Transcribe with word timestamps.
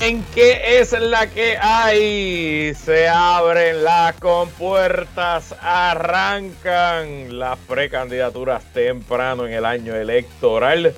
en 0.00 0.22
qué 0.34 0.78
es 0.78 0.92
la 0.92 1.26
que 1.26 1.56
hay. 1.60 2.72
Se 2.74 3.08
abren 3.08 3.82
las 3.82 4.14
compuertas, 4.20 5.54
arrancan 5.60 7.38
las 7.38 7.58
precandidaturas 7.60 8.62
temprano 8.72 9.46
en 9.46 9.54
el 9.54 9.64
año 9.64 9.94
electoral. 9.96 10.94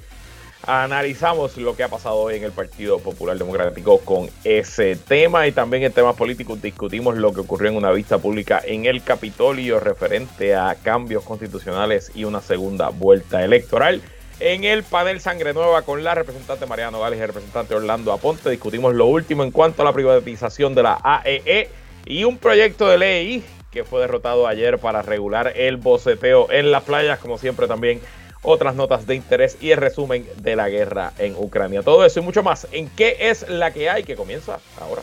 Analizamos 0.66 1.56
lo 1.56 1.76
que 1.76 1.82
ha 1.82 1.88
pasado 1.88 2.16
hoy 2.16 2.36
en 2.36 2.44
el 2.44 2.52
Partido 2.52 2.98
Popular 2.98 3.38
Democrático 3.38 4.00
con 4.00 4.28
ese 4.44 4.96
tema 4.96 5.46
y 5.46 5.52
también 5.52 5.84
en 5.84 5.92
temas 5.92 6.14
políticos 6.14 6.60
discutimos 6.60 7.16
lo 7.16 7.32
que 7.32 7.40
ocurrió 7.40 7.70
en 7.70 7.76
una 7.76 7.90
vista 7.92 8.18
pública 8.18 8.60
en 8.62 8.84
el 8.84 9.02
Capitolio 9.02 9.80
referente 9.80 10.54
a 10.54 10.74
cambios 10.74 11.24
constitucionales 11.24 12.12
y 12.14 12.24
una 12.24 12.42
segunda 12.42 12.90
vuelta 12.90 13.42
electoral. 13.42 14.02
En 14.40 14.62
el 14.62 14.84
panel 14.84 15.20
Sangre 15.20 15.52
Nueva 15.52 15.82
con 15.82 16.04
la 16.04 16.14
representante 16.14 16.64
Mariano 16.64 17.00
Gales 17.00 17.18
y 17.18 17.22
el 17.22 17.28
representante 17.28 17.74
Orlando 17.74 18.12
Aponte 18.12 18.50
discutimos 18.50 18.94
lo 18.94 19.06
último 19.06 19.42
en 19.42 19.50
cuanto 19.50 19.82
a 19.82 19.84
la 19.84 19.92
privatización 19.92 20.76
de 20.76 20.84
la 20.84 21.00
AEE 21.02 21.42
e 21.44 21.68
y 22.06 22.22
un 22.22 22.38
proyecto 22.38 22.86
de 22.86 22.98
ley 22.98 23.44
que 23.72 23.82
fue 23.82 24.00
derrotado 24.00 24.46
ayer 24.46 24.78
para 24.78 25.02
regular 25.02 25.52
el 25.56 25.76
boceteo 25.76 26.52
en 26.52 26.70
las 26.70 26.84
playas, 26.84 27.18
como 27.18 27.36
siempre 27.36 27.66
también 27.66 28.00
otras 28.42 28.76
notas 28.76 29.08
de 29.08 29.16
interés 29.16 29.58
y 29.60 29.72
el 29.72 29.78
resumen 29.78 30.24
de 30.36 30.54
la 30.54 30.68
guerra 30.68 31.12
en 31.18 31.34
Ucrania. 31.36 31.82
Todo 31.82 32.04
eso 32.04 32.20
y 32.20 32.22
mucho 32.22 32.44
más 32.44 32.68
en 32.70 32.88
qué 32.90 33.16
es 33.18 33.48
la 33.48 33.72
que 33.72 33.90
hay 33.90 34.04
que 34.04 34.14
comienza 34.14 34.60
ahora. 34.80 35.02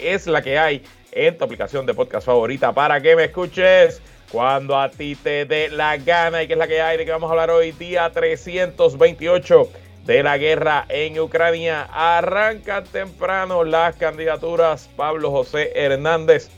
es 0.00 0.26
la 0.26 0.42
que 0.42 0.58
hay 0.58 0.82
en 1.12 1.36
tu 1.36 1.44
aplicación 1.44 1.86
de 1.86 1.94
podcast 1.94 2.26
favorita 2.26 2.72
para 2.72 3.00
que 3.00 3.16
me 3.16 3.24
escuches 3.24 4.00
cuando 4.30 4.78
a 4.78 4.88
ti 4.90 5.14
te 5.14 5.44
dé 5.44 5.68
la 5.68 5.96
gana 5.98 6.42
y 6.42 6.46
que 6.46 6.54
es 6.54 6.58
la 6.58 6.66
que 6.66 6.80
hay 6.80 6.96
de 6.96 7.04
que 7.04 7.10
vamos 7.10 7.28
a 7.28 7.32
hablar 7.32 7.50
hoy 7.50 7.72
día 7.72 8.10
328 8.10 9.68
de 10.06 10.22
la 10.22 10.38
guerra 10.38 10.86
en 10.88 11.20
Ucrania. 11.20 11.88
Arrancan 11.92 12.84
temprano 12.84 13.62
las 13.64 13.96
candidaturas 13.96 14.88
Pablo 14.96 15.30
José 15.30 15.72
Hernández 15.74 16.50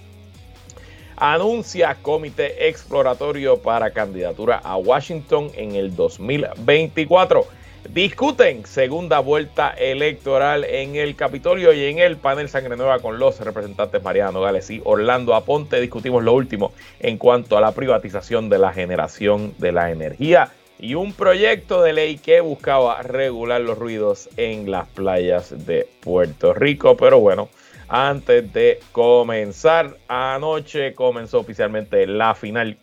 anuncia 1.16 1.96
comité 2.02 2.68
exploratorio 2.68 3.60
para 3.60 3.90
candidatura 3.92 4.60
a 4.62 4.76
Washington 4.76 5.50
en 5.54 5.74
el 5.74 5.94
2024. 5.94 7.46
Discuten 7.90 8.64
segunda 8.66 9.20
vuelta 9.20 9.70
electoral 9.70 10.64
en 10.64 10.96
el 10.96 11.14
Capitolio 11.16 11.72
y 11.72 11.84
en 11.84 11.98
el 11.98 12.16
panel 12.16 12.48
Sangre 12.48 12.76
Nueva 12.76 12.98
con 12.98 13.18
los 13.18 13.38
representantes 13.40 14.02
Mariano 14.02 14.40
Gales 14.40 14.70
y 14.70 14.80
Orlando 14.84 15.34
Aponte. 15.34 15.80
Discutimos 15.80 16.24
lo 16.24 16.32
último 16.32 16.72
en 16.98 17.18
cuanto 17.18 17.58
a 17.58 17.60
la 17.60 17.72
privatización 17.72 18.48
de 18.48 18.58
la 18.58 18.72
generación 18.72 19.54
de 19.58 19.72
la 19.72 19.90
energía 19.90 20.50
y 20.78 20.94
un 20.94 21.12
proyecto 21.12 21.82
de 21.82 21.92
ley 21.92 22.18
que 22.18 22.40
buscaba 22.40 23.02
regular 23.02 23.60
los 23.60 23.78
ruidos 23.78 24.28
en 24.36 24.70
las 24.70 24.88
playas 24.88 25.66
de 25.66 25.86
Puerto 26.00 26.54
Rico. 26.54 26.96
Pero 26.96 27.20
bueno, 27.20 27.48
antes 27.88 28.52
de 28.52 28.80
comenzar. 28.92 29.96
Anoche 30.08 30.94
comenzó 30.94 31.40
oficialmente 31.40 32.06
la 32.06 32.34
final 32.34 32.76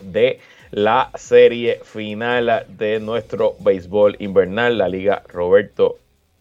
de 0.00 0.40
la 0.74 1.12
serie 1.14 1.78
final 1.84 2.66
de 2.66 2.98
nuestro 2.98 3.54
béisbol 3.60 4.16
invernal, 4.18 4.76
la 4.76 4.88
Liga 4.88 5.22
Roberto 5.28 5.98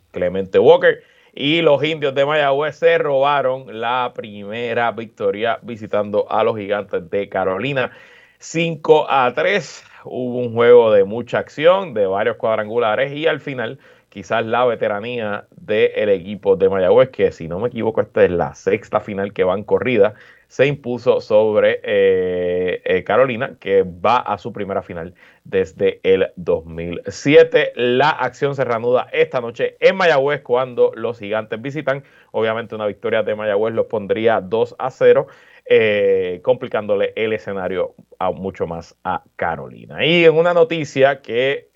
Clemente 0.10 0.58
Walker. 0.58 1.04
Y 1.36 1.62
los 1.62 1.84
indios 1.84 2.16
de 2.16 2.26
Mayagüez 2.26 2.76
se 2.76 2.98
robaron 2.98 3.80
la 3.80 4.12
primera 4.16 4.92
victoria 4.92 5.60
visitando 5.62 6.26
a 6.32 6.44
los 6.44 6.58
gigantes 6.58 7.08
de 7.12 7.30
Carolina. 7.30 7.92
5 8.40 9.06
a 9.08 9.32
3. 9.36 9.84
Hubo 10.06 10.40
un 10.40 10.54
juego 10.56 10.92
de 10.92 11.04
mucha 11.04 11.38
acción, 11.38 11.94
de 11.94 12.08
varios 12.08 12.38
cuadrangulares 12.38 13.14
y 13.14 13.28
al 13.28 13.40
final 13.40 13.78
quizás 14.14 14.46
la 14.46 14.64
veteranía 14.64 15.48
del 15.56 16.10
equipo 16.10 16.56
de 16.56 16.70
Mayagüez, 16.70 17.10
que 17.10 17.32
si 17.32 17.48
no 17.48 17.58
me 17.58 17.70
equivoco, 17.70 18.00
esta 18.00 18.24
es 18.24 18.30
la 18.30 18.54
sexta 18.54 19.00
final 19.00 19.34
que 19.34 19.44
van 19.44 19.64
corrida, 19.64 20.14
se 20.48 20.68
impuso 20.68 21.20
sobre 21.20 21.80
eh, 21.82 22.80
eh, 22.86 23.04
Carolina, 23.04 23.56
que 23.60 23.82
va 23.82 24.18
a 24.18 24.38
su 24.38 24.54
primera 24.54 24.84
final 24.84 25.16
desde 25.46 26.00
el 26.04 26.28
2007. 26.36 27.74
La 27.76 28.12
acción 28.12 28.54
se 28.54 28.64
reanuda 28.64 29.08
esta 29.12 29.42
noche 29.42 29.78
en 29.80 29.96
Mayagüez 29.96 30.44
cuando 30.44 30.92
los 30.94 31.18
gigantes 31.18 31.60
visitan. 31.60 32.04
Obviamente 32.30 32.76
una 32.76 32.86
victoria 32.86 33.24
de 33.24 33.34
Mayagüez 33.34 33.74
los 33.74 33.88
pondría 33.88 34.42
2 34.42 34.76
a 34.78 34.92
0. 34.92 35.26
Eh, 35.66 36.42
complicándole 36.44 37.14
el 37.16 37.32
escenario 37.32 37.96
mucho 38.36 38.68
más 38.68 38.98
a 39.06 39.24
Carolina. 39.38 40.06
Y 40.06 40.26
en 40.26 40.36
una 40.36 40.54
noticia 40.54 41.22
que 41.22 41.70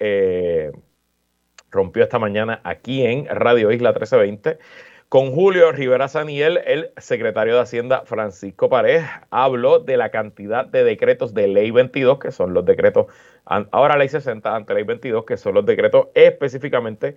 rompió 1.77 2.01
esta 2.01 2.17
mañana 2.17 2.59
aquí 2.63 3.05
en 3.05 3.27
Radio 3.27 3.71
Isla 3.71 3.91
1320 3.91 4.57
con 5.09 5.31
Julio 5.31 5.71
Rivera 5.71 6.07
Saniel, 6.07 6.59
el 6.65 6.91
secretario 6.97 7.53
de 7.53 7.61
Hacienda 7.61 8.01
Francisco 8.03 8.67
Pared, 8.67 9.03
habló 9.29 9.77
de 9.77 9.95
la 9.95 10.09
cantidad 10.09 10.65
de 10.65 10.83
decretos 10.83 11.35
de 11.35 11.47
ley 11.47 11.69
22, 11.69 12.17
que 12.17 12.31
son 12.31 12.55
los 12.55 12.65
decretos, 12.65 13.05
ahora 13.45 13.95
ley 13.95 14.09
60 14.09 14.55
ante 14.55 14.73
ley 14.73 14.83
22, 14.85 15.23
que 15.23 15.38
son 15.38 15.53
los 15.53 15.67
decretos 15.67 16.07
específicamente 16.15 17.15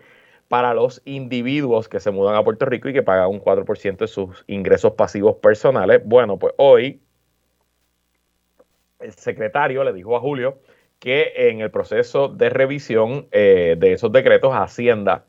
para 0.48 0.74
los 0.74 1.00
individuos 1.06 1.88
que 1.88 1.98
se 1.98 2.10
mudan 2.10 2.36
a 2.36 2.44
Puerto 2.44 2.66
Rico 2.66 2.90
y 2.90 2.92
que 2.92 3.02
pagan 3.02 3.28
un 3.28 3.40
4% 3.40 3.96
de 3.96 4.08
sus 4.08 4.44
ingresos 4.46 4.92
pasivos 4.92 5.36
personales. 5.36 6.02
Bueno, 6.04 6.38
pues 6.38 6.52
hoy 6.58 7.00
el 9.00 9.12
secretario 9.14 9.82
le 9.84 9.94
dijo 9.94 10.16
a 10.16 10.20
Julio 10.20 10.58
que 11.00 11.32
en 11.34 11.60
el 11.60 11.70
proceso 11.70 12.28
de 12.28 12.50
revisión 12.50 13.26
eh, 13.32 13.74
de 13.78 13.94
esos 13.94 14.12
decretos, 14.12 14.52
Hacienda 14.54 15.24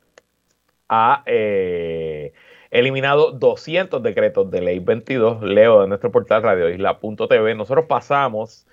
ha 0.89 1.23
eh, 1.25 2.33
eliminado 2.69 3.31
200 3.31 4.03
decretos 4.03 4.51
de 4.51 4.61
ley 4.61 4.79
22. 4.79 5.41
Leo 5.41 5.81
de 5.81 5.87
nuestro 5.87 6.11
portal 6.11 6.43
radioisla.tv. 6.43 7.55
Nosotros 7.55 7.85
pasamos 7.87 8.67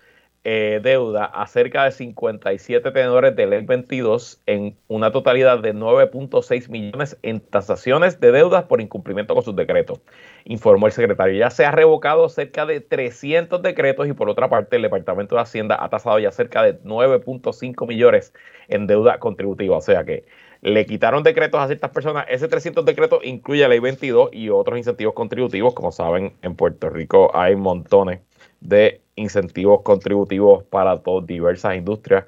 eh, 0.50 0.81
deuda 0.82 1.26
a 1.26 1.47
cerca 1.47 1.84
de 1.84 1.93
57 1.93 2.90
tenedores 2.90 3.37
de 3.37 3.46
ley 3.46 3.67
22 3.67 4.40
en 4.46 4.78
una 4.88 5.12
totalidad 5.12 5.58
de 5.58 5.75
9.6 5.75 6.70
millones 6.70 7.19
en 7.20 7.40
tasaciones 7.40 8.19
de 8.19 8.32
deudas 8.32 8.64
por 8.64 8.81
incumplimiento 8.81 9.34
con 9.34 9.44
sus 9.44 9.55
decretos, 9.55 10.00
informó 10.46 10.87
el 10.87 10.93
secretario. 10.93 11.38
Ya 11.38 11.50
se 11.50 11.67
ha 11.67 11.70
revocado 11.70 12.31
cerca 12.31 12.64
de 12.64 12.81
300 12.81 13.61
decretos 13.61 14.08
y 14.08 14.14
por 14.14 14.31
otra 14.31 14.49
parte 14.49 14.76
el 14.76 14.82
Departamento 14.82 15.34
de 15.34 15.43
Hacienda 15.43 15.76
ha 15.84 15.90
tasado 15.90 16.19
ya 16.19 16.32
cerca 16.32 16.62
de 16.62 16.81
9.5 16.81 17.87
millones 17.87 18.32
en 18.69 18.87
deuda 18.87 19.19
contributiva, 19.19 19.76
o 19.76 19.82
sea 19.82 20.05
que 20.05 20.25
le 20.62 20.87
quitaron 20.87 21.25
decretos 21.25 21.61
a 21.61 21.67
ciertas 21.67 21.90
personas. 21.90 22.25
Ese 22.26 22.49
300 22.49 22.87
decretos 22.87 23.20
incluye 23.23 23.61
la 23.61 23.69
ley 23.69 23.81
22 23.81 24.31
y 24.32 24.49
otros 24.49 24.78
incentivos 24.78 25.12
contributivos. 25.12 25.75
Como 25.75 25.93
saben, 25.93 26.32
en 26.40 26.56
Puerto 26.56 26.88
Rico 26.88 27.31
hay 27.37 27.55
montones 27.55 28.20
de 28.60 29.00
incentivos 29.16 29.82
contributivos 29.82 30.64
para 30.64 30.99
todas 30.99 31.26
diversas 31.26 31.76
industrias 31.76 32.25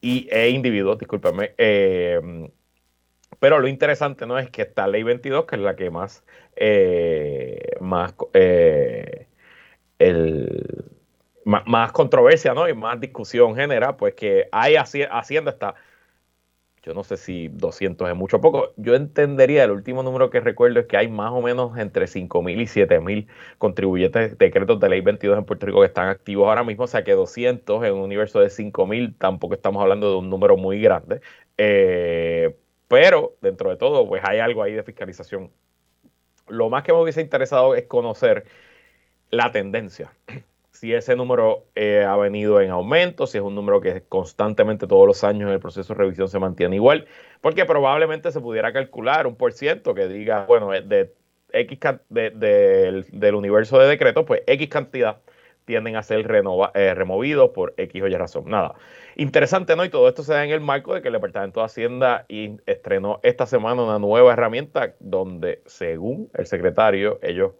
y, 0.00 0.28
e 0.30 0.50
individuos, 0.50 0.98
discúlpame. 0.98 1.52
Eh, 1.58 2.50
pero 3.38 3.58
lo 3.58 3.68
interesante 3.68 4.26
no 4.26 4.38
es 4.38 4.50
que 4.50 4.62
esta 4.62 4.86
ley 4.86 5.02
22, 5.02 5.44
que 5.46 5.56
es 5.56 5.62
la 5.62 5.76
que 5.76 5.90
más, 5.90 6.24
eh, 6.56 7.76
más 7.80 8.14
eh, 8.32 9.26
el, 9.98 10.84
más, 11.44 11.92
controversia 11.92 12.54
¿no? 12.54 12.68
y 12.68 12.74
más 12.74 13.00
discusión 13.00 13.54
genera, 13.54 13.96
pues 13.96 14.14
que 14.14 14.48
hay 14.52 14.76
Hacienda 14.76 15.50
está, 15.50 15.74
yo 16.86 16.94
no 16.94 17.02
sé 17.02 17.16
si 17.16 17.48
200 17.48 18.08
es 18.08 18.14
mucho 18.14 18.36
o 18.36 18.40
poco, 18.40 18.72
yo 18.76 18.94
entendería, 18.94 19.64
el 19.64 19.72
último 19.72 20.04
número 20.04 20.30
que 20.30 20.38
recuerdo 20.38 20.78
es 20.80 20.86
que 20.86 20.96
hay 20.96 21.08
más 21.08 21.32
o 21.32 21.42
menos 21.42 21.76
entre 21.78 22.06
5.000 22.06 22.60
y 22.60 22.66
7.000 22.66 23.26
contribuyentes 23.58 24.38
decretos 24.38 24.78
de 24.78 24.88
ley 24.88 25.00
22 25.00 25.36
en 25.36 25.44
Puerto 25.44 25.66
Rico 25.66 25.80
que 25.80 25.86
están 25.86 26.08
activos 26.08 26.48
ahora 26.48 26.62
mismo, 26.62 26.84
o 26.84 26.86
sea 26.86 27.02
que 27.02 27.12
200 27.12 27.84
en 27.84 27.94
un 27.94 28.00
universo 28.02 28.38
de 28.38 28.50
5.000 28.50 29.16
tampoco 29.18 29.54
estamos 29.54 29.82
hablando 29.82 30.10
de 30.12 30.16
un 30.18 30.30
número 30.30 30.56
muy 30.56 30.80
grande, 30.80 31.20
eh, 31.58 32.56
pero 32.86 33.36
dentro 33.42 33.70
de 33.70 33.76
todo 33.76 34.06
pues 34.08 34.22
hay 34.24 34.38
algo 34.38 34.62
ahí 34.62 34.72
de 34.72 34.84
fiscalización. 34.84 35.50
Lo 36.46 36.70
más 36.70 36.84
que 36.84 36.92
me 36.92 37.00
hubiese 37.02 37.20
interesado 37.20 37.74
es 37.74 37.86
conocer 37.86 38.44
la 39.30 39.50
tendencia 39.50 40.12
si 40.76 40.92
ese 40.92 41.16
número 41.16 41.64
eh, 41.74 42.04
ha 42.04 42.16
venido 42.16 42.60
en 42.60 42.70
aumento, 42.70 43.26
si 43.26 43.38
es 43.38 43.44
un 43.44 43.54
número 43.54 43.80
que 43.80 44.02
constantemente 44.08 44.86
todos 44.86 45.06
los 45.06 45.24
años 45.24 45.48
en 45.48 45.54
el 45.54 45.60
proceso 45.60 45.94
de 45.94 45.98
revisión 45.98 46.28
se 46.28 46.38
mantiene 46.38 46.76
igual, 46.76 47.06
porque 47.40 47.64
probablemente 47.64 48.30
se 48.30 48.40
pudiera 48.40 48.72
calcular 48.72 49.26
un 49.26 49.36
por 49.36 49.52
ciento 49.52 49.94
que 49.94 50.06
diga, 50.06 50.44
bueno, 50.46 50.70
de 50.70 51.12
X 51.52 51.78
del 52.10 53.34
universo 53.34 53.78
de 53.78 53.88
decretos, 53.88 54.24
pues 54.26 54.42
X 54.46 54.68
cantidad 54.68 55.18
tienden 55.64 55.96
a 55.96 56.02
ser 56.02 56.20
eh, 56.74 56.94
removidos 56.94 57.50
por 57.50 57.74
X 57.76 58.02
o 58.02 58.06
Y 58.06 58.14
razón. 58.14 58.44
Nada. 58.46 58.74
Interesante, 59.16 59.74
¿no? 59.76 59.84
Y 59.84 59.88
todo 59.88 60.08
esto 60.08 60.22
se 60.22 60.32
da 60.32 60.44
en 60.44 60.50
el 60.50 60.60
marco 60.60 60.94
de 60.94 61.02
que 61.02 61.08
el 61.08 61.14
Departamento 61.14 61.60
de 61.60 61.66
Hacienda 61.66 62.26
estrenó 62.66 63.18
esta 63.22 63.46
semana 63.46 63.82
una 63.82 63.98
nueva 63.98 64.32
herramienta 64.32 64.94
donde, 65.00 65.62
según 65.66 66.30
el 66.34 66.46
secretario, 66.46 67.18
ellos 67.22 67.52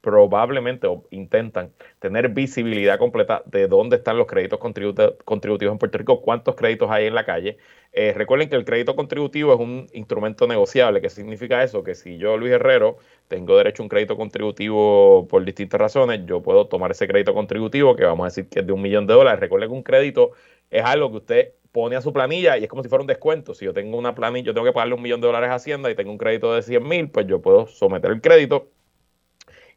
probablemente 0.00 0.88
intentan 1.10 1.72
tener 1.98 2.28
visibilidad 2.28 2.98
completa 2.98 3.42
de 3.46 3.66
dónde 3.66 3.96
están 3.96 4.16
los 4.16 4.26
créditos 4.26 4.58
contributivos 4.58 5.72
en 5.72 5.78
Puerto 5.78 5.98
Rico, 5.98 6.22
cuántos 6.22 6.54
créditos 6.54 6.90
hay 6.90 7.06
en 7.06 7.14
la 7.14 7.24
calle. 7.24 7.58
Eh, 7.92 8.12
recuerden 8.14 8.48
que 8.48 8.56
el 8.56 8.64
crédito 8.64 8.94
contributivo 8.94 9.52
es 9.54 9.60
un 9.60 9.88
instrumento 9.92 10.46
negociable. 10.46 11.00
¿Qué 11.00 11.10
significa 11.10 11.62
eso? 11.64 11.82
Que 11.82 11.94
si 11.94 12.16
yo, 12.18 12.36
Luis 12.36 12.52
Herrero, 12.52 12.98
tengo 13.28 13.56
derecho 13.56 13.82
a 13.82 13.84
un 13.84 13.88
crédito 13.88 14.16
contributivo 14.16 15.26
por 15.28 15.44
distintas 15.44 15.80
razones, 15.80 16.20
yo 16.26 16.42
puedo 16.42 16.68
tomar 16.68 16.90
ese 16.92 17.08
crédito 17.08 17.34
contributivo, 17.34 17.96
que 17.96 18.04
vamos 18.04 18.24
a 18.24 18.28
decir 18.28 18.48
que 18.48 18.60
es 18.60 18.66
de 18.66 18.72
un 18.72 18.82
millón 18.82 19.06
de 19.06 19.14
dólares. 19.14 19.40
Recuerden 19.40 19.68
que 19.70 19.74
un 19.74 19.82
crédito 19.82 20.32
es 20.70 20.84
algo 20.84 21.10
que 21.10 21.16
usted 21.16 21.52
pone 21.72 21.96
a 21.96 22.00
su 22.00 22.12
planilla 22.12 22.56
y 22.56 22.64
es 22.64 22.68
como 22.68 22.82
si 22.82 22.88
fuera 22.88 23.02
un 23.02 23.08
descuento. 23.08 23.54
Si 23.54 23.64
yo 23.64 23.72
tengo 23.74 23.98
una 23.98 24.14
planilla, 24.14 24.46
yo 24.46 24.54
tengo 24.54 24.66
que 24.66 24.72
pagarle 24.72 24.94
un 24.94 25.02
millón 25.02 25.20
de 25.20 25.26
dólares 25.26 25.50
a 25.50 25.54
Hacienda 25.54 25.90
y 25.90 25.94
tengo 25.94 26.10
un 26.10 26.18
crédito 26.18 26.54
de 26.54 26.62
100 26.62 26.88
mil, 26.88 27.10
pues 27.10 27.26
yo 27.26 27.42
puedo 27.42 27.66
someter 27.66 28.10
el 28.10 28.20
crédito 28.20 28.70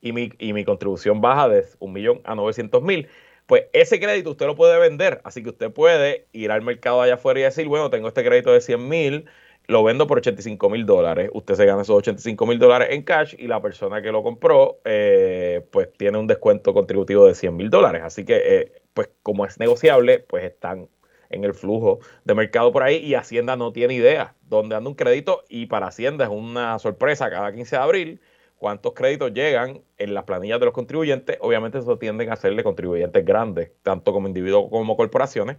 y 0.01 0.13
mi, 0.13 0.31
y 0.39 0.53
mi 0.53 0.65
contribución 0.65 1.21
baja 1.21 1.48
de 1.50 1.65
un 1.80 1.94
millón 1.94 2.21
a 2.24 2.36
900 2.36 2.81
mil, 2.81 3.07
pues 3.45 3.65
ese 3.74 4.00
crédito 4.00 4.31
usted 4.31 4.45
lo 4.45 4.56
puede 4.56 4.80
vender. 4.80 5.21
Así 5.24 5.44
que 5.44 5.50
usted 5.50 5.71
puede 5.71 6.27
ir 6.31 6.51
al 6.51 6.62
mercado 6.62 7.01
allá 7.01 7.15
afuera 7.15 7.39
y 7.39 7.44
decir, 7.44 7.68
bueno, 7.68 7.89
tengo 7.89 8.07
este 8.07 8.24
crédito 8.24 8.51
de 8.51 8.62
100 8.62 8.88
mil, 8.88 9.25
lo 9.68 9.83
vendo 9.83 10.07
por 10.07 10.19
85 10.19 10.69
mil 10.69 10.86
dólares. 10.86 11.30
Usted 11.33 11.56
se 11.56 11.65
gana 11.65 11.81
esos 11.81 11.98
85 11.98 12.45
mil 12.45 12.59
dólares 12.59 12.89
en 12.92 13.03
cash 13.03 13.36
y 13.38 13.48
la 13.48 13.62
persona 13.62 14.01
que 14.01 14.12
lo 14.12 14.24
compró, 14.24 14.80
eh, 14.86 15.65
pues 15.71 15.92
tiene 15.98 16.18
un 16.18 16.27
descuento 16.27 16.74
contributivo 16.74 17.25
de 17.25 17.36
100 17.36 17.56
mil 17.56 17.69
dólares. 17.69 18.01
Así 18.03 18.25
que, 18.25 18.42
eh, 18.44 18.71
pues 18.94 19.09
como 19.24 19.45
es 19.45 19.59
negociable, 19.59 20.19
pues 20.19 20.44
están 20.44 20.89
en 21.30 21.44
el 21.44 21.53
flujo 21.53 22.00
de 22.25 22.36
mercado 22.36 22.71
por 22.71 22.83
ahí 22.83 22.98
y 22.98 23.15
Hacienda 23.15 23.56
no 23.56 23.71
tiene 23.71 23.94
idea 23.94 24.36
dónde 24.44 24.75
anda 24.75 24.89
un 24.89 24.95
crédito 24.95 25.44
y 25.50 25.65
para 25.65 25.88
Hacienda 25.88 26.25
es 26.25 26.31
una 26.31 26.77
sorpresa 26.80 27.30
cada 27.30 27.53
15 27.53 27.75
de 27.75 27.81
abril 27.81 28.21
cuántos 28.62 28.94
créditos 28.94 29.34
llegan 29.34 29.81
en 29.98 30.13
las 30.13 30.24
planillas 30.25 30.60
de 30.60 30.68
los 30.68 30.75
contribuyentes. 30.75 31.36
Obviamente 31.42 31.80
eso 31.80 31.98
tienden 31.98 32.31
a 32.31 32.36
serle 32.36 32.63
contribuyentes 32.63 33.25
grandes, 33.25 33.72
tanto 33.81 34.13
como 34.13 34.28
individuos 34.28 34.69
como 34.69 34.96
corporaciones, 34.96 35.58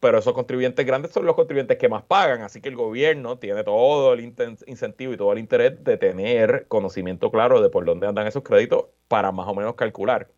pero 0.00 0.18
esos 0.18 0.32
contribuyentes 0.34 0.84
grandes 0.84 1.12
son 1.12 1.24
los 1.24 1.36
contribuyentes 1.36 1.78
que 1.78 1.88
más 1.88 2.02
pagan, 2.02 2.42
así 2.42 2.60
que 2.60 2.68
el 2.68 2.74
gobierno 2.74 3.38
tiene 3.38 3.62
todo 3.62 4.12
el 4.14 4.22
incentivo 4.66 5.12
y 5.12 5.16
todo 5.16 5.32
el 5.32 5.38
interés 5.38 5.84
de 5.84 5.96
tener 5.96 6.66
conocimiento 6.66 7.30
claro 7.30 7.62
de 7.62 7.70
por 7.70 7.84
dónde 7.84 8.08
andan 8.08 8.26
esos 8.26 8.42
créditos 8.42 8.86
para 9.06 9.30
más 9.30 9.46
o 9.46 9.54
menos 9.54 9.76
calcular 9.76 10.28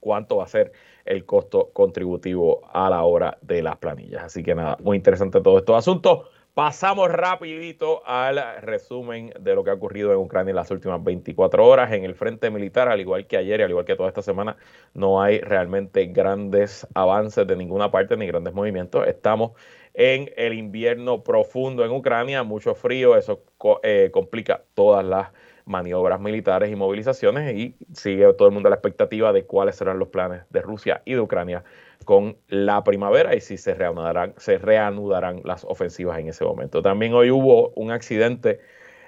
cuánto 0.00 0.38
va 0.38 0.44
a 0.44 0.48
ser 0.48 0.72
el 1.04 1.24
costo 1.24 1.70
contributivo 1.72 2.68
a 2.72 2.90
la 2.90 3.04
hora 3.04 3.38
de 3.42 3.62
las 3.62 3.76
planillas. 3.76 4.24
Así 4.24 4.42
que 4.42 4.56
nada, 4.56 4.76
muy 4.82 4.96
interesante 4.96 5.40
todo 5.40 5.58
estos 5.58 5.76
asuntos. 5.76 6.26
Pasamos 6.54 7.10
rapidito 7.10 8.02
al 8.04 8.60
resumen 8.60 9.32
de 9.40 9.54
lo 9.54 9.64
que 9.64 9.70
ha 9.70 9.72
ocurrido 9.72 10.12
en 10.12 10.18
Ucrania 10.18 10.50
en 10.50 10.56
las 10.56 10.70
últimas 10.70 11.02
24 11.02 11.66
horas. 11.66 11.90
En 11.92 12.04
el 12.04 12.14
frente 12.14 12.50
militar, 12.50 12.90
al 12.90 13.00
igual 13.00 13.26
que 13.26 13.38
ayer 13.38 13.60
y 13.60 13.62
al 13.62 13.70
igual 13.70 13.86
que 13.86 13.96
toda 13.96 14.10
esta 14.10 14.20
semana, 14.20 14.58
no 14.92 15.22
hay 15.22 15.40
realmente 15.40 16.04
grandes 16.08 16.86
avances 16.92 17.46
de 17.46 17.56
ninguna 17.56 17.90
parte 17.90 18.18
ni 18.18 18.26
grandes 18.26 18.52
movimientos. 18.52 19.06
Estamos 19.06 19.52
en 19.94 20.30
el 20.36 20.52
invierno 20.52 21.24
profundo 21.24 21.86
en 21.86 21.90
Ucrania, 21.90 22.42
mucho 22.42 22.74
frío, 22.74 23.16
eso 23.16 23.42
eh, 23.82 24.10
complica 24.12 24.62
todas 24.74 25.06
las 25.06 25.30
maniobras 25.64 26.20
militares 26.20 26.70
y 26.70 26.76
movilizaciones 26.76 27.54
y 27.54 27.74
sigue 27.92 28.32
todo 28.34 28.48
el 28.48 28.54
mundo 28.54 28.68
a 28.68 28.70
la 28.70 28.76
expectativa 28.76 29.32
de 29.32 29.44
cuáles 29.44 29.76
serán 29.76 29.98
los 29.98 30.08
planes 30.08 30.42
de 30.50 30.62
Rusia 30.62 31.02
y 31.04 31.14
de 31.14 31.20
Ucrania 31.20 31.64
con 32.04 32.36
la 32.48 32.84
primavera 32.84 33.34
y 33.34 33.40
si 33.40 33.56
se 33.56 33.74
reanudarán, 33.74 34.34
se 34.36 34.58
reanudarán 34.58 35.40
las 35.44 35.64
ofensivas 35.64 36.18
en 36.18 36.28
ese 36.28 36.44
momento. 36.44 36.82
También 36.82 37.14
hoy 37.14 37.30
hubo 37.30 37.70
un 37.76 37.90
accidente 37.90 38.60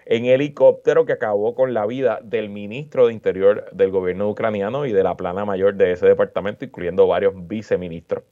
en 0.06 0.26
helicóptero 0.26 1.06
que 1.06 1.12
acabó 1.12 1.54
con 1.54 1.74
la 1.74 1.86
vida 1.86 2.20
del 2.22 2.50
ministro 2.50 3.06
de 3.06 3.14
Interior 3.14 3.70
del 3.72 3.90
gobierno 3.90 4.28
ucraniano 4.28 4.86
y 4.86 4.92
de 4.92 5.02
la 5.02 5.16
plana 5.16 5.44
mayor 5.44 5.74
de 5.74 5.92
ese 5.92 6.06
departamento, 6.06 6.64
incluyendo 6.64 7.06
varios 7.06 7.34
viceministros. 7.48 8.24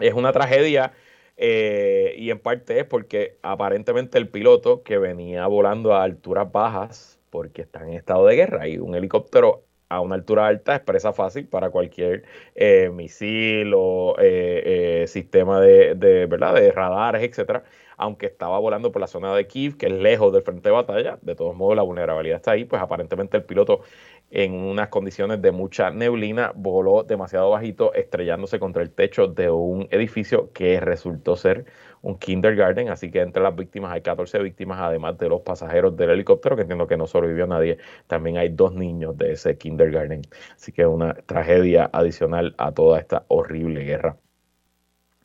Es 0.00 0.14
una 0.14 0.32
tragedia 0.32 0.92
eh, 1.36 2.14
y 2.18 2.30
en 2.30 2.38
parte 2.38 2.78
es 2.78 2.84
porque 2.84 3.38
aparentemente 3.42 4.18
el 4.18 4.28
piloto 4.28 4.82
que 4.82 4.98
venía 4.98 5.46
volando 5.46 5.94
a 5.94 6.02
alturas 6.02 6.50
bajas, 6.50 7.20
porque 7.32 7.62
está 7.62 7.82
en 7.82 7.94
estado 7.94 8.26
de 8.26 8.36
guerra 8.36 8.68
y 8.68 8.78
un 8.78 8.94
helicóptero 8.94 9.64
a 9.88 10.00
una 10.00 10.14
altura 10.14 10.46
alta 10.46 10.76
es 10.76 10.80
presa 10.80 11.12
fácil 11.12 11.48
para 11.48 11.70
cualquier 11.70 12.24
eh, 12.54 12.90
misil 12.90 13.72
o 13.74 14.16
eh, 14.18 15.02
eh, 15.02 15.06
sistema 15.08 15.60
de, 15.60 15.94
de, 15.94 16.26
¿verdad? 16.26 16.54
de 16.54 16.70
radares, 16.72 17.22
etcétera. 17.22 17.64
Aunque 17.96 18.26
estaba 18.26 18.58
volando 18.58 18.90
por 18.92 19.00
la 19.00 19.06
zona 19.06 19.34
de 19.34 19.46
Kiev, 19.46 19.76
que 19.76 19.86
es 19.86 19.92
lejos 19.92 20.32
del 20.32 20.42
frente 20.42 20.68
de 20.68 20.74
batalla, 20.74 21.18
de 21.22 21.34
todos 21.34 21.54
modos 21.54 21.76
la 21.76 21.82
vulnerabilidad 21.82 22.36
está 22.36 22.52
ahí, 22.52 22.64
pues 22.64 22.82
aparentemente 22.82 23.36
el 23.36 23.44
piloto 23.44 23.82
en 24.30 24.54
unas 24.54 24.88
condiciones 24.88 25.42
de 25.42 25.52
mucha 25.52 25.90
neblina 25.90 26.52
voló 26.54 27.02
demasiado 27.02 27.50
bajito, 27.50 27.92
estrellándose 27.94 28.58
contra 28.58 28.82
el 28.82 28.90
techo 28.90 29.26
de 29.26 29.50
un 29.50 29.88
edificio 29.90 30.52
que 30.52 30.80
resultó 30.80 31.36
ser 31.36 31.66
un 32.02 32.18
kindergarten, 32.18 32.88
así 32.88 33.10
que 33.10 33.20
entre 33.20 33.42
las 33.42 33.54
víctimas 33.54 33.92
hay 33.92 34.02
14 34.02 34.40
víctimas, 34.40 34.80
además 34.80 35.16
de 35.18 35.28
los 35.28 35.40
pasajeros 35.40 35.96
del 35.96 36.10
helicóptero, 36.10 36.56
que 36.56 36.62
entiendo 36.62 36.86
que 36.86 36.96
no 36.96 37.06
sobrevivió 37.06 37.46
nadie, 37.46 37.78
también 38.06 38.36
hay 38.36 38.48
dos 38.50 38.74
niños 38.74 39.16
de 39.16 39.32
ese 39.32 39.56
kindergarten, 39.56 40.22
así 40.54 40.72
que 40.72 40.84
una 40.84 41.14
tragedia 41.14 41.88
adicional 41.92 42.54
a 42.58 42.72
toda 42.72 42.98
esta 42.98 43.24
horrible 43.28 43.84
guerra. 43.84 44.16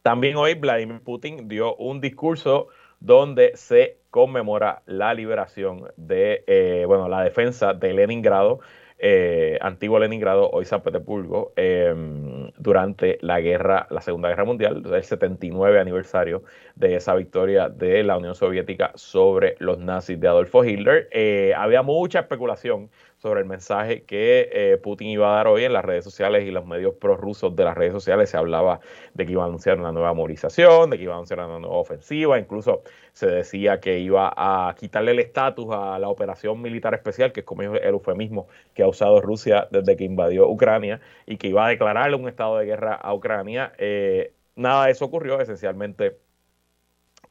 También 0.03 0.37
hoy 0.37 0.53
Vladimir 0.53 1.01
Putin 1.01 1.47
dio 1.49 1.75
un 1.75 1.99
discurso 1.99 2.67
donde 2.99 3.51
se 3.55 3.97
conmemora 4.09 4.81
la 4.85 5.13
liberación 5.13 5.87
de, 5.97 6.43
eh, 6.47 6.85
bueno, 6.87 7.09
la 7.09 7.23
defensa 7.23 7.73
de 7.73 7.93
Leningrado 7.93 8.59
eh, 8.99 9.57
antiguo 9.61 9.99
Leningrado, 9.99 10.49
hoy 10.49 10.65
San 10.65 10.81
Petersburgo, 10.81 11.53
em, 11.55 12.51
durante 12.57 13.17
la 13.21 13.39
guerra, 13.39 13.87
la 13.91 14.01
Segunda 14.01 14.29
Guerra 14.29 14.45
Mundial, 14.45 14.83
el 14.91 15.03
79 15.03 15.79
aniversario 15.79 16.43
de 16.75 16.95
esa 16.95 17.13
victoria 17.15 17.69
de 17.69 18.03
la 18.03 18.17
Unión 18.17 18.33
Soviética 18.35 18.91
sobre 18.95 19.55
los 19.59 19.77
nazis 19.77 20.19
de 20.19 20.27
Adolfo 20.27 20.63
Hitler. 20.63 21.07
Eh, 21.11 21.53
había 21.55 21.83
mucha 21.83 22.21
especulación 22.21 22.89
sobre 23.17 23.41
el 23.41 23.47
mensaje 23.47 24.03
que 24.03 24.49
eh, 24.51 24.77
Putin 24.77 25.07
iba 25.09 25.31
a 25.31 25.35
dar 25.37 25.47
hoy 25.47 25.63
en 25.63 25.73
las 25.73 25.83
redes 25.83 26.03
sociales 26.03 26.45
y 26.45 26.51
los 26.51 26.65
medios 26.65 26.95
prorrusos 26.95 27.55
de 27.55 27.63
las 27.63 27.75
redes 27.75 27.93
sociales. 27.93 28.29
Se 28.29 28.37
hablaba 28.37 28.79
de 29.13 29.25
que 29.25 29.31
iba 29.31 29.43
a 29.43 29.47
anunciar 29.47 29.79
una 29.79 29.91
nueva 29.91 30.13
movilización, 30.13 30.89
de 30.89 30.97
que 30.97 31.03
iba 31.03 31.13
a 31.13 31.17
anunciar 31.17 31.39
una 31.39 31.59
nueva 31.59 31.77
ofensiva, 31.77 32.37
incluso 32.39 32.83
se 33.13 33.27
decía 33.27 33.79
que 33.79 33.99
iba 33.99 34.31
a 34.35 34.75
quitarle 34.75 35.11
el 35.11 35.19
estatus 35.19 35.67
a 35.71 35.97
la 35.99 36.09
operación 36.09 36.61
militar 36.61 36.93
especial, 36.93 37.31
que 37.31 37.39
es 37.39 37.45
como 37.45 37.63
el 37.63 37.83
eufemismo 37.83 38.47
que 38.75 38.83
ha 38.83 38.87
usado 38.87 39.19
Rusia 39.21 39.67
desde 39.71 39.95
que 39.97 40.03
invadió 40.03 40.47
Ucrania, 40.47 41.01
y 41.25 41.37
que 41.37 41.47
iba 41.47 41.65
a 41.65 41.69
declararle 41.69 42.15
un 42.15 42.27
estado 42.27 42.57
de 42.57 42.65
guerra 42.65 42.93
a 42.93 43.13
Ucrania. 43.13 43.73
Eh, 43.77 44.33
nada 44.55 44.85
de 44.85 44.91
eso 44.91 45.05
ocurrió, 45.05 45.39
esencialmente 45.41 46.17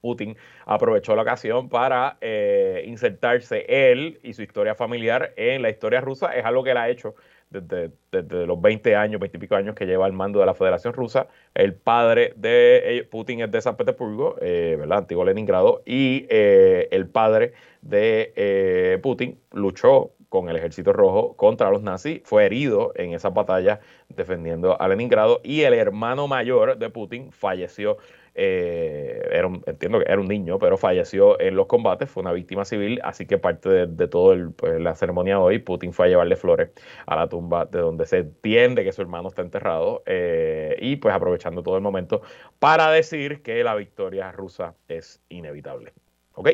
Putin 0.06 0.36
aprovechó 0.66 1.16
la 1.16 1.22
ocasión 1.22 1.68
para 1.68 2.16
eh, 2.20 2.84
insertarse 2.86 3.64
él 3.68 4.20
y 4.22 4.34
su 4.34 4.42
historia 4.42 4.76
familiar 4.76 5.32
en 5.36 5.62
la 5.62 5.68
historia 5.68 6.00
rusa. 6.00 6.32
Es 6.32 6.44
algo 6.44 6.62
que 6.62 6.70
él 6.70 6.76
ha 6.76 6.88
hecho 6.88 7.16
desde, 7.50 8.46
los 8.46 8.60
20 8.60 8.94
años, 8.94 9.20
20 9.20 9.36
y 9.36 9.40
pico 9.40 9.56
años 9.56 9.74
que 9.74 9.84
lleva 9.84 10.06
al 10.06 10.12
mando 10.12 10.38
de 10.38 10.46
la 10.46 10.54
Federación 10.54 10.92
Rusa. 10.92 11.26
El 11.54 11.74
padre 11.74 12.34
de 12.36 13.04
Putin 13.10 13.40
es 13.40 13.50
de 13.50 13.60
San 13.60 13.76
Petersburgo, 13.76 14.36
eh, 14.40 14.76
¿verdad? 14.78 14.98
Antiguo 14.98 15.24
Leningrado, 15.24 15.82
y 15.84 16.26
eh, 16.28 16.86
el 16.92 17.08
padre 17.08 17.52
de 17.82 19.00
Putin 19.02 19.40
luchó 19.52 20.12
con 20.28 20.48
el 20.48 20.56
ejército 20.56 20.92
rojo 20.92 21.34
contra 21.36 21.70
los 21.70 21.82
nazis, 21.82 22.20
fue 22.24 22.44
herido 22.44 22.92
en 22.96 23.14
esa 23.14 23.30
batalla 23.30 23.80
defendiendo 24.08 24.80
a 24.80 24.88
Leningrado 24.88 25.40
y 25.42 25.62
el 25.62 25.74
hermano 25.74 26.28
mayor 26.28 26.78
de 26.78 26.90
Putin 26.90 27.32
falleció 27.32 27.96
eh, 28.38 29.28
era 29.32 29.48
entiendo 29.66 29.98
que 29.98 30.04
era 30.06 30.20
un 30.20 30.28
niño, 30.28 30.58
pero 30.58 30.76
falleció 30.76 31.40
en 31.40 31.56
los 31.56 31.66
combates, 31.66 32.10
fue 32.10 32.20
una 32.22 32.32
víctima 32.32 32.66
civil, 32.66 33.00
así 33.02 33.26
que 33.26 33.38
parte 33.38 33.68
de, 33.70 33.86
de 33.86 34.08
toda 34.08 34.36
pues, 34.54 34.78
la 34.78 34.94
ceremonia 34.94 35.40
hoy, 35.40 35.58
Putin 35.58 35.94
fue 35.94 36.06
a 36.06 36.08
llevarle 36.10 36.36
flores 36.36 36.70
a 37.06 37.16
la 37.16 37.28
tumba 37.28 37.64
de 37.64 37.78
donde 37.78 38.04
se 38.04 38.18
entiende 38.18 38.84
que 38.84 38.92
su 38.92 39.00
hermano 39.00 39.28
está 39.28 39.40
enterrado, 39.40 40.02
eh, 40.04 40.76
y 40.80 40.96
pues 40.96 41.14
aprovechando 41.14 41.62
todo 41.62 41.76
el 41.76 41.82
momento 41.82 42.20
para 42.58 42.90
decir 42.90 43.42
que 43.42 43.64
la 43.64 43.74
victoria 43.74 44.30
rusa 44.32 44.74
es 44.86 45.22
inevitable. 45.30 45.94
¿Ok? 46.34 46.50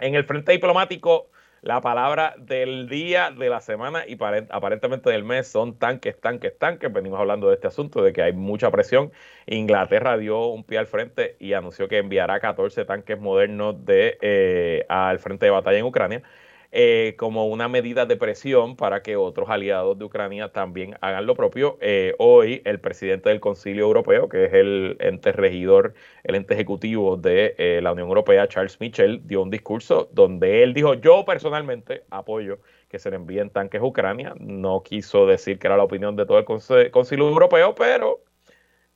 En 0.00 0.16
el 0.16 0.24
frente 0.24 0.50
diplomático, 0.50 1.30
la 1.62 1.80
palabra 1.80 2.34
del 2.38 2.88
día, 2.88 3.30
de 3.30 3.48
la 3.50 3.60
semana 3.60 4.04
y 4.06 4.16
aparentemente 4.50 5.10
del 5.10 5.24
mes 5.24 5.46
son 5.48 5.78
tanques, 5.78 6.18
tanques, 6.20 6.56
tanques. 6.58 6.92
Venimos 6.92 7.20
hablando 7.20 7.48
de 7.48 7.54
este 7.54 7.66
asunto, 7.66 8.02
de 8.02 8.12
que 8.12 8.22
hay 8.22 8.32
mucha 8.32 8.70
presión. 8.70 9.12
Inglaterra 9.46 10.16
dio 10.16 10.46
un 10.46 10.64
pie 10.64 10.78
al 10.78 10.86
frente 10.86 11.36
y 11.38 11.52
anunció 11.52 11.88
que 11.88 11.98
enviará 11.98 12.40
14 12.40 12.84
tanques 12.84 13.20
modernos 13.20 13.84
de, 13.84 14.18
eh, 14.22 14.86
al 14.88 15.18
frente 15.18 15.46
de 15.46 15.50
batalla 15.50 15.78
en 15.78 15.84
Ucrania. 15.84 16.22
Eh, 16.72 17.16
como 17.18 17.48
una 17.48 17.68
medida 17.68 18.06
de 18.06 18.16
presión 18.16 18.76
para 18.76 19.02
que 19.02 19.16
otros 19.16 19.50
aliados 19.50 19.98
de 19.98 20.04
Ucrania 20.04 20.52
también 20.52 20.96
hagan 21.00 21.26
lo 21.26 21.34
propio. 21.34 21.76
Eh, 21.80 22.14
hoy 22.18 22.62
el 22.64 22.78
presidente 22.78 23.28
del 23.28 23.40
Concilio 23.40 23.82
Europeo, 23.84 24.28
que 24.28 24.44
es 24.44 24.52
el 24.54 24.96
ente 25.00 25.32
regidor, 25.32 25.94
el 26.22 26.36
ente 26.36 26.54
ejecutivo 26.54 27.16
de 27.16 27.56
eh, 27.58 27.80
la 27.82 27.90
Unión 27.92 28.06
Europea, 28.06 28.46
Charles 28.46 28.78
Michel, 28.80 29.20
dio 29.26 29.42
un 29.42 29.50
discurso 29.50 30.08
donde 30.12 30.62
él 30.62 30.72
dijo, 30.72 30.94
yo 30.94 31.24
personalmente 31.24 32.04
apoyo 32.08 32.60
que 32.88 33.00
se 33.00 33.10
le 33.10 33.16
envíen 33.16 33.50
tanques 33.50 33.80
a 33.80 33.84
Ucrania. 33.84 34.34
No 34.38 34.82
quiso 34.84 35.26
decir 35.26 35.58
que 35.58 35.66
era 35.66 35.76
la 35.76 35.84
opinión 35.84 36.14
de 36.14 36.24
todo 36.24 36.38
el 36.38 36.44
Concilio 36.44 37.28
Europeo, 37.28 37.74
pero 37.74 38.22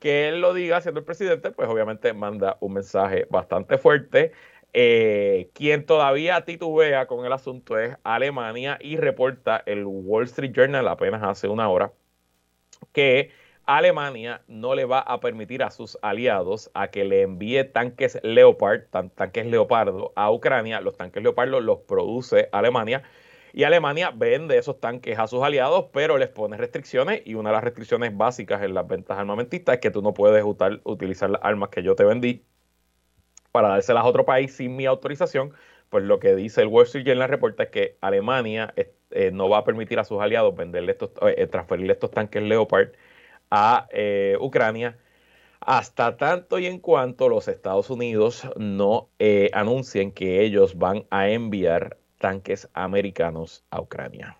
que 0.04 0.28
él 0.28 0.40
lo 0.42 0.52
diga 0.52 0.82
siendo 0.82 1.00
el 1.00 1.06
presidente, 1.06 1.50
pues 1.50 1.66
obviamente 1.68 2.12
manda 2.12 2.58
un 2.60 2.74
mensaje 2.74 3.26
bastante 3.30 3.78
fuerte. 3.78 4.32
Eh, 4.76 5.50
quien 5.54 5.86
todavía 5.86 6.44
titubea 6.44 7.06
con 7.06 7.24
el 7.24 7.32
asunto 7.32 7.78
es 7.78 7.96
Alemania 8.02 8.76
y 8.80 8.96
reporta 8.96 9.62
el 9.66 9.84
Wall 9.86 10.24
Street 10.24 10.52
Journal 10.52 10.88
apenas 10.88 11.22
hace 11.22 11.46
una 11.46 11.68
hora 11.68 11.92
que 12.92 13.30
Alemania 13.66 14.42
no 14.48 14.74
le 14.74 14.84
va 14.84 14.98
a 14.98 15.20
permitir 15.20 15.62
a 15.62 15.70
sus 15.70 15.96
aliados 16.02 16.72
a 16.74 16.88
que 16.88 17.04
le 17.04 17.22
envíe 17.22 17.62
tanques 17.64 18.18
Leopard, 18.24 18.82
tanques 19.14 19.46
Leopardo 19.46 20.12
a 20.16 20.32
Ucrania. 20.32 20.80
Los 20.80 20.96
tanques 20.96 21.22
Leopardo 21.22 21.60
los 21.60 21.78
produce 21.80 22.48
Alemania 22.50 23.04
y 23.52 23.62
Alemania 23.62 24.10
vende 24.10 24.58
esos 24.58 24.80
tanques 24.80 25.18
a 25.20 25.28
sus 25.28 25.42
aliados, 25.44 25.86
pero 25.92 26.18
les 26.18 26.30
pone 26.30 26.56
restricciones 26.56 27.22
y 27.24 27.34
una 27.34 27.50
de 27.50 27.54
las 27.54 27.64
restricciones 27.64 28.16
básicas 28.16 28.62
en 28.64 28.74
las 28.74 28.88
ventas 28.88 29.18
armamentistas 29.18 29.76
es 29.76 29.80
que 29.80 29.92
tú 29.92 30.02
no 30.02 30.12
puedes 30.14 30.44
utilizar 30.44 31.30
las 31.30 31.40
armas 31.44 31.68
que 31.68 31.84
yo 31.84 31.94
te 31.94 32.04
vendí 32.04 32.44
para 33.54 33.68
dárselas 33.68 34.02
a 34.02 34.08
otro 34.08 34.24
país 34.24 34.52
sin 34.52 34.74
mi 34.74 34.84
autorización, 34.84 35.52
pues 35.88 36.02
lo 36.02 36.18
que 36.18 36.34
dice 36.34 36.60
el 36.60 36.66
Wall 36.66 36.86
Street 36.86 37.06
Journal 37.06 37.28
reporta 37.28 37.62
es 37.62 37.68
que 37.68 37.96
Alemania 38.00 38.74
eh, 38.76 39.30
no 39.32 39.48
va 39.48 39.58
a 39.58 39.64
permitir 39.64 40.00
a 40.00 40.04
sus 40.04 40.20
aliados 40.20 40.56
venderle 40.56 40.90
estos, 40.90 41.12
eh, 41.22 41.46
transferirle 41.46 41.92
estos 41.92 42.10
tanques 42.10 42.42
Leopard 42.42 42.88
a 43.52 43.86
eh, 43.92 44.36
Ucrania 44.40 44.98
hasta 45.60 46.16
tanto 46.16 46.58
y 46.58 46.66
en 46.66 46.80
cuanto 46.80 47.28
los 47.28 47.46
Estados 47.46 47.90
Unidos 47.90 48.42
no 48.56 49.10
anuncien 49.52 50.10
que 50.10 50.42
ellos 50.42 50.76
van 50.76 51.06
a 51.10 51.28
enviar 51.28 51.96
tanques 52.18 52.68
americanos 52.74 53.64
a 53.70 53.80
Ucrania. 53.80 54.36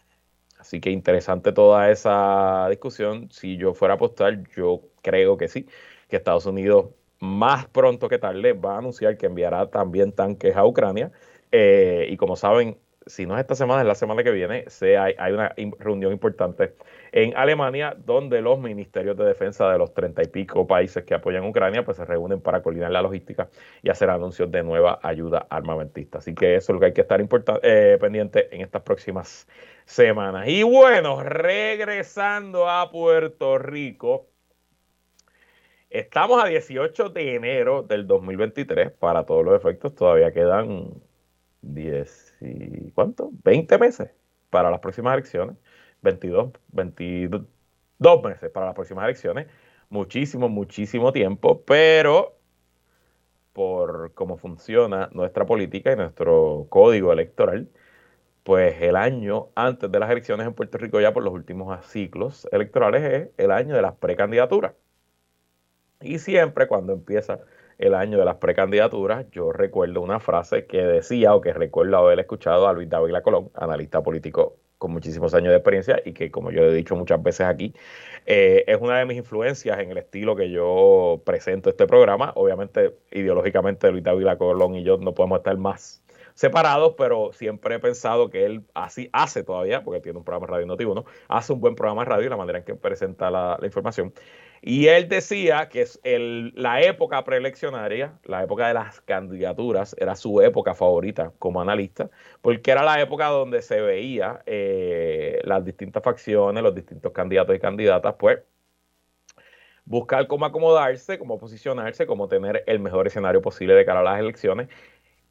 Así 0.59 0.80
que 0.80 0.90
interesante 0.90 1.52
toda 1.52 1.88
esa 1.92 2.66
discusión. 2.68 3.30
Si 3.30 3.56
yo 3.59 3.75
fuera 3.75 3.94
a 3.94 3.97
apostar, 3.97 4.42
yo 4.56 4.83
creo 5.02 5.37
que 5.37 5.47
sí, 5.47 5.68
que 6.09 6.16
Estados 6.16 6.47
Unidos 6.47 6.87
más 7.25 7.66
pronto 7.66 8.09
que 8.09 8.19
tarde 8.19 8.52
va 8.52 8.76
a 8.76 8.78
anunciar 8.78 9.16
que 9.16 9.26
enviará 9.26 9.71
también 9.71 10.12
tanques 10.12 10.57
a 10.57 10.64
Ucrania. 10.64 11.11
Eh, 11.50 12.07
y 12.11 12.16
como 12.16 12.37
saben, 12.37 12.76
si 13.07 13.26
no 13.26 13.35
es 13.35 13.40
esta 13.40 13.54
semana, 13.54 13.83
es 13.83 13.87
la 13.87 13.95
semana 13.95 14.23
que 14.23 14.31
viene, 14.31 14.64
se 14.69 14.97
hay, 14.97 15.14
una 15.33 15.54
reunión 15.78 16.12
importante 16.12 16.75
en 17.12 17.37
Alemania 17.37 17.95
donde 17.97 18.40
los 18.40 18.59
ministerios 18.59 19.16
de 19.16 19.25
defensa 19.25 19.71
de 19.71 19.78
los 19.78 19.93
treinta 19.95 20.23
y 20.23 20.26
pico 20.26 20.66
países 20.66 21.04
que 21.04 21.14
apoyan 21.14 21.45
a 21.45 21.49
Ucrania 21.49 21.85
pues 21.85 21.97
se 21.97 22.04
reúnen 22.04 22.40
para 22.40 22.62
coordinar 22.62 22.90
la 22.90 23.02
logística 23.02 23.49
y 23.83 23.90
hacer 23.90 24.11
anuncios 24.11 24.50
de 24.50 24.62
nueva 24.62 24.99
ayuda 25.02 25.47
armamentista. 25.50 26.19
Así 26.19 26.35
que 26.35 26.57
eso 26.57 26.73
es 26.73 26.75
lo 26.75 26.81
que 26.81 26.87
hay 26.87 26.93
que 26.93 27.02
estar 27.02 27.21
eh, 27.62 27.99
pendiente 28.00 28.54
en 28.54 28.62
estas 28.62 28.83
próximas 28.83 29.47
semanas. 29.85 30.49
Y 30.49 30.62
bueno, 30.62 31.23
regresando 31.23 32.69
a 32.69 32.90
Puerto 32.90 33.59
Rico. 33.59 34.33
Estamos 35.94 36.42
a 36.42 36.48
18 36.48 37.10
de 37.10 37.36
enero 37.36 37.84
del 37.84 38.08
2023 38.08 38.90
para 38.90 39.24
todos 39.26 39.44
los 39.44 39.54
efectos. 39.54 39.94
Todavía 39.94 40.32
quedan 40.32 40.92
10 41.62 42.36
y 42.40 42.90
¿cuánto? 42.90 43.30
20 43.44 43.78
meses 43.78 44.10
para 44.50 44.72
las 44.72 44.80
próximas 44.80 45.14
elecciones. 45.14 45.56
22, 46.02 46.50
22 46.72 47.46
meses 48.24 48.50
para 48.50 48.66
las 48.66 48.74
próximas 48.74 49.04
elecciones. 49.04 49.46
Muchísimo, 49.88 50.48
muchísimo 50.48 51.12
tiempo, 51.12 51.62
pero 51.64 52.38
por 53.52 54.14
cómo 54.14 54.36
funciona 54.36 55.10
nuestra 55.12 55.46
política 55.46 55.92
y 55.92 55.96
nuestro 55.96 56.66
código 56.70 57.12
electoral, 57.12 57.68
pues 58.44 58.82
el 58.82 58.96
año 58.96 59.50
antes 59.54 59.92
de 59.92 59.98
las 60.00 60.10
elecciones 60.10 60.46
en 60.46 60.54
Puerto 60.54 60.78
Rico, 60.78 61.00
ya 61.00 61.14
por 61.14 61.22
los 61.24 61.34
últimos 61.34 61.86
ciclos 61.86 62.48
electorales, 62.52 63.02
es 63.04 63.30
el 63.38 63.52
año 63.52 63.76
de 63.76 63.82
las 63.82 63.94
precandidaturas. 63.94 64.74
Y 66.04 66.18
siempre 66.18 66.68
cuando 66.68 66.92
empieza 66.92 67.40
el 67.78 67.94
año 67.94 68.18
de 68.18 68.25
las 68.25 68.37
precandidaturas, 68.37 69.26
yo 69.32 69.52
recuerdo 69.52 70.02
una 70.02 70.20
frase 70.20 70.66
que 70.66 70.84
decía 70.84 71.34
o 71.34 71.40
que 71.40 71.52
recuerdo 71.52 71.96
haber 71.96 72.20
escuchado 72.20 72.68
a 72.68 72.73
Luis 72.73 72.88
David 72.88 73.14
Colón, 73.23 73.50
analista 73.54 74.02
político 74.02 74.56
con 74.78 74.92
muchísimos 74.92 75.32
años 75.32 75.50
de 75.50 75.56
experiencia 75.56 76.02
y 76.04 76.12
que, 76.12 76.30
como 76.30 76.50
yo 76.50 76.62
he 76.62 76.75
dicho 76.75 76.94
muchas 76.94 77.23
veces 77.23 77.46
aquí, 77.46 77.75
eh, 78.26 78.64
es 78.66 78.78
una 78.80 78.99
de 78.99 79.06
mis 79.06 79.16
influencias 79.16 79.78
en 79.78 79.90
el 79.90 79.96
estilo 79.96 80.37
que 80.37 80.50
yo 80.50 81.23
presento 81.25 81.70
este 81.70 81.87
programa. 81.87 82.32
Obviamente, 82.37 82.94
ideológicamente, 83.11 83.90
Luis 83.90 84.04
David 84.04 84.37
Colón 84.37 84.75
y 84.75 84.84
yo 84.84 84.99
no 84.99 85.14
podemos 85.14 85.38
estar 85.38 85.56
más 85.56 86.03
separados, 86.34 86.94
pero 86.98 87.32
siempre 87.32 87.76
he 87.76 87.78
pensado 87.78 88.30
que 88.30 88.44
él 88.44 88.64
así 88.74 89.08
hace 89.12 89.42
todavía, 89.42 89.82
porque 89.84 90.00
tiene 90.00 90.18
un 90.18 90.24
programa 90.24 90.46
radio 90.48 90.66
notivo, 90.66 90.94
¿no? 90.94 91.04
Hace 91.28 91.52
un 91.52 91.60
buen 91.60 91.74
programa 91.74 92.02
de 92.04 92.10
radio 92.10 92.26
y 92.26 92.30
la 92.30 92.36
manera 92.36 92.58
en 92.58 92.64
que 92.64 92.74
presenta 92.74 93.30
la 93.30 93.58
información. 93.62 94.12
Y 94.66 94.86
él 94.88 95.10
decía 95.10 95.68
que 95.68 95.86
la 96.54 96.80
época 96.80 97.22
preeleccionaria, 97.22 98.18
la 98.24 98.44
época 98.44 98.66
de 98.68 98.72
las 98.72 99.02
candidaturas, 99.02 99.94
era 99.98 100.16
su 100.16 100.40
época 100.40 100.72
favorita 100.72 101.34
como 101.38 101.60
analista, 101.60 102.08
porque 102.40 102.70
era 102.70 102.82
la 102.82 102.98
época 102.98 103.26
donde 103.26 103.60
se 103.60 103.82
veía 103.82 104.42
eh, 104.46 105.38
las 105.44 105.62
distintas 105.66 106.02
facciones, 106.02 106.62
los 106.62 106.74
distintos 106.74 107.12
candidatos 107.12 107.54
y 107.54 107.58
candidatas, 107.58 108.14
pues 108.18 108.38
buscar 109.84 110.26
cómo 110.28 110.46
acomodarse, 110.46 111.18
cómo 111.18 111.38
posicionarse, 111.38 112.06
cómo 112.06 112.28
tener 112.28 112.64
el 112.66 112.80
mejor 112.80 113.06
escenario 113.06 113.42
posible 113.42 113.74
de 113.74 113.84
cara 113.84 114.00
a 114.00 114.02
las 114.02 114.18
elecciones. 114.18 114.68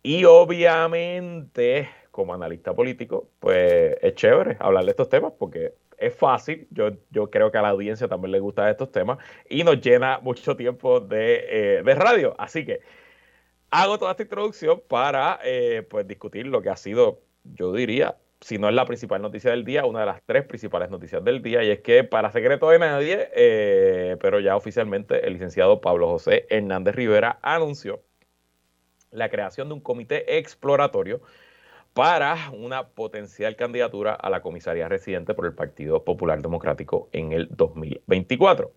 Y 0.04 0.26
obviamente, 0.26 1.90
como 2.12 2.34
analista 2.34 2.74
político, 2.76 3.30
pues 3.40 3.96
es 4.02 4.16
chévere 4.16 4.58
hablar 4.60 4.84
de 4.84 4.92
estos 4.92 5.08
temas 5.10 5.34
porque 5.40 5.74
es 5.98 6.14
fácil, 6.14 6.68
yo, 6.72 6.92
yo 7.12 7.30
creo 7.30 7.52
que 7.52 7.58
a 7.58 7.62
la 7.62 7.70
audiencia 7.70 8.10
también 8.10 8.34
le 8.34 8.40
gustan 8.42 8.68
estos 8.70 8.92
temas 8.92 9.18
y 9.50 9.64
nos 9.64 9.80
llena 9.80 10.20
mucho 10.20 10.58
tiempo 10.58 11.00
de, 11.00 11.80
eh, 11.80 11.96
radio. 11.96 12.36
Así 12.38 12.66
que 12.66 12.82
hago 13.72 13.98
toda 13.98 14.12
esta 14.12 14.24
introducción 14.24 14.82
para 14.88 15.40
eh, 15.44 15.86
pues 15.90 16.06
discutir 16.08 16.48
lo 16.48 16.62
que 16.62 16.70
ha 16.70 16.76
sido, 16.76 17.22
yo 17.46 17.72
diría, 17.72 18.18
si 18.42 18.58
no 18.58 18.68
es 18.68 18.76
la 18.76 18.86
principal 18.86 19.22
noticia 19.22 19.52
del 19.52 19.64
día, 19.64 19.86
una 19.86 20.02
de 20.02 20.06
las 20.08 20.22
tres 20.26 20.44
principales 20.46 20.90
noticias 20.90 21.24
del 21.24 21.42
día, 21.42 21.64
y 21.64 21.72
es 21.72 21.80
que 21.80 22.04
para 22.04 22.32
secreto 22.32 22.70
de 22.70 22.80
nadie, 22.80 23.30
eh, 23.36 24.18
pero 24.20 24.42
ya 24.42 24.58
oficialmente 24.58 25.26
el 25.26 25.34
licenciado 25.34 25.80
Pablo 25.80 26.10
José 26.10 26.46
Hernández 26.50 26.94
Rivera 26.96 27.40
anunció 27.42 28.02
la 29.14 29.30
creación 29.30 29.70
de 29.70 29.76
un 29.76 29.82
comité 29.82 30.38
exploratorio 30.38 31.22
para 31.94 32.50
una 32.52 32.88
potencial 32.90 33.56
candidatura 33.56 34.14
a 34.14 34.30
la 34.30 34.42
comisaría 34.42 34.90
residente 34.90 35.34
por 35.34 35.46
el 35.46 35.54
Partido 35.54 36.04
Popular 36.04 36.42
Democrático 36.42 37.10
en 37.12 37.34
el 37.34 37.48
2024. 37.52 38.74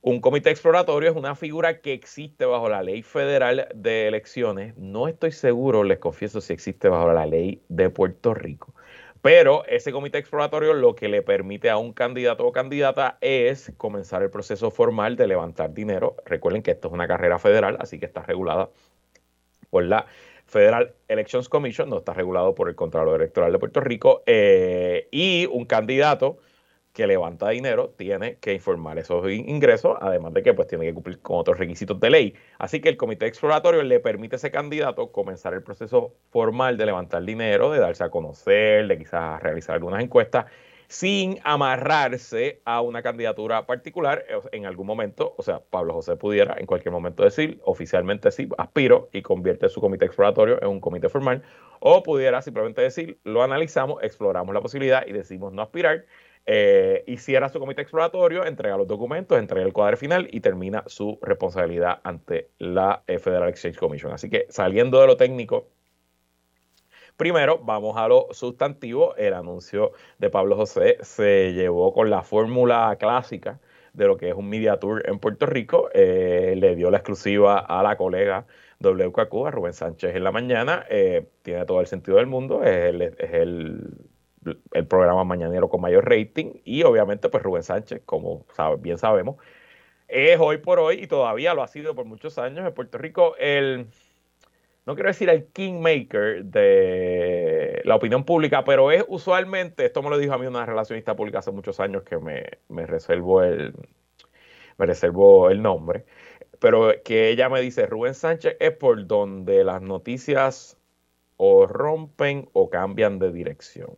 Un 0.00 0.20
comité 0.20 0.50
exploratorio 0.50 1.10
es 1.10 1.16
una 1.16 1.34
figura 1.34 1.80
que 1.80 1.92
existe 1.92 2.44
bajo 2.44 2.68
la 2.68 2.82
ley 2.82 3.02
federal 3.02 3.68
de 3.74 4.06
elecciones. 4.06 4.76
No 4.76 5.08
estoy 5.08 5.32
seguro, 5.32 5.82
les 5.82 5.98
confieso, 5.98 6.40
si 6.40 6.52
existe 6.52 6.88
bajo 6.88 7.12
la 7.12 7.26
ley 7.26 7.60
de 7.68 7.90
Puerto 7.90 8.32
Rico. 8.32 8.72
Pero 9.20 9.64
ese 9.66 9.90
comité 9.90 10.18
exploratorio 10.18 10.74
lo 10.74 10.94
que 10.94 11.08
le 11.08 11.22
permite 11.22 11.68
a 11.70 11.78
un 11.78 11.92
candidato 11.92 12.46
o 12.46 12.52
candidata 12.52 13.18
es 13.20 13.72
comenzar 13.76 14.22
el 14.22 14.30
proceso 14.30 14.70
formal 14.70 15.16
de 15.16 15.26
levantar 15.26 15.74
dinero. 15.74 16.14
Recuerden 16.24 16.62
que 16.62 16.70
esto 16.70 16.86
es 16.86 16.94
una 16.94 17.08
carrera 17.08 17.40
federal, 17.40 17.76
así 17.80 17.98
que 17.98 18.06
está 18.06 18.22
regulada 18.22 18.70
por 19.70 19.84
la 19.84 20.06
Federal 20.46 20.94
Elections 21.08 21.48
Commission, 21.48 21.90
no 21.90 21.98
está 21.98 22.12
regulado 22.12 22.54
por 22.54 22.68
el 22.68 22.74
Contralor 22.74 23.20
Electoral 23.20 23.52
de 23.52 23.58
Puerto 23.58 23.80
Rico, 23.80 24.22
eh, 24.26 25.08
y 25.10 25.46
un 25.50 25.64
candidato 25.64 26.38
que 26.96 27.06
levanta 27.06 27.50
dinero 27.50 27.90
tiene 27.90 28.36
que 28.36 28.54
informar 28.54 28.98
esos 28.98 29.30
ingresos, 29.30 29.98
además 30.00 30.32
de 30.32 30.42
que 30.42 30.54
pues 30.54 30.66
tiene 30.66 30.86
que 30.86 30.94
cumplir 30.94 31.20
con 31.20 31.36
otros 31.36 31.58
requisitos 31.58 32.00
de 32.00 32.08
ley. 32.08 32.34
Así 32.58 32.80
que 32.80 32.88
el 32.88 32.96
comité 32.96 33.26
exploratorio 33.26 33.82
le 33.82 34.00
permite 34.00 34.36
a 34.36 34.38
ese 34.38 34.50
candidato 34.50 35.12
comenzar 35.12 35.52
el 35.52 35.62
proceso 35.62 36.14
formal 36.30 36.78
de 36.78 36.86
levantar 36.86 37.22
dinero, 37.22 37.70
de 37.70 37.80
darse 37.80 38.02
a 38.02 38.08
conocer, 38.08 38.88
de 38.88 38.96
quizás 38.96 39.42
realizar 39.42 39.74
algunas 39.74 40.02
encuestas 40.02 40.46
sin 40.88 41.38
amarrarse 41.44 42.60
a 42.64 42.80
una 42.80 43.02
candidatura 43.02 43.66
particular 43.66 44.24
en 44.52 44.66
algún 44.66 44.86
momento. 44.86 45.34
O 45.36 45.42
sea, 45.42 45.60
Pablo 45.60 45.94
José 45.94 46.16
pudiera 46.16 46.56
en 46.58 46.66
cualquier 46.66 46.92
momento 46.92 47.24
decir 47.24 47.60
oficialmente 47.64 48.30
sí, 48.30 48.48
aspiro 48.58 49.08
y 49.12 49.22
convierte 49.22 49.68
su 49.68 49.80
comité 49.80 50.04
exploratorio 50.06 50.62
en 50.62 50.68
un 50.68 50.80
comité 50.80 51.08
formal. 51.08 51.42
O 51.80 52.02
pudiera 52.02 52.42
simplemente 52.42 52.82
decir, 52.82 53.18
lo 53.24 53.42
analizamos, 53.42 54.02
exploramos 54.02 54.54
la 54.54 54.60
posibilidad 54.60 55.06
y 55.06 55.12
decimos 55.12 55.52
no 55.52 55.62
aspirar. 55.62 56.04
Eh, 56.48 57.04
su 57.52 57.58
comité 57.58 57.82
exploratorio, 57.82 58.46
entrega 58.46 58.76
los 58.76 58.86
documentos, 58.86 59.36
entrega 59.38 59.66
el 59.66 59.72
cuadro 59.72 59.96
final 59.96 60.28
y 60.30 60.40
termina 60.40 60.84
su 60.86 61.18
responsabilidad 61.20 62.00
ante 62.04 62.50
la 62.58 63.02
eh, 63.08 63.18
Federal 63.18 63.48
Exchange 63.48 63.76
Commission. 63.76 64.12
Así 64.12 64.30
que 64.30 64.46
saliendo 64.48 65.00
de 65.00 65.08
lo 65.08 65.16
técnico, 65.16 65.68
Primero, 67.16 67.58
vamos 67.64 67.96
a 67.96 68.08
lo 68.08 68.28
sustantivo. 68.32 69.16
El 69.16 69.32
anuncio 69.32 69.92
de 70.18 70.28
Pablo 70.28 70.54
José 70.56 70.98
se 71.00 71.54
llevó 71.54 71.94
con 71.94 72.10
la 72.10 72.22
fórmula 72.22 72.94
clásica 73.00 73.58
de 73.94 74.06
lo 74.06 74.18
que 74.18 74.28
es 74.28 74.34
un 74.34 74.50
media 74.50 74.78
tour 74.78 75.02
en 75.08 75.18
Puerto 75.18 75.46
Rico. 75.46 75.88
Eh, 75.94 76.54
le 76.58 76.76
dio 76.76 76.90
la 76.90 76.98
exclusiva 76.98 77.58
a 77.58 77.82
la 77.82 77.96
colega 77.96 78.46
WKQ, 78.80 79.46
a 79.46 79.50
Rubén 79.50 79.72
Sánchez 79.72 80.14
en 80.14 80.24
la 80.24 80.32
mañana. 80.32 80.84
Eh, 80.90 81.26
tiene 81.42 81.64
todo 81.64 81.80
el 81.80 81.86
sentido 81.86 82.18
del 82.18 82.26
mundo. 82.26 82.62
Es 82.62 82.94
el, 83.32 83.96
programa 84.88 85.24
mañanero 85.24 85.70
con 85.70 85.80
mayor 85.80 86.06
rating. 86.08 86.60
Y 86.64 86.82
obviamente, 86.82 87.30
pues 87.30 87.42
Rubén 87.42 87.62
Sánchez, 87.62 88.02
como 88.04 88.44
bien 88.78 88.98
sabemos, 88.98 89.36
es 90.08 90.38
hoy 90.38 90.58
por 90.58 90.78
hoy 90.78 91.02
y 91.02 91.06
todavía 91.06 91.54
lo 91.54 91.62
ha 91.62 91.68
sido 91.68 91.94
por 91.94 92.04
muchos 92.04 92.38
años 92.38 92.66
en 92.66 92.74
Puerto 92.74 92.98
Rico 92.98 93.34
el 93.38 93.88
no 94.86 94.94
quiero 94.94 95.08
decir 95.08 95.28
el 95.28 95.46
kingmaker 95.48 96.44
de 96.44 97.82
la 97.84 97.96
opinión 97.96 98.24
pública, 98.24 98.64
pero 98.64 98.92
es 98.92 99.04
usualmente, 99.08 99.84
esto 99.84 100.02
me 100.02 100.10
lo 100.10 100.18
dijo 100.18 100.34
a 100.34 100.38
mí 100.38 100.46
una 100.46 100.64
relacionista 100.64 101.16
pública 101.16 101.40
hace 101.40 101.50
muchos 101.50 101.80
años 101.80 102.04
que 102.04 102.18
me, 102.18 102.44
me 102.68 102.86
reservo 102.86 103.42
el 103.42 103.74
me 104.78 104.86
reservo 104.86 105.50
el 105.50 105.62
nombre, 105.62 106.04
pero 106.60 106.92
que 107.04 107.30
ella 107.30 107.48
me 107.48 107.60
dice, 107.60 107.86
Rubén 107.86 108.14
Sánchez 108.14 108.56
es 108.60 108.72
por 108.72 109.06
donde 109.06 109.64
las 109.64 109.82
noticias 109.82 110.78
o 111.36 111.66
rompen 111.66 112.48
o 112.52 112.70
cambian 112.70 113.18
de 113.18 113.32
dirección. 113.32 113.96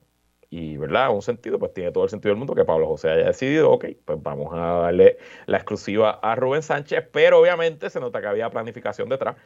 Y, 0.50 0.78
¿verdad? 0.78 1.10
Un 1.10 1.20
sentido, 1.20 1.58
pues 1.58 1.74
tiene 1.74 1.92
todo 1.92 2.04
el 2.04 2.10
sentido 2.10 2.30
del 2.30 2.38
mundo 2.38 2.54
que 2.54 2.64
Pablo 2.64 2.86
José 2.86 3.10
haya 3.10 3.26
decidido, 3.26 3.70
ok, 3.70 3.86
pues 4.04 4.22
vamos 4.22 4.54
a 4.54 4.56
darle 4.56 5.18
la 5.46 5.58
exclusiva 5.58 6.12
a 6.22 6.34
Rubén 6.36 6.62
Sánchez, 6.62 7.06
pero 7.12 7.40
obviamente 7.40 7.90
se 7.90 8.00
nota 8.00 8.20
que 8.20 8.28
había 8.28 8.48
planificación 8.48 9.08
detrás 9.08 9.36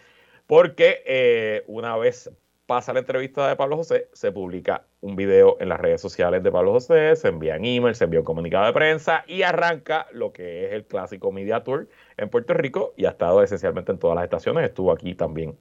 porque 0.47 1.03
eh, 1.07 1.65
una 1.67 1.97
vez 1.97 2.31
pasa 2.67 2.93
la 2.93 3.01
entrevista 3.01 3.49
de 3.49 3.57
Pablo 3.57 3.77
José, 3.77 4.09
se 4.13 4.33
publica 4.33 4.87
un 5.01 5.17
video 5.17 5.57
en 5.61 5.69
las 5.69 5.81
redes 5.81 6.01
sociales 6.01 6.43
de 6.43 6.51
Pablo 6.51 6.73
José, 6.73 7.17
se 7.17 7.29
envían 7.29 7.65
emails, 7.65 7.99
se 7.99 8.05
envía 8.05 8.21
un 8.21 8.25
comunicado 8.25 8.67
de 8.67 8.73
prensa 8.73 9.25
y 9.27 9.43
arranca 9.43 10.07
lo 10.13 10.33
que 10.33 10.67
es 10.67 10.73
el 10.73 10.85
clásico 10.85 11.33
Media 11.33 11.65
Tour 11.65 11.89
en 12.17 12.31
Puerto 12.31 12.55
Rico 12.55 12.95
y 12.97 13.05
ha 13.05 13.11
estado 13.11 13.43
esencialmente 13.43 13.93
en 13.93 13.99
todas 13.99 14.15
las 14.15 14.25
estaciones, 14.25 14.65
estuvo 14.65 14.93
aquí 14.93 15.15
también, 15.15 15.59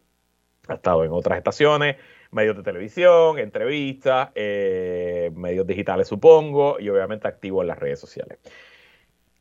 ha 0.67 0.75
estado 0.75 1.03
en 1.03 1.11
otras 1.11 1.37
estaciones, 1.37 1.97
medios 2.31 2.55
de 2.55 2.63
televisión, 2.63 3.39
entrevistas, 3.39 4.29
eh, 4.35 5.31
medios 5.35 5.67
digitales 5.67 6.07
supongo 6.07 6.79
y 6.79 6.87
obviamente 6.89 7.27
activo 7.27 7.61
en 7.61 7.67
las 7.67 7.79
redes 7.79 7.99
sociales. 7.99 8.37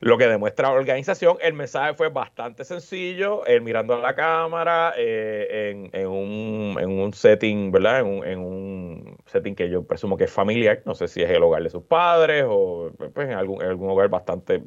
Lo 0.03 0.17
que 0.17 0.27
demuestra 0.27 0.71
organización, 0.73 1.37
el 1.43 1.53
mensaje 1.53 1.93
fue 1.93 2.09
bastante 2.09 2.65
sencillo, 2.65 3.43
mirando 3.61 3.93
a 3.95 3.99
la 3.99 4.15
cámara, 4.15 4.95
eh, 4.97 5.91
en, 5.93 6.07
un, 6.09 7.13
setting, 7.13 7.71
¿verdad? 7.71 8.01
En 8.01 8.39
un, 8.39 9.19
setting 9.27 9.55
que 9.55 9.69
yo 9.69 9.87
presumo 9.87 10.17
que 10.17 10.25
es 10.25 10.33
familiar, 10.33 10.83
no 10.87 10.95
sé 10.95 11.07
si 11.07 11.23
es 11.23 11.29
el 11.29 11.43
hogar 11.43 11.63
de 11.63 11.69
sus 11.69 11.83
padres 11.83 12.47
o 12.49 12.91
pues, 12.97 13.29
en, 13.29 13.35
algún, 13.35 13.63
algún 13.63 13.91
hogar 13.91 14.09
bastante, 14.09 14.63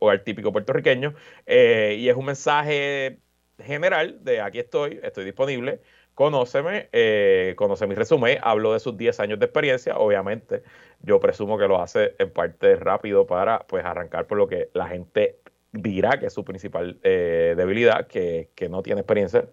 hogar 0.00 0.24
típico 0.24 0.50
puertorriqueño, 0.50 1.14
eh, 1.44 1.96
y 1.98 2.08
es 2.08 2.16
un 2.16 2.24
mensaje 2.24 3.18
general 3.58 4.24
de 4.24 4.40
aquí 4.40 4.60
estoy, 4.60 4.98
estoy 5.02 5.26
disponible, 5.26 5.82
Conóceme, 6.14 6.88
eh, 6.92 7.54
conoce 7.56 7.86
mi 7.86 7.94
resumen, 7.94 8.38
hablo 8.42 8.72
de 8.72 8.80
sus 8.80 8.96
10 8.96 9.20
años 9.20 9.38
de 9.38 9.46
experiencia, 9.46 9.96
obviamente 9.96 10.62
yo 11.00 11.18
presumo 11.18 11.56
que 11.56 11.66
lo 11.66 11.80
hace 11.80 12.14
en 12.18 12.30
parte 12.30 12.76
rápido 12.76 13.26
para 13.26 13.60
pues 13.60 13.84
arrancar 13.84 14.26
por 14.26 14.36
lo 14.36 14.46
que 14.46 14.68
la 14.74 14.86
gente 14.88 15.38
dirá 15.72 16.18
que 16.18 16.26
es 16.26 16.32
su 16.32 16.44
principal 16.44 16.98
eh, 17.02 17.54
debilidad, 17.56 18.06
que, 18.06 18.50
no 18.68 18.82
tiene 18.82 19.00
experiencia. 19.00 19.46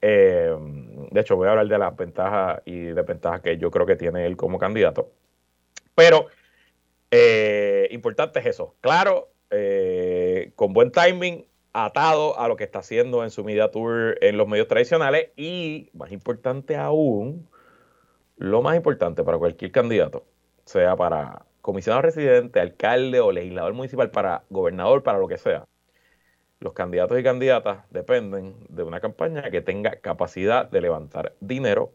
Eh, 0.00 0.54
de 1.10 1.20
hecho, 1.20 1.36
voy 1.36 1.48
a 1.48 1.50
hablar 1.50 1.68
de 1.68 1.78
las 1.78 1.94
ventajas 1.94 2.62
y 2.64 2.80
desventajas 2.86 3.40
que 3.42 3.58
yo 3.58 3.70
creo 3.70 3.84
que 3.84 3.96
tiene 3.96 4.24
él 4.24 4.36
como 4.36 4.58
candidato. 4.58 5.10
Pero 5.94 6.28
importante 7.90 8.40
es 8.40 8.46
eso, 8.46 8.74
claro, 8.80 9.28
con 10.56 10.72
buen 10.72 10.90
timing, 10.90 11.44
atado 11.74 12.38
a 12.38 12.48
lo 12.48 12.56
que 12.56 12.64
está 12.64 12.78
haciendo 12.78 13.24
en 13.24 13.30
su 13.30 13.44
media 13.44 13.70
tour 13.70 14.16
en 14.22 14.38
los 14.38 14.48
medios 14.48 14.68
tradicionales 14.68 15.30
y, 15.36 15.90
más 15.92 16.12
importante 16.12 16.76
aún, 16.76 17.48
lo 18.36 18.62
más 18.62 18.76
importante 18.76 19.24
para 19.24 19.38
cualquier 19.38 19.72
candidato, 19.72 20.24
sea 20.64 20.96
para 20.96 21.44
comisionado 21.60 22.02
residente, 22.02 22.60
alcalde 22.60 23.20
o 23.20 23.32
legislador 23.32 23.74
municipal, 23.74 24.10
para 24.10 24.44
gobernador, 24.50 25.02
para 25.02 25.18
lo 25.18 25.28
que 25.28 25.38
sea, 25.38 25.64
los 26.60 26.72
candidatos 26.72 27.18
y 27.18 27.22
candidatas 27.22 27.84
dependen 27.90 28.54
de 28.68 28.84
una 28.84 29.00
campaña 29.00 29.50
que 29.50 29.60
tenga 29.60 29.96
capacidad 29.96 30.70
de 30.70 30.80
levantar 30.80 31.34
dinero, 31.40 31.92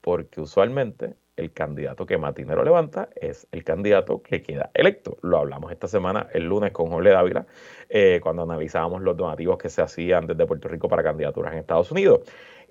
porque 0.00 0.40
usualmente 0.40 1.14
el 1.40 1.52
candidato 1.52 2.06
que 2.06 2.18
más 2.18 2.34
dinero 2.34 2.62
levanta 2.62 3.08
es 3.16 3.48
el 3.50 3.64
candidato 3.64 4.22
que 4.22 4.42
queda 4.42 4.70
electo. 4.74 5.16
Lo 5.22 5.38
hablamos 5.38 5.72
esta 5.72 5.88
semana, 5.88 6.28
el 6.32 6.44
lunes, 6.44 6.72
con 6.72 6.90
Jorge 6.90 7.10
Dávila, 7.10 7.46
eh, 7.88 8.20
cuando 8.22 8.42
analizábamos 8.42 9.02
los 9.02 9.16
donativos 9.16 9.58
que 9.58 9.70
se 9.70 9.82
hacían 9.82 10.26
desde 10.26 10.46
Puerto 10.46 10.68
Rico 10.68 10.88
para 10.88 11.02
candidaturas 11.02 11.52
en 11.52 11.60
Estados 11.60 11.90
Unidos. 11.90 12.20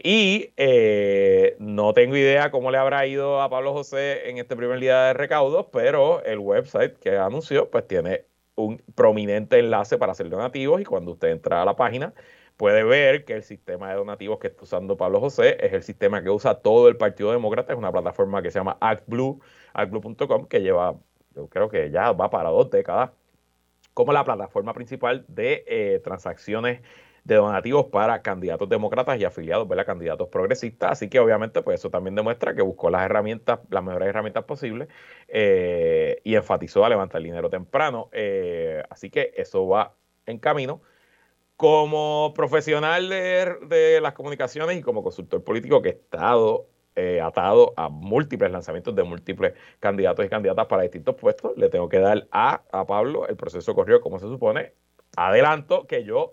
Y 0.02 0.54
eh, 0.56 1.56
no 1.60 1.94
tengo 1.94 2.16
idea 2.16 2.52
cómo 2.52 2.72
le 2.72 2.78
habrá 2.78 3.06
ido 3.06 3.42
a 3.42 3.50
Pablo 3.50 3.74
José 3.74 4.30
en 4.30 4.38
este 4.38 4.56
primer 4.56 4.80
día 4.80 5.06
de 5.06 5.14
recaudos, 5.14 5.66
pero 5.74 6.24
el 6.24 6.40
website 6.40 6.98
que 7.00 7.18
anunció, 7.18 7.70
pues 7.70 7.88
tiene 7.88 8.26
un 8.56 8.82
prominente 8.96 9.60
enlace 9.60 9.98
para 9.98 10.12
hacer 10.12 10.30
donativos 10.30 10.80
y 10.80 10.86
cuando 10.86 11.12
usted 11.12 11.30
entra 11.30 11.62
a 11.62 11.66
la 11.66 11.76
página, 11.76 12.14
puede 12.60 12.84
ver 12.84 13.24
que 13.24 13.32
el 13.36 13.44
sistema 13.44 13.90
de 13.90 13.96
donativos 13.96 14.38
que 14.38 14.48
está 14.48 14.64
usando 14.64 14.98
Pablo 14.98 15.22
José 15.22 15.56
es 15.66 15.72
el 15.72 15.82
sistema 15.82 16.22
que 16.22 16.30
usa 16.30 16.56
todo 16.56 16.90
el 16.90 16.98
Partido 16.98 17.32
Demócrata, 17.32 17.72
es 17.72 17.80
una 17.80 17.90
plataforma 17.90 18.42
que 18.42 18.52
se 18.52 18.60
llama 18.60 18.78
ActBlue, 18.82 19.40
actblue.com, 19.72 20.46
que 20.46 20.62
lleva, 20.62 20.98
yo 21.34 21.48
creo 21.48 21.70
que 21.70 21.90
ya 21.90 22.12
va 22.12 22.30
para 22.30 22.50
dos 22.50 22.70
décadas, 22.70 23.12
como 23.94 24.12
la 24.12 24.26
plataforma 24.26 24.74
principal 24.74 25.24
de 25.30 25.64
eh, 25.68 26.02
transacciones 26.04 26.82
de 27.24 27.36
donativos 27.36 27.86
para 27.86 28.22
candidatos 28.22 28.68
demócratas 28.68 29.18
y 29.22 29.24
afiliados, 29.24 29.66
¿verdad? 29.66 29.86
Candidatos 29.86 30.28
progresistas. 30.28 30.92
Así 30.92 31.08
que 31.08 31.22
obviamente, 31.22 31.62
pues 31.62 31.80
eso 31.80 31.90
también 31.90 32.16
demuestra 32.16 32.54
que 32.54 32.62
buscó 32.62 32.90
las 32.90 33.06
herramientas, 33.06 33.60
las 33.70 33.84
mejores 33.86 34.10
herramientas 34.10 34.44
posibles 34.44 34.90
eh, 35.30 36.20
y 36.26 36.36
enfatizó 36.36 36.84
a 36.84 36.90
levantar 36.90 37.22
dinero 37.22 37.50
temprano. 37.50 38.10
Eh, 38.12 38.84
así 38.90 39.10
que 39.10 39.32
eso 39.38 39.66
va 39.66 39.94
en 40.26 40.40
camino 40.40 40.82
como 41.60 42.34
profesional 42.34 43.10
de, 43.10 44.00
las 44.02 44.14
comunicaciones 44.14 44.78
y 44.78 44.82
como 44.82 45.04
consultor 45.04 45.44
político 45.44 45.82
que 45.82 45.90
he 45.90 45.92
estado 45.92 46.68
eh, 46.96 47.20
atado 47.20 47.74
a 47.76 47.90
múltiples 47.90 48.50
lanzamientos 48.50 48.96
de 48.96 49.04
múltiples 49.04 49.56
candidatos 49.82 50.26
y 50.26 50.30
candidatas 50.30 50.68
para 50.68 50.84
distintos 50.84 51.16
puestos, 51.16 51.52
le 51.58 51.68
tengo 51.68 51.90
que 51.90 52.00
dar 52.00 52.30
a, 52.32 52.62
a 52.72 52.88
Pablo, 52.88 53.28
el 53.28 53.36
proceso 53.36 53.76
corrió 53.76 54.00
como 54.00 54.20
se 54.20 54.28
supone. 54.28 54.72
Adelanto 55.18 55.86
que 55.86 56.06
yo 56.06 56.32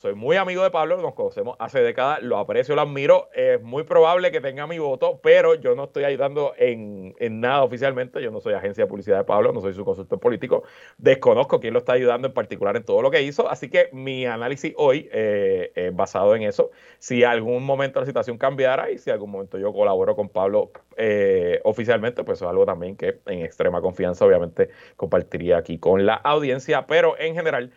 soy 0.00 0.14
muy 0.14 0.36
amigo 0.36 0.62
de 0.62 0.70
Pablo, 0.70 0.96
nos 0.96 1.12
conocemos 1.12 1.56
hace 1.58 1.82
décadas, 1.82 2.22
lo 2.22 2.38
aprecio, 2.38 2.74
lo 2.74 2.80
admiro. 2.80 3.28
Es 3.34 3.60
muy 3.60 3.82
probable 3.82 4.32
que 4.32 4.40
tenga 4.40 4.66
mi 4.66 4.78
voto, 4.78 5.20
pero 5.22 5.56
yo 5.56 5.74
no 5.74 5.84
estoy 5.84 6.04
ayudando 6.04 6.54
en, 6.56 7.14
nada 7.38 7.62
oficialmente. 7.62 8.22
Yo 8.22 8.30
no 8.30 8.40
soy 8.40 8.54
agencia 8.54 8.84
de 8.84 8.88
publicidad 8.88 9.18
de 9.18 9.24
Pablo, 9.24 9.52
no 9.52 9.60
soy 9.60 9.74
su 9.74 9.84
consultor 9.84 10.18
político. 10.18 10.62
Desconozco 10.96 11.60
quién 11.60 11.74
lo 11.74 11.80
está 11.80 11.92
ayudando 11.92 12.28
en 12.28 12.32
particular 12.32 12.78
en 12.78 12.84
todo 12.84 13.02
lo 13.02 13.10
que 13.10 13.20
hizo. 13.20 13.50
Así 13.50 13.68
que 13.68 13.90
mi 13.92 14.24
análisis 14.24 14.72
hoy 14.78 15.10
eh, 15.12 15.70
es 15.74 15.94
basado 15.94 16.34
en 16.34 16.44
eso. 16.44 16.70
Si 16.98 17.22
algún 17.22 17.66
momento 17.66 18.00
la 18.00 18.06
situación 18.06 18.38
cambiara 18.38 18.90
y 18.90 18.96
si 18.96 19.10
algún 19.10 19.30
momento 19.30 19.58
yo 19.58 19.70
colaboro 19.74 20.16
con 20.16 20.30
Pablo 20.30 20.70
eh, 20.96 21.60
oficialmente, 21.64 22.24
pues 22.24 22.38
eso 22.38 22.46
es 22.46 22.50
algo 22.50 22.64
también 22.64 22.96
que 22.96 23.20
en 23.26 23.40
extrema 23.42 23.82
confianza 23.82 24.24
obviamente 24.24 24.70
compartiría 24.96 25.58
aquí 25.58 25.76
con 25.76 26.06
la 26.06 26.14
audiencia. 26.14 26.86
Pero 26.86 27.18
en 27.18 27.34
general 27.34 27.70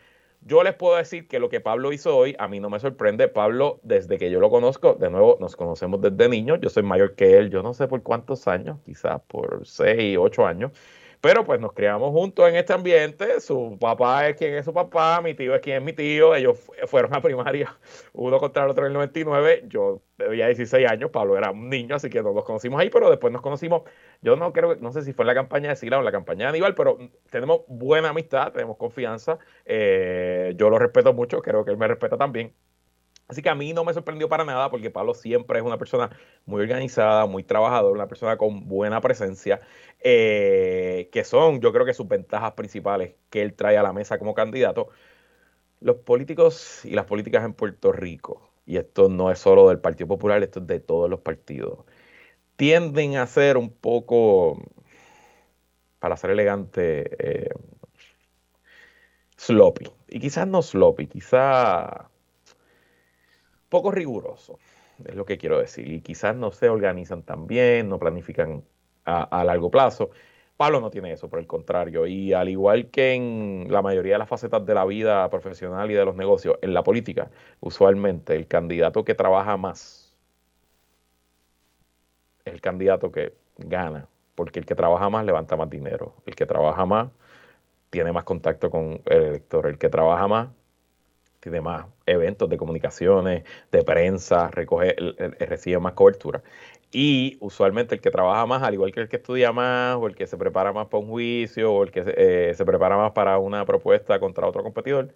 Yo 0.45 0.62
les 0.63 0.75
puedo 0.75 0.97
decir 0.97 1.27
que 1.27 1.39
lo 1.39 1.47
que 1.47 1.62
Pablo 1.62 1.93
hizo 1.93 2.17
hoy 2.17 2.36
a 2.38 2.49
mí 2.49 2.60
no 2.60 2.69
me 2.69 2.79
sorprende. 2.79 3.29
Pablo, 3.29 3.79
desde 3.84 4.17
que 4.17 4.29
yo 4.29 4.41
lo 4.41 4.49
conozco, 4.49 4.95
de 4.95 5.10
nuevo, 5.10 5.38
nos 5.39 5.56
conocemos 5.56 6.01
desde 6.01 6.27
niño. 6.27 6.58
Yo 6.58 6.69
soy 6.69 6.84
mayor 6.84 7.15
que 7.15 7.38
él, 7.38 7.49
yo 7.49 7.63
no 7.63 7.73
sé 7.73 7.88
por 7.88 8.03
cuántos 8.03 8.47
años, 8.47 8.79
quizás 8.86 9.21
por 9.27 9.65
6, 9.65 10.17
8 10.19 10.45
años. 10.45 10.71
Pero 11.23 11.45
pues 11.45 11.57
nos 11.62 11.71
criamos 11.71 12.12
juntos 12.12 12.49
en 12.49 12.57
este 12.57 12.73
ambiente. 12.73 13.39
Su 13.39 13.77
papá 13.79 14.27
es 14.27 14.36
quien 14.36 14.55
es 14.55 14.65
su 14.65 14.73
papá, 14.73 15.21
mi 15.21 15.33
tío 15.33 15.55
es 15.55 15.62
quien 15.62 15.77
es 15.77 15.83
mi 15.83 15.93
tío. 15.93 16.36
Ellos 16.36 16.59
fueron 16.88 17.15
a 17.15 17.21
primaria 17.21 17.77
uno 18.13 18.39
contra 18.39 18.65
el 18.65 18.71
otro 18.71 18.83
en 18.83 18.88
el 18.88 18.93
99. 18.95 19.63
Yo 19.67 20.01
tenía 20.17 20.47
16 20.47 20.86
años, 20.86 21.12
Pablo 21.12 21.38
era 21.38 21.51
un 21.51 21.69
niño, 21.69 21.95
así 21.95 22.09
que 22.09 22.21
nos 22.21 22.43
conocimos 22.43 22.81
ahí, 22.81 22.89
pero 22.89 23.09
después 23.09 23.31
nos 23.31 23.41
conocimos. 23.41 23.83
Yo 24.21 24.36
no 24.36 24.51
creo, 24.51 24.75
no 24.75 24.91
sé 24.91 25.01
si 25.03 25.13
fue 25.13 25.23
en 25.23 25.27
la 25.27 25.33
campaña 25.36 25.69
de 25.69 25.77
Sila 25.77 25.97
o 25.97 26.01
la 26.01 26.12
campaña 26.12 26.47
de 26.47 26.49
Aníbal, 26.49 26.75
pero 26.75 26.97
tenemos 27.31 27.62
buena 27.69 28.09
amistad, 28.09 28.51
tenemos 28.51 28.75
confianza. 28.75 29.39
Eh, 29.63 30.53
yo 30.57 30.69
lo 30.69 30.77
respeto 30.77 31.13
mucho, 31.13 31.41
creo 31.41 31.63
que 31.63 31.71
él 31.71 31.77
me 31.77 31.88
respeta 31.88 32.17
también. 32.17 32.53
Así 33.27 33.41
que 33.41 33.49
a 33.49 33.55
mí 33.55 33.73
no 33.73 33.83
me 33.86 33.93
sorprendió 33.93 34.27
para 34.29 34.43
nada 34.43 34.69
porque 34.69 34.89
Pablo 34.91 35.13
siempre 35.13 35.59
es 35.59 35.65
una 35.65 35.77
persona 35.77 36.09
muy 36.45 36.62
organizada, 36.62 37.25
muy 37.25 37.43
trabajadora, 37.43 37.93
una 37.93 38.07
persona 38.07 38.38
con 38.38 38.67
buena 38.67 39.01
presencia, 39.01 39.62
eh, 40.01 41.09
que 41.12 41.23
son 41.23 41.62
yo 41.62 41.71
creo 41.73 41.86
que 41.86 41.93
sus 41.93 42.07
ventajas 42.07 42.53
principales 42.53 43.15
que 43.29 43.41
él 43.41 43.53
trae 43.53 43.77
a 43.77 43.83
la 43.83 43.93
mesa 43.93 44.19
como 44.19 44.33
candidato. 44.33 44.89
Los 45.81 45.97
políticos 45.97 46.86
y 46.86 46.91
las 46.91 47.05
políticas 47.05 47.43
en 47.45 47.53
Puerto 47.53 47.91
Rico, 47.91 48.49
y 48.65 48.77
esto 48.77 49.09
no 49.09 49.31
es 49.31 49.39
solo 49.39 49.69
del 49.69 49.79
Partido 49.79 50.07
Popular, 50.07 50.43
esto 50.43 50.59
es 50.59 50.67
de 50.67 50.79
todos 50.79 51.09
los 51.09 51.19
partidos, 51.21 51.79
tienden 52.55 53.17
a 53.17 53.27
ser 53.27 53.57
un 53.57 53.69
poco, 53.71 54.62
para 55.99 56.17
ser 56.17 56.31
elegante, 56.31 57.45
eh, 57.45 57.49
sloppy. 59.38 59.89
Y 60.09 60.19
quizás 60.19 60.47
no 60.47 60.62
sloppy, 60.62 61.07
quizás 61.07 62.12
poco 63.73 63.89
riguroso, 63.89 64.59
es 65.03 65.15
lo 65.15 65.25
que 65.25 65.39
quiero 65.39 65.57
decir. 65.57 65.91
Y 65.91 66.01
quizás 66.01 66.36
no 66.36 66.51
se 66.51 66.69
organizan 66.69 67.23
tan 67.23 67.47
bien, 67.47 67.89
no 67.89 67.97
planifican 67.97 68.63
a, 69.03 69.43
largo 69.43 69.71
plazo. 69.71 70.12
Pablo 70.55 70.79
no 70.79 70.91
tiene 70.91 71.12
eso, 71.12 71.27
por 71.27 71.39
el 71.39 71.47
contrario. 71.47 72.05
Y 72.05 72.33
al 72.33 72.49
igual 72.49 72.91
que 72.91 73.13
en 73.13 73.65
la 73.71 73.81
mayoría 73.81 74.13
de 74.13 74.19
las 74.19 74.29
facetas 74.29 74.63
de 74.63 74.75
la 74.75 74.86
vida 74.86 75.27
profesional 75.31 75.89
y 75.89 75.95
de 75.95 76.05
los 76.05 76.15
negocios, 76.15 76.59
en 76.62 76.75
la 76.75 76.83
política, 76.83 77.31
usualmente 77.62 78.36
el 78.36 78.45
candidato 78.47 79.03
que 79.03 79.15
trabaja 79.15 79.57
más 79.57 80.15
es 82.45 82.53
el 82.53 82.62
candidato 82.62 83.12
que 83.12 83.33
gana, 83.57 84.07
porque 84.36 84.59
el 84.59 84.67
que 84.67 84.75
trabaja 84.75 85.09
más 85.09 85.25
levanta 85.25 85.55
más 85.55 85.69
dinero, 85.71 86.13
el 86.27 86.36
que 86.36 86.45
trabaja 86.45 86.86
más 86.86 87.09
tiene 87.89 88.12
más 88.12 88.23
contacto 88.23 88.69
con 88.69 89.01
el 89.05 89.23
elector, 89.23 89.65
el 89.65 89.79
que 89.79 89.89
trabaja 89.89 90.27
más 90.27 90.49
y 91.45 91.49
demás 91.49 91.86
eventos 92.06 92.49
de 92.49 92.58
comunicaciones, 92.58 93.43
de 93.71 93.84
prensa, 93.84 94.49
recoge, 94.49 94.95
recibe 95.39 95.79
más 95.79 95.93
cobertura. 95.93 96.43
Y 96.91 97.38
usualmente 97.39 97.95
el 97.95 98.01
que 98.01 98.12
trabaja 98.12 98.45
más, 98.45 98.62
al 98.63 98.75
igual 98.75 98.91
que 98.91 99.01
el 99.01 99.10
que 99.10 99.15
estudia 99.17 99.51
más, 99.51 99.95
o 99.95 100.08
el 100.08 100.15
que 100.15 100.27
se 100.27 100.38
prepara 100.38 100.73
más 100.73 100.88
para 100.88 101.03
un 101.03 101.10
juicio, 101.10 101.73
o 101.73 101.84
el 101.84 101.91
que 101.91 102.03
se, 102.03 102.13
eh, 102.49 102.53
se 102.53 102.65
prepara 102.65 102.97
más 102.97 103.13
para 103.13 103.39
una 103.39 103.65
propuesta 103.65 104.19
contra 104.19 104.47
otro 104.47 104.62
competidor, 104.63 105.13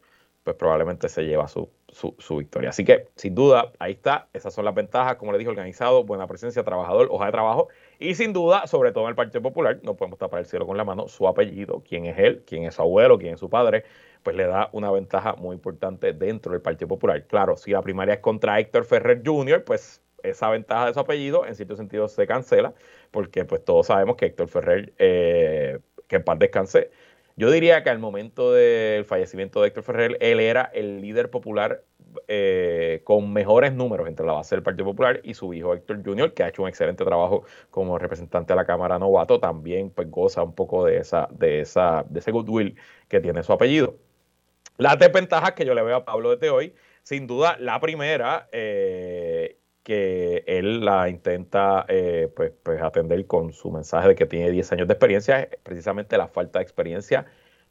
pues 0.47 0.55
probablemente 0.55 1.09
se 1.09 1.25
lleva 1.25 1.49
su, 1.49 1.69
su, 1.89 2.37
victoria. 2.37 2.69
Así 2.69 2.85
que, 2.85 3.09
sin 3.15 3.35
duda, 3.35 3.73
ahí 3.79 3.91
está. 3.91 4.29
Esas 4.31 4.53
son 4.53 4.63
las 4.63 4.73
ventajas, 4.73 5.17
como 5.17 5.33
le 5.33 5.37
dije, 5.37 5.49
organizado, 5.49 6.05
buena 6.05 6.25
presencia, 6.25 6.63
trabajador, 6.63 7.09
hoja 7.11 7.25
de 7.25 7.31
trabajo. 7.33 7.67
Y 7.99 8.15
sin 8.15 8.31
duda, 8.31 8.65
sobre 8.65 8.93
todo 8.93 9.03
en 9.03 9.09
el 9.09 9.15
Partido 9.15 9.41
Popular, 9.41 9.79
no 9.83 9.95
podemos 9.95 10.17
tapar 10.17 10.39
el 10.39 10.45
cielo 10.45 10.65
con 10.65 10.77
la 10.77 10.85
mano, 10.85 11.09
su 11.09 11.27
apellido, 11.27 11.83
quién 11.85 12.05
es 12.05 12.17
él, 12.17 12.43
quién 12.47 12.63
es 12.63 12.75
su 12.75 12.81
abuelo, 12.81 13.19
quién 13.19 13.33
es 13.33 13.41
su 13.41 13.49
padre, 13.49 13.83
pues 14.27 14.35
le 14.35 14.45
da 14.45 14.67
una 14.73 14.91
ventaja 14.91 15.35
muy 15.35 15.55
importante 15.55 16.11
dentro 16.11 16.51
del 16.51 16.61
Partido 16.61 16.89
Popular. 16.89 17.25
Claro, 17.27 17.55
si 17.55 17.71
la 17.71 17.81
primaria 17.81 18.15
es 18.15 18.19
contra 18.19 18.59
Héctor 18.59 18.83
Ferrer 18.83 19.21
Jr., 19.25 19.63
pues 19.63 20.03
esa 20.21 20.49
ventaja 20.49 20.87
de 20.87 20.93
su 20.93 20.99
apellido 20.99 21.45
en 21.45 21.55
cierto 21.55 21.77
sentido 21.77 22.09
se 22.09 22.27
cancela, 22.27 22.73
porque 23.11 23.45
pues 23.45 23.63
todos 23.63 23.87
sabemos 23.87 24.17
que 24.17 24.25
Héctor 24.25 24.49
Ferrer, 24.49 24.91
eh, 24.97 25.79
que 26.09 26.17
en 26.17 26.25
paz 26.25 26.39
descanse, 26.39 26.91
yo 27.37 27.49
diría 27.49 27.83
que 27.83 27.89
al 27.89 27.99
momento 27.99 28.51
del 28.51 29.05
fallecimiento 29.05 29.61
de 29.61 29.69
Héctor 29.69 29.83
Ferrer, 29.83 30.17
él 30.19 30.41
era 30.41 30.63
el 30.73 30.99
líder 30.99 31.29
popular 31.29 31.85
eh, 32.27 32.99
con 33.05 33.31
mejores 33.31 33.71
números 33.71 34.09
entre 34.09 34.25
la 34.25 34.33
base 34.33 34.55
del 34.55 34.63
Partido 34.63 34.87
Popular 34.87 35.21
y 35.23 35.35
su 35.35 35.53
hijo 35.53 35.73
Héctor 35.73 36.03
Jr., 36.03 36.33
que 36.33 36.43
ha 36.43 36.49
hecho 36.49 36.63
un 36.63 36.67
excelente 36.67 37.05
trabajo 37.05 37.45
como 37.69 37.97
representante 37.97 38.51
de 38.51 38.57
la 38.57 38.65
Cámara 38.65 38.99
Novato, 38.99 39.39
también 39.39 39.89
pues 39.89 40.11
goza 40.11 40.43
un 40.43 40.53
poco 40.53 40.83
de 40.83 40.97
esa, 40.97 41.29
de 41.31 41.61
esa, 41.61 42.03
de 42.09 42.19
ese 42.19 42.31
goodwill 42.31 42.75
que 43.07 43.21
tiene 43.21 43.41
su 43.41 43.53
apellido. 43.53 43.95
Las 44.77 44.99
desventajas 44.99 45.53
que 45.53 45.65
yo 45.65 45.73
le 45.73 45.81
veo 45.81 45.97
a 45.97 46.05
Pablo 46.05 46.31
desde 46.31 46.49
hoy, 46.49 46.75
sin 47.03 47.25
duda, 47.27 47.57
la 47.59 47.79
primera, 47.79 48.47
eh, 48.51 49.57
que 49.83 50.43
él 50.45 50.83
la 50.85 51.09
intenta 51.09 51.85
eh, 51.87 52.31
pues, 52.35 52.51
pues, 52.63 52.81
atender 52.81 53.25
con 53.25 53.53
su 53.53 53.71
mensaje 53.71 54.09
de 54.09 54.15
que 54.15 54.25
tiene 54.25 54.51
10 54.51 54.71
años 54.73 54.87
de 54.87 54.93
experiencia, 54.93 55.39
es 55.39 55.57
precisamente 55.63 56.17
la 56.17 56.27
falta 56.27 56.59
de 56.59 56.63
experiencia 56.63 57.25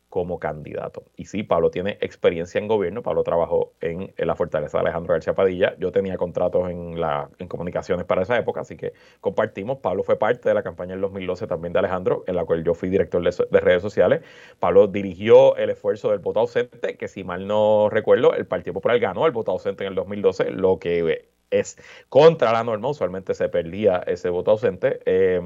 como 0.08 0.38
candidato. 0.38 1.04
Y 1.16 1.26
sí, 1.26 1.42
Pablo 1.42 1.70
tiene 1.70 1.98
experiencia 2.00 2.58
en 2.58 2.68
gobierno, 2.68 3.02
Pablo 3.02 3.22
trabajó 3.22 3.72
en, 3.80 4.14
la 4.16 4.36
fortaleza 4.36 4.78
de 4.78 4.82
Alejandro 4.82 5.14
García 5.14 5.34
Padilla, 5.34 5.76
yo 5.78 5.92
tenía 5.92 6.16
contratos 6.16 6.70
en, 6.70 7.00
la, 7.00 7.28
en 7.38 7.48
comunicaciones 7.48 8.06
para 8.06 8.22
esa 8.22 8.38
época, 8.38 8.60
así 8.60 8.76
que 8.76 8.92
compartimos, 9.20 9.78
Pablo 9.78 10.02
fue 10.04 10.18
parte 10.18 10.48
de 10.48 10.54
la 10.54 10.62
campaña 10.62 10.92
del 10.92 11.00
2012 11.02 11.46
también 11.46 11.72
de 11.72 11.80
Alejandro, 11.80 12.24
en 12.26 12.36
la 12.36 12.44
cual 12.44 12.64
yo 12.64 12.74
fui 12.74 12.88
director 12.88 13.22
de, 13.22 13.60
redes 13.60 13.82
sociales, 13.82 14.22
Pablo 14.60 14.86
dirigió 14.86 15.56
el 15.56 15.70
esfuerzo 15.70 16.10
del 16.10 16.20
voto 16.20 16.40
ausente, 16.40 16.96
que 16.96 17.08
si 17.08 17.24
mal 17.24 17.46
no 17.46 17.88
recuerdo, 17.90 18.34
el 18.34 18.46
Partido 18.46 18.74
Popular 18.74 18.98
ganó 18.98 19.26
el 19.26 19.32
voto 19.32 19.52
ausente 19.52 19.84
en 19.84 19.88
el 19.88 19.94
2012, 19.96 20.50
lo 20.52 20.78
que 20.78 21.26
es 21.50 21.78
contra 22.08 22.52
la 22.52 22.64
norma, 22.64 22.88
usualmente 22.88 23.34
se 23.34 23.48
perdía 23.48 24.02
ese 24.06 24.30
voto 24.30 24.52
ausente. 24.52 25.00
Eh, 25.06 25.40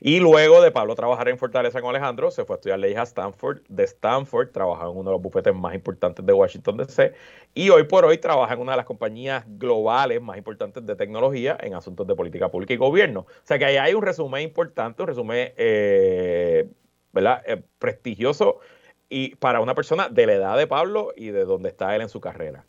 y 0.00 0.20
luego 0.20 0.62
de 0.62 0.70
Pablo 0.70 0.94
trabajar 0.94 1.28
en 1.28 1.38
Fortaleza 1.38 1.80
con 1.80 1.90
Alejandro, 1.90 2.30
se 2.30 2.44
fue 2.44 2.54
a 2.54 2.56
estudiar 2.58 2.78
leyes 2.78 2.98
a 2.98 3.02
Stanford. 3.02 3.62
De 3.68 3.84
Stanford 3.84 4.50
trabajó 4.50 4.90
en 4.90 4.96
uno 4.96 5.10
de 5.10 5.14
los 5.14 5.22
bufetes 5.22 5.54
más 5.54 5.74
importantes 5.74 6.24
de 6.24 6.32
Washington 6.32 6.76
DC. 6.76 7.14
Y 7.54 7.70
hoy 7.70 7.84
por 7.84 8.04
hoy 8.04 8.18
trabaja 8.18 8.54
en 8.54 8.60
una 8.60 8.72
de 8.72 8.76
las 8.76 8.86
compañías 8.86 9.44
globales 9.46 10.22
más 10.22 10.36
importantes 10.36 10.84
de 10.86 10.94
tecnología 10.94 11.56
en 11.60 11.74
asuntos 11.74 12.06
de 12.06 12.14
política 12.14 12.50
pública 12.50 12.74
y 12.74 12.76
gobierno. 12.76 13.20
O 13.20 13.26
sea 13.44 13.58
que 13.58 13.64
ahí 13.64 13.76
hay 13.76 13.94
un 13.94 14.02
resumen 14.02 14.42
importante, 14.42 15.02
un 15.02 15.08
resumen 15.08 15.52
eh, 15.56 16.68
¿verdad? 17.12 17.42
Eh, 17.46 17.62
prestigioso 17.78 18.60
y 19.08 19.34
para 19.36 19.60
una 19.60 19.74
persona 19.74 20.08
de 20.08 20.26
la 20.26 20.34
edad 20.34 20.58
de 20.58 20.66
Pablo 20.66 21.12
y 21.16 21.30
de 21.30 21.44
donde 21.44 21.70
está 21.70 21.94
él 21.96 22.02
en 22.02 22.08
su 22.08 22.20
carrera. 22.20 22.64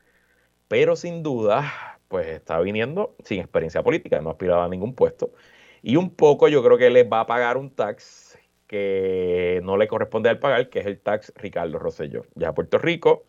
Pero 0.68 0.96
sin 0.96 1.24
duda, 1.24 2.00
pues 2.08 2.28
está 2.28 2.60
viniendo 2.60 3.16
sin 3.24 3.40
experiencia 3.42 3.84
política, 3.84 4.22
no 4.22 4.30
ha 4.30 4.32
aspirado 4.34 4.62
a 4.62 4.70
ningún 4.70 4.96
puesto 4.96 5.32
y 5.82 5.96
un 5.96 6.16
poco 6.16 6.48
yo 6.48 6.64
creo 6.64 6.78
que 6.78 6.90
les 6.90 7.10
va 7.12 7.22
a 7.22 7.28
pagar 7.28 7.58
un 7.58 7.70
tax 7.72 8.38
que 8.68 9.62
no 9.64 9.78
le 9.78 9.88
corresponde 9.88 10.30
al 10.30 10.40
pagar, 10.40 10.70
que 10.70 10.80
es 10.80 10.86
el 10.86 11.00
tax 11.00 11.34
Ricardo 11.36 11.80
Rosselló. 11.80 12.26
Ya 12.36 12.54
Puerto 12.54 12.78
Rico 12.78 13.24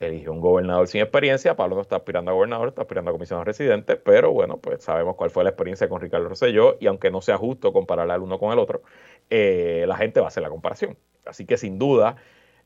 eligió 0.00 0.32
un 0.32 0.40
gobernador 0.40 0.88
sin 0.88 1.02
experiencia, 1.02 1.56
Pablo 1.56 1.76
no 1.76 1.82
está 1.82 1.96
aspirando 1.96 2.30
a 2.30 2.34
gobernador, 2.34 2.68
está 2.68 2.82
aspirando 2.82 3.10
a 3.10 3.14
comisionado 3.14 3.44
residente, 3.44 3.96
pero 3.96 4.32
bueno, 4.32 4.58
pues 4.58 4.82
sabemos 4.82 5.16
cuál 5.16 5.30
fue 5.30 5.44
la 5.44 5.50
experiencia 5.50 5.88
con 5.88 6.00
Ricardo 6.00 6.28
Rosselló 6.28 6.76
y 6.80 6.86
aunque 6.86 7.10
no 7.10 7.20
sea 7.20 7.36
justo 7.36 7.72
compararla 7.72 8.14
el 8.14 8.22
uno 8.22 8.38
con 8.38 8.52
el 8.52 8.58
otro, 8.58 8.82
eh, 9.28 9.84
la 9.86 9.96
gente 9.96 10.20
va 10.20 10.26
a 10.26 10.28
hacer 10.28 10.42
la 10.42 10.50
comparación. 10.50 10.96
Así 11.26 11.44
que 11.44 11.56
sin 11.58 11.78
duda, 11.78 12.16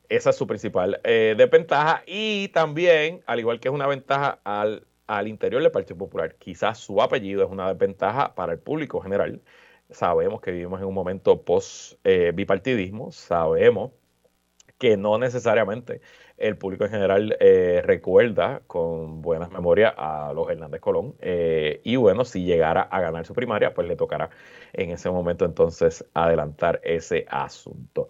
esa 0.09 0.29
es 0.29 0.35
su 0.35 0.47
principal 0.47 1.01
eh, 1.03 1.35
desventaja 1.37 2.03
y 2.05 2.49
también, 2.49 3.21
al 3.25 3.39
igual 3.39 3.59
que 3.59 3.67
es 3.67 3.73
una 3.73 3.87
ventaja 3.87 4.39
al 4.43 4.87
al 5.07 5.27
interior 5.27 5.61
del 5.61 5.71
Partido 5.71 5.97
Popular. 5.97 6.35
Quizás 6.35 6.79
su 6.79 7.01
apellido 7.01 7.43
es 7.43 7.51
una 7.51 7.69
desventaja 7.69 8.35
para 8.35 8.53
el 8.53 8.59
público 8.59 9.01
general. 9.01 9.41
Sabemos 9.89 10.41
que 10.41 10.51
vivimos 10.51 10.81
en 10.81 10.87
un 10.87 10.93
momento 10.93 11.43
post-bipartidismo, 11.43 13.11
sabemos 13.11 13.91
que 14.77 14.97
no 14.97 15.17
necesariamente 15.17 16.01
el 16.37 16.57
público 16.57 16.85
en 16.85 16.91
general 16.91 17.37
eh, 17.39 17.81
recuerda 17.85 18.61
con 18.67 19.21
buenas 19.21 19.49
memorias 19.51 19.93
a 19.97 20.33
los 20.33 20.49
Hernández 20.49 20.81
Colón. 20.81 21.15
Eh, 21.19 21.81
y 21.83 21.95
bueno, 21.95 22.25
si 22.25 22.43
llegara 22.43 22.81
a 22.81 22.99
ganar 23.01 23.25
su 23.25 23.33
primaria, 23.33 23.73
pues 23.73 23.87
le 23.87 23.95
tocará 23.95 24.29
en 24.73 24.91
ese 24.91 25.09
momento 25.09 25.45
entonces 25.45 26.05
adelantar 26.13 26.81
ese 26.83 27.25
asunto. 27.29 28.09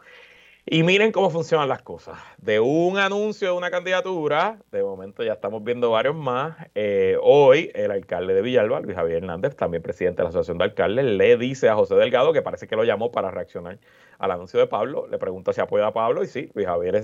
Y 0.67 0.81
miren 0.81 1.11
cómo 1.11 1.29
funcionan 1.29 1.69
las 1.69 1.83
cosas. 1.83 2.17
De 2.37 2.59
un 2.59 2.97
anuncio 2.97 3.49
de 3.49 3.53
una 3.53 3.69
candidatura, 3.69 4.57
de 4.71 4.81
momento 4.81 5.21
ya 5.21 5.33
estamos 5.33 5.63
viendo 5.63 5.91
varios 5.91 6.15
más. 6.15 6.57
Eh, 6.73 7.17
hoy 7.21 7.69
el 7.75 7.91
alcalde 7.91 8.33
de 8.33 8.41
Villalba, 8.41 8.79
Luis 8.79 8.95
Javier 8.95 9.17
Hernández, 9.17 9.55
también 9.55 9.83
presidente 9.83 10.17
de 10.17 10.23
la 10.23 10.29
Asociación 10.29 10.57
de 10.57 10.63
Alcaldes, 10.63 11.05
le 11.05 11.37
dice 11.37 11.69
a 11.69 11.75
José 11.75 11.93
Delgado, 11.93 12.33
que 12.33 12.41
parece 12.41 12.65
que 12.67 12.75
lo 12.75 12.83
llamó 12.83 13.11
para 13.11 13.29
reaccionar 13.29 13.77
al 14.17 14.31
anuncio 14.31 14.59
de 14.59 14.65
Pablo, 14.65 15.05
le 15.07 15.19
pregunta 15.19 15.53
si 15.53 15.61
apoya 15.61 15.85
a 15.85 15.93
Pablo 15.93 16.23
y 16.23 16.27
sí, 16.27 16.49
Luis 16.55 16.65
Javier 16.65 16.95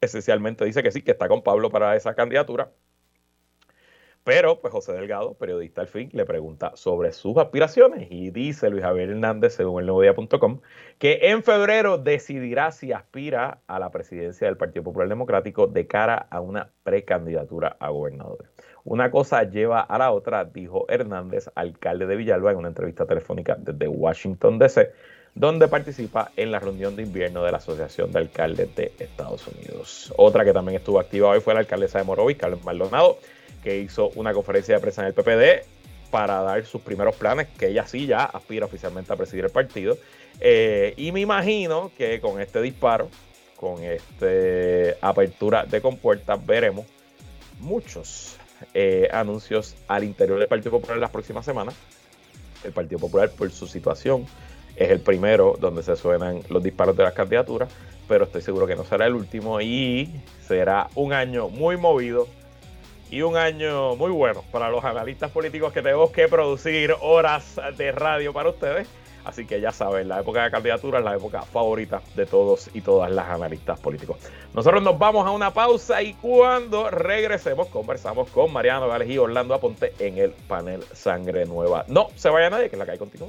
esencialmente 0.00 0.64
dice 0.64 0.82
que 0.82 0.90
sí, 0.92 1.02
que 1.02 1.10
está 1.10 1.28
con 1.28 1.42
Pablo 1.42 1.68
para 1.68 1.94
esa 1.94 2.14
candidatura. 2.14 2.72
Pero, 4.24 4.60
pues 4.60 4.72
José 4.72 4.92
Delgado, 4.92 5.34
periodista 5.34 5.80
al 5.80 5.88
fin, 5.88 6.08
le 6.12 6.24
pregunta 6.24 6.72
sobre 6.76 7.12
sus 7.12 7.36
aspiraciones 7.38 8.06
y 8.10 8.30
dice 8.30 8.70
Luis 8.70 8.84
Javier 8.84 9.10
Hernández, 9.10 9.54
según 9.54 9.80
el 9.80 9.86
nuevodía.com, 9.86 10.60
que 10.98 11.18
en 11.22 11.42
febrero 11.42 11.98
decidirá 11.98 12.70
si 12.70 12.92
aspira 12.92 13.58
a 13.66 13.80
la 13.80 13.90
presidencia 13.90 14.46
del 14.46 14.56
Partido 14.56 14.84
Popular 14.84 15.08
Democrático 15.08 15.66
de 15.66 15.88
cara 15.88 16.28
a 16.30 16.40
una 16.40 16.70
precandidatura 16.84 17.76
a 17.80 17.88
gobernador. 17.90 18.46
Una 18.84 19.10
cosa 19.10 19.42
lleva 19.42 19.80
a 19.80 19.98
la 19.98 20.12
otra, 20.12 20.44
dijo 20.44 20.86
Hernández, 20.88 21.50
alcalde 21.56 22.06
de 22.06 22.14
Villalba, 22.14 22.52
en 22.52 22.58
una 22.58 22.68
entrevista 22.68 23.06
telefónica 23.06 23.56
desde 23.58 23.88
Washington, 23.88 24.58
D.C., 24.58 24.92
donde 25.34 25.66
participa 25.66 26.30
en 26.36 26.52
la 26.52 26.58
reunión 26.58 26.94
de 26.94 27.02
invierno 27.02 27.42
de 27.42 27.52
la 27.52 27.58
Asociación 27.58 28.12
de 28.12 28.18
Alcaldes 28.18 28.76
de 28.76 28.92
Estados 28.98 29.48
Unidos. 29.48 30.12
Otra 30.16 30.44
que 30.44 30.52
también 30.52 30.76
estuvo 30.76 31.00
activa 31.00 31.30
hoy 31.30 31.40
fue 31.40 31.54
la 31.54 31.60
alcaldesa 31.60 31.98
de 31.98 32.04
Morovis, 32.04 32.36
Carlos 32.36 32.62
Maldonado, 32.64 33.16
que 33.62 33.78
hizo 33.78 34.10
una 34.14 34.32
conferencia 34.32 34.74
de 34.74 34.80
prensa 34.80 35.02
en 35.02 35.08
el 35.08 35.14
PPD 35.14 35.66
para 36.10 36.42
dar 36.42 36.64
sus 36.66 36.82
primeros 36.82 37.16
planes, 37.16 37.48
que 37.58 37.68
ella 37.68 37.86
sí 37.86 38.06
ya 38.06 38.24
aspira 38.24 38.66
oficialmente 38.66 39.12
a 39.12 39.16
presidir 39.16 39.44
el 39.46 39.50
partido. 39.50 39.96
Eh, 40.40 40.92
y 40.96 41.10
me 41.12 41.20
imagino 41.20 41.90
que 41.96 42.20
con 42.20 42.40
este 42.40 42.60
disparo, 42.60 43.08
con 43.56 43.82
esta 43.82 44.26
apertura 45.00 45.64
de 45.64 45.80
compuertas, 45.80 46.44
veremos 46.44 46.84
muchos 47.60 48.36
eh, 48.74 49.08
anuncios 49.12 49.74
al 49.88 50.04
interior 50.04 50.38
del 50.38 50.48
Partido 50.48 50.72
Popular 50.72 50.96
en 50.96 51.00
las 51.00 51.10
próximas 51.10 51.44
semanas. 51.44 51.74
El 52.64 52.72
Partido 52.72 53.00
Popular, 53.00 53.30
por 53.30 53.50
su 53.50 53.66
situación, 53.66 54.26
es 54.76 54.90
el 54.90 55.00
primero 55.00 55.56
donde 55.58 55.82
se 55.82 55.96
suenan 55.96 56.42
los 56.48 56.62
disparos 56.62 56.96
de 56.96 57.04
las 57.04 57.14
candidaturas, 57.14 57.70
pero 58.08 58.24
estoy 58.24 58.42
seguro 58.42 58.66
que 58.66 58.76
no 58.76 58.84
será 58.84 59.06
el 59.06 59.14
último 59.14 59.60
y 59.60 60.10
será 60.46 60.88
un 60.94 61.12
año 61.12 61.48
muy 61.48 61.76
movido 61.76 62.28
y 63.12 63.20
un 63.20 63.36
año 63.36 63.94
muy 63.94 64.10
bueno 64.10 64.42
para 64.50 64.70
los 64.70 64.82
analistas 64.84 65.30
políticos 65.30 65.70
que 65.72 65.82
tenemos 65.82 66.10
que 66.10 66.28
producir 66.28 66.96
horas 67.02 67.60
de 67.76 67.92
radio 67.92 68.32
para 68.32 68.48
ustedes. 68.48 68.88
Así 69.22 69.46
que 69.46 69.60
ya 69.60 69.70
saben, 69.70 70.08
la 70.08 70.20
época 70.20 70.42
de 70.42 70.50
candidatura 70.50 70.98
es 70.98 71.04
la 71.04 71.14
época 71.14 71.42
favorita 71.42 72.00
de 72.16 72.24
todos 72.24 72.70
y 72.72 72.80
todas 72.80 73.12
las 73.12 73.28
analistas 73.28 73.78
políticos. 73.78 74.16
Nosotros 74.54 74.82
nos 74.82 74.98
vamos 74.98 75.26
a 75.26 75.30
una 75.30 75.52
pausa 75.52 76.02
y 76.02 76.14
cuando 76.14 76.90
regresemos 76.90 77.68
conversamos 77.68 78.30
con 78.30 78.50
Mariano 78.50 78.88
Gales 78.88 79.10
y 79.10 79.18
Orlando 79.18 79.54
Aponte 79.54 79.92
en 79.98 80.16
el 80.16 80.30
panel 80.30 80.82
Sangre 80.92 81.44
Nueva. 81.44 81.84
No 81.88 82.08
se 82.16 82.30
vaya 82.30 82.48
nadie, 82.48 82.70
que 82.70 82.78
la 82.78 82.86
calle 82.86 82.98
continúa. 82.98 83.28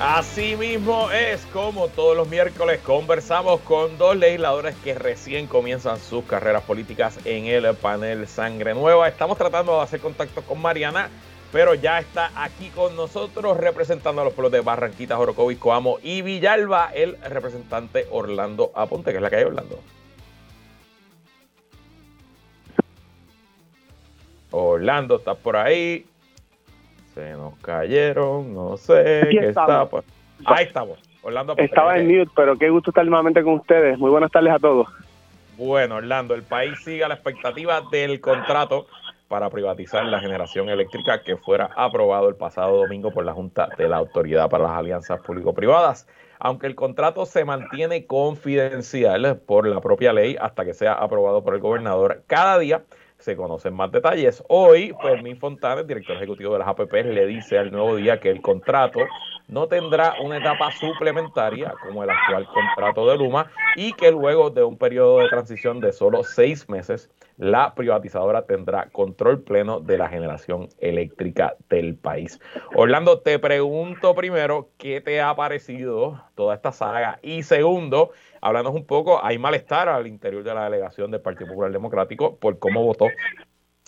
Así 0.00 0.56
mismo 0.56 1.08
es 1.12 1.46
como 1.52 1.86
todos 1.86 2.16
los 2.16 2.28
miércoles 2.28 2.80
conversamos 2.80 3.60
con 3.60 3.96
dos 3.96 4.16
legisladores 4.16 4.74
que 4.82 4.94
recién 4.94 5.46
comienzan 5.46 6.00
sus 6.00 6.24
carreras 6.24 6.64
políticas 6.64 7.24
en 7.24 7.46
el 7.46 7.76
panel 7.76 8.26
Sangre 8.26 8.74
Nueva. 8.74 9.06
Estamos 9.06 9.38
tratando 9.38 9.76
de 9.76 9.82
hacer 9.82 10.00
contacto 10.00 10.42
con 10.42 10.60
Mariana, 10.60 11.10
pero 11.52 11.74
ya 11.74 12.00
está 12.00 12.32
aquí 12.34 12.70
con 12.70 12.96
nosotros 12.96 13.56
representando 13.56 14.20
a 14.20 14.24
los 14.24 14.34
pueblos 14.34 14.50
de 14.50 14.62
Barranquitas, 14.62 15.16
Orocovis, 15.16 15.58
Coamo 15.58 15.98
y 16.02 16.22
Villalba, 16.22 16.90
el 16.92 17.16
representante 17.22 18.08
Orlando 18.10 18.72
Aponte, 18.74 19.12
que 19.12 19.18
es 19.18 19.22
la 19.22 19.28
hay 19.28 19.44
Orlando. 19.44 19.78
Orlando, 24.50 25.16
¿estás 25.18 25.36
por 25.36 25.56
ahí? 25.56 26.04
Se 27.14 27.32
nos 27.32 27.56
cayeron, 27.58 28.52
no 28.52 28.76
sé 28.76 29.28
qué 29.30 29.48
está. 29.48 29.88
Ahí 30.44 30.64
estamos. 30.64 30.98
Orlando. 31.22 31.54
Estaba 31.56 31.96
en 31.96 32.06
mute, 32.06 32.30
pero 32.34 32.58
qué 32.58 32.68
gusto 32.68 32.90
estar 32.90 33.06
nuevamente 33.06 33.42
con 33.42 33.54
ustedes. 33.54 33.98
Muy 33.98 34.10
buenas 34.10 34.30
tardes 34.30 34.52
a 34.52 34.58
todos. 34.58 34.88
Bueno, 35.56 35.96
Orlando, 35.96 36.34
el 36.34 36.42
país 36.42 36.72
sigue 36.84 37.04
a 37.04 37.08
la 37.08 37.14
expectativa 37.14 37.80
del 37.92 38.20
contrato 38.20 38.86
para 39.28 39.48
privatizar 39.48 40.04
la 40.04 40.20
generación 40.20 40.68
eléctrica 40.68 41.22
que 41.22 41.36
fuera 41.36 41.70
aprobado 41.76 42.28
el 42.28 42.34
pasado 42.34 42.76
domingo 42.76 43.12
por 43.12 43.24
la 43.24 43.32
Junta 43.32 43.68
de 43.78 43.88
la 43.88 43.96
Autoridad 43.98 44.50
para 44.50 44.64
las 44.64 44.72
Alianzas 44.72 45.20
Público-Privadas. 45.20 46.06
Aunque 46.40 46.66
el 46.66 46.74
contrato 46.74 47.24
se 47.24 47.44
mantiene 47.44 48.06
confidencial 48.06 49.40
por 49.46 49.66
la 49.66 49.80
propia 49.80 50.12
ley 50.12 50.36
hasta 50.38 50.64
que 50.64 50.74
sea 50.74 50.92
aprobado 50.94 51.42
por 51.42 51.54
el 51.54 51.60
gobernador, 51.60 52.22
cada 52.26 52.58
día 52.58 52.82
se 53.24 53.36
conocen 53.36 53.72
más 53.72 53.90
detalles. 53.90 54.44
Hoy, 54.48 54.94
Fermín 55.00 55.38
Fontanes, 55.38 55.86
director 55.86 56.14
ejecutivo 56.16 56.52
de 56.52 56.58
las 56.58 56.68
APP, 56.68 56.92
le 56.92 57.24
dice 57.26 57.58
al 57.58 57.72
nuevo 57.72 57.96
día 57.96 58.20
que 58.20 58.28
el 58.28 58.42
contrato 58.42 59.00
no 59.48 59.66
tendrá 59.66 60.16
una 60.22 60.36
etapa 60.36 60.70
suplementaria 60.72 61.72
como 61.82 62.04
el 62.04 62.10
actual 62.10 62.46
contrato 62.46 63.08
de 63.08 63.16
Luma 63.16 63.50
y 63.76 63.94
que 63.94 64.10
luego 64.10 64.50
de 64.50 64.62
un 64.62 64.76
periodo 64.76 65.20
de 65.20 65.28
transición 65.28 65.80
de 65.80 65.92
solo 65.92 66.22
seis 66.22 66.68
meses, 66.68 67.10
la 67.36 67.74
privatizadora 67.74 68.46
tendrá 68.46 68.88
control 68.90 69.42
pleno 69.42 69.80
de 69.80 69.98
la 69.98 70.08
generación 70.08 70.68
eléctrica 70.78 71.56
del 71.68 71.96
país. 71.96 72.40
Orlando, 72.74 73.20
te 73.20 73.38
pregunto 73.38 74.14
primero, 74.14 74.70
¿qué 74.78 75.00
te 75.00 75.20
ha 75.20 75.34
parecido 75.34 76.22
toda 76.34 76.54
esta 76.54 76.72
saga? 76.72 77.18
Y 77.22 77.42
segundo, 77.42 78.10
háblanos 78.40 78.74
un 78.74 78.86
poco, 78.86 79.24
hay 79.24 79.38
malestar 79.38 79.88
al 79.88 80.06
interior 80.06 80.44
de 80.44 80.54
la 80.54 80.64
delegación 80.64 81.10
del 81.10 81.20
Partido 81.20 81.48
Popular 81.48 81.72
Democrático 81.72 82.36
por 82.36 82.58
cómo 82.58 82.84
votó 82.84 83.06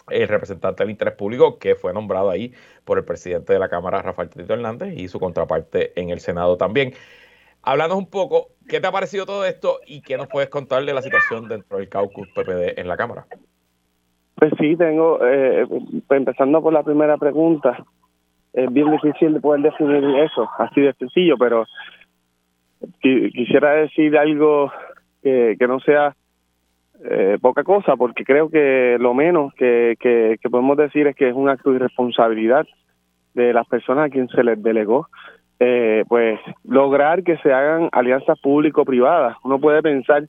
el 0.09 0.29
representante 0.29 0.83
del 0.83 0.91
interés 0.91 1.15
público 1.15 1.59
que 1.59 1.75
fue 1.75 1.93
nombrado 1.93 2.31
ahí 2.31 2.53
por 2.85 2.99
el 2.99 3.05
presidente 3.05 3.53
de 3.53 3.59
la 3.59 3.69
Cámara, 3.69 4.03
Rafael 4.03 4.29
Tito 4.29 4.55
Hernández, 4.55 4.95
y 4.97 5.09
su 5.09 5.19
contraparte 5.19 5.99
en 6.01 6.11
el 6.11 6.21
Senado 6.21 6.57
también. 6.57 6.95
Háblanos 7.63 7.99
un 7.99 8.09
poco, 8.09 8.51
¿qué 8.69 8.81
te 8.81 8.87
ha 8.87 8.93
parecido 8.93 9.27
todo 9.27 9.45
esto 9.45 9.81
y 9.87 10.01
qué 10.03 10.17
nos 10.17 10.29
puedes 10.29 10.49
contar 10.49 10.85
de 10.85 10.95
la 10.95 11.03
situación 11.03 11.49
dentro 11.49 11.79
del 11.79 11.89
caucus 11.89 12.29
PPD 12.29 12.79
en 12.79 12.89
la 12.89 12.97
Cámara? 12.97 13.27
Pues 14.35 14.53
sí, 14.59 14.77
tengo, 14.77 15.19
eh, 15.25 15.67
empezando 16.11 16.63
por 16.63 16.73
la 16.73 16.83
primera 16.83 17.17
pregunta, 17.17 17.85
es 18.53 18.73
bien 18.73 18.91
difícil 18.91 19.35
de 19.35 19.41
poder 19.41 19.63
definir 19.63 20.05
eso, 20.19 20.49
así 20.59 20.81
de 20.83 20.93
sencillo, 20.95 21.37
pero 21.39 21.67
quisiera 23.01 23.73
decir 23.73 24.17
algo 24.17 24.71
que, 25.23 25.57
que 25.59 25.67
no 25.67 25.81
sea 25.81 26.15
eh, 27.05 27.37
poca 27.41 27.63
cosa, 27.63 27.97
porque 27.97 28.25
creo 28.25 28.49
que 28.49 28.97
lo 28.99 29.13
menos 29.13 29.53
que, 29.55 29.97
que, 30.01 30.39
podemos 30.51 30.77
decir 30.79 31.07
es 31.07 31.15
que 31.15 31.29
es 31.29 31.35
un 31.35 31.49
acto 31.49 31.71
de 31.71 31.77
irresponsabilidad 31.77 32.67
de 33.35 33.53
las 33.53 33.67
personas 33.69 34.07
a 34.07 34.11
quien 34.11 34.29
se 34.29 34.43
les 34.43 34.63
delegó, 34.63 35.09
eh, 35.61 36.05
pues 36.09 36.39
lograr 36.65 37.23
que 37.23 37.37
se 37.39 37.53
hagan 37.53 37.89
alianzas 37.93 38.39
público-privadas. 38.41 39.37
Uno 39.45 39.59
puede 39.59 39.83
pensar 39.83 40.25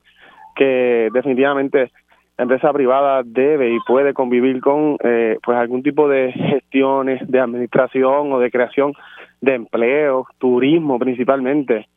que 0.56 1.10
definitivamente 1.13 1.92
la 2.38 2.44
empresa 2.44 2.72
privada 2.72 3.24
debe 3.26 3.74
y 3.74 3.80
puede 3.88 4.13
convivir 4.13 4.62
con 4.62 4.98
eh, 5.04 5.38
pues 5.44 5.58
algún 5.58 5.82
tipo 5.82 6.08
de 6.08 6.32
gestiones 6.32 7.20
de 7.28 7.40
administración 7.40 8.32
o 8.32 8.40
de 8.40 8.52
creación 8.52 8.94
de 9.42 9.56
empleo, 9.56 10.28
turismo 10.38 11.00
principalmente, 11.00 11.88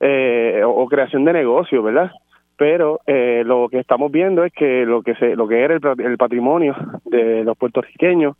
eh, 0.00 0.62
o, 0.64 0.86
creación 0.86 1.24
de 1.24 1.32
negocios, 1.32 1.84
¿verdad? 1.84 2.10
Pero 2.56 3.00
eh, 3.06 3.42
lo 3.46 3.68
que 3.68 3.78
estamos 3.78 4.10
viendo 4.10 4.44
es 4.44 4.52
que 4.52 4.84
lo 4.84 5.02
que 5.02 5.14
se, 5.14 5.36
lo 5.36 5.46
que 5.46 5.62
era 5.62 5.74
el, 5.74 6.16
patrimonio 6.16 6.74
de 7.04 7.44
los 7.44 7.56
puertorriqueños, 7.56 8.36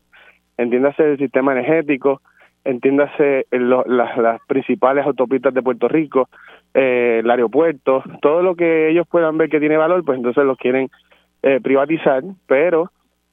entiéndase 0.56 1.12
el 1.12 1.18
sistema 1.18 1.52
energético, 1.52 2.22
entiéndase 2.66 3.46
las, 3.50 4.16
las 4.16 4.40
principales 4.46 5.06
autopistas 5.06 5.54
de 5.54 5.62
Puerto 5.62 5.88
Rico, 5.88 6.28
eh, 6.74 7.20
el 7.22 7.30
aeropuerto, 7.30 8.02
todo 8.20 8.42
lo 8.42 8.54
que 8.54 8.90
ellos 8.90 9.06
puedan 9.08 9.38
ver 9.38 9.48
que 9.48 9.60
tiene 9.60 9.76
valor, 9.76 10.04
pues 10.04 10.18
entonces 10.18 10.44
lo 10.44 10.56
quieren 10.56 10.88
eh, 11.42 11.60
privatizar, 11.62 12.22
pero 12.46 12.90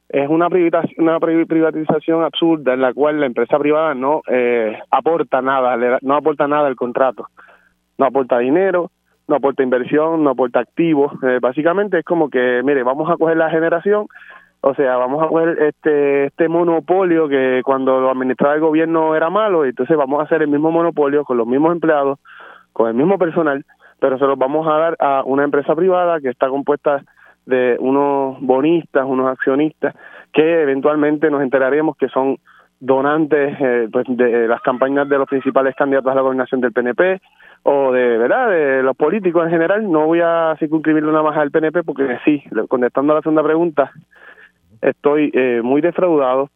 es 0.08 0.28
una 0.28 0.48
privatización, 0.48 1.08
una 1.08 1.18
privatización 1.18 2.24
absurda 2.24 2.74
en 2.74 2.80
la 2.80 2.92
cual 2.92 3.20
la 3.20 3.26
empresa 3.26 3.58
privada 3.58 3.94
no 3.94 4.22
eh, 4.28 4.78
aporta 4.90 5.42
nada, 5.42 5.98
no 6.02 6.14
aporta 6.14 6.46
nada 6.46 6.68
al 6.68 6.76
contrato 6.76 7.26
no 7.98 8.06
aporta 8.06 8.38
dinero, 8.38 8.90
no 9.28 9.36
aporta 9.36 9.62
inversión, 9.62 10.22
no 10.22 10.30
aporta 10.30 10.60
activos. 10.60 11.12
Eh, 11.22 11.38
básicamente 11.40 11.98
es 11.98 12.04
como 12.04 12.28
que, 12.28 12.62
mire, 12.64 12.82
vamos 12.82 13.10
a 13.10 13.16
coger 13.16 13.36
la 13.36 13.50
generación, 13.50 14.06
o 14.66 14.74
sea, 14.74 14.96
vamos 14.96 15.22
a 15.22 15.28
coger 15.28 15.58
este, 15.62 16.24
este 16.24 16.48
monopolio 16.48 17.28
que 17.28 17.60
cuando 17.62 18.00
lo 18.00 18.10
administraba 18.10 18.54
el 18.54 18.62
gobierno 18.62 19.14
era 19.14 19.28
malo, 19.28 19.66
y 19.66 19.68
entonces 19.68 19.94
vamos 19.94 20.18
a 20.20 20.24
hacer 20.24 20.40
el 20.40 20.48
mismo 20.48 20.70
monopolio 20.70 21.22
con 21.26 21.36
los 21.36 21.46
mismos 21.46 21.72
empleados, 21.72 22.18
con 22.72 22.88
el 22.88 22.94
mismo 22.94 23.18
personal, 23.18 23.62
pero 24.00 24.18
se 24.18 24.24
los 24.24 24.38
vamos 24.38 24.66
a 24.66 24.78
dar 24.78 24.96
a 25.00 25.22
una 25.26 25.44
empresa 25.44 25.74
privada 25.74 26.18
que 26.18 26.30
está 26.30 26.48
compuesta 26.48 27.02
de 27.44 27.76
unos 27.78 28.40
bonistas, 28.40 29.04
unos 29.06 29.28
accionistas, 29.28 29.94
que 30.32 30.62
eventualmente 30.62 31.30
nos 31.30 31.42
enteraremos 31.42 31.94
que 31.98 32.08
son 32.08 32.38
donantes 32.80 33.56
eh, 33.60 33.88
pues 33.92 34.06
de 34.08 34.48
las 34.48 34.62
campañas 34.62 35.06
de 35.10 35.18
los 35.18 35.28
principales 35.28 35.74
candidatos 35.76 36.10
a 36.10 36.14
la 36.14 36.22
gobernación 36.22 36.62
del 36.62 36.72
PNP 36.72 37.20
o 37.64 37.92
de 37.92 38.16
verdad 38.16 38.48
de 38.48 38.82
los 38.82 38.96
políticos 38.96 39.44
en 39.44 39.50
general. 39.50 39.90
No 39.90 40.06
voy 40.06 40.20
a 40.22 40.56
circunscribirlo 40.58 41.12
nada 41.12 41.24
más 41.24 41.36
al 41.36 41.50
PNP 41.50 41.82
porque 41.82 42.18
sí 42.24 42.42
contestando 42.68 43.12
a 43.12 43.16
la 43.16 43.22
segunda 43.22 43.42
pregunta 43.42 43.92
estoy 44.84 45.30
eh, 45.34 45.60
muy 45.62 45.80
defraudado 45.80 46.50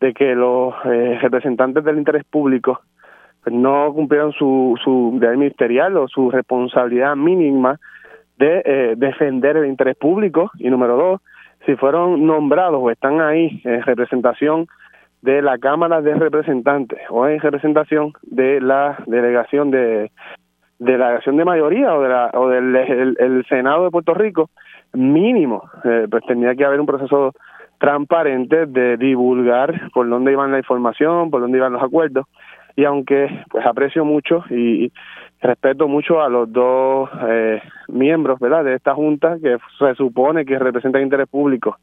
de 0.00 0.12
que 0.14 0.34
los 0.34 0.74
eh, 0.84 1.18
representantes 1.20 1.84
del 1.84 1.98
interés 1.98 2.24
público 2.24 2.80
pues, 3.42 3.54
no 3.54 3.92
cumplieron 3.92 4.32
su, 4.32 4.78
su 4.82 5.16
deber 5.20 5.36
ministerial 5.36 5.96
o 5.96 6.08
su 6.08 6.30
responsabilidad 6.30 7.16
mínima 7.16 7.78
de 8.38 8.62
eh, 8.64 8.94
defender 8.96 9.56
el 9.56 9.66
interés 9.66 9.96
público. 9.96 10.50
Y 10.58 10.70
número 10.70 10.96
dos, 10.96 11.20
si 11.66 11.76
fueron 11.76 12.26
nombrados 12.26 12.80
o 12.82 12.90
están 12.90 13.20
ahí 13.20 13.60
en 13.64 13.82
representación 13.82 14.66
de 15.22 15.40
la 15.40 15.58
Cámara 15.58 16.00
de 16.02 16.14
Representantes 16.14 16.98
o 17.08 17.26
en 17.28 17.38
representación 17.38 18.12
de 18.22 18.60
la 18.60 18.98
delegación 19.06 19.70
de, 19.70 20.10
de 20.80 20.98
la 20.98 21.06
delegación 21.06 21.36
de 21.36 21.44
mayoría 21.44 21.94
o 21.94 22.02
de 22.02 22.08
la 22.08 22.30
o 22.34 22.48
del 22.48 22.74
el, 22.74 23.46
Senado 23.48 23.84
de 23.84 23.90
Puerto 23.90 24.14
Rico 24.14 24.50
mínimo 24.92 25.70
eh, 25.84 26.08
pues 26.10 26.24
tendría 26.26 26.56
que 26.56 26.64
haber 26.64 26.80
un 26.80 26.86
proceso 26.86 27.32
transparente 27.82 28.66
de 28.66 28.96
divulgar 28.96 29.90
por 29.92 30.08
dónde 30.08 30.30
iban 30.30 30.52
la 30.52 30.58
información 30.58 31.32
por 31.32 31.40
dónde 31.40 31.58
iban 31.58 31.72
los 31.72 31.82
acuerdos. 31.82 32.26
Y 32.76 32.84
aunque 32.84 33.44
pues 33.50 33.66
aprecio 33.66 34.04
mucho 34.04 34.44
y, 34.50 34.92
respeto 35.40 35.88
mucho 35.88 36.22
a 36.22 36.28
los 36.28 36.52
dos 36.52 37.10
eh, 37.28 37.60
miembros 37.88 38.38
verdad 38.38 38.62
de 38.62 38.74
esta 38.74 38.94
junta 38.94 39.38
que 39.42 39.58
se 39.76 39.94
supone 39.96 40.44
que 40.44 40.56
representan 40.56 41.02
interés 41.02 41.28
público 41.28 41.78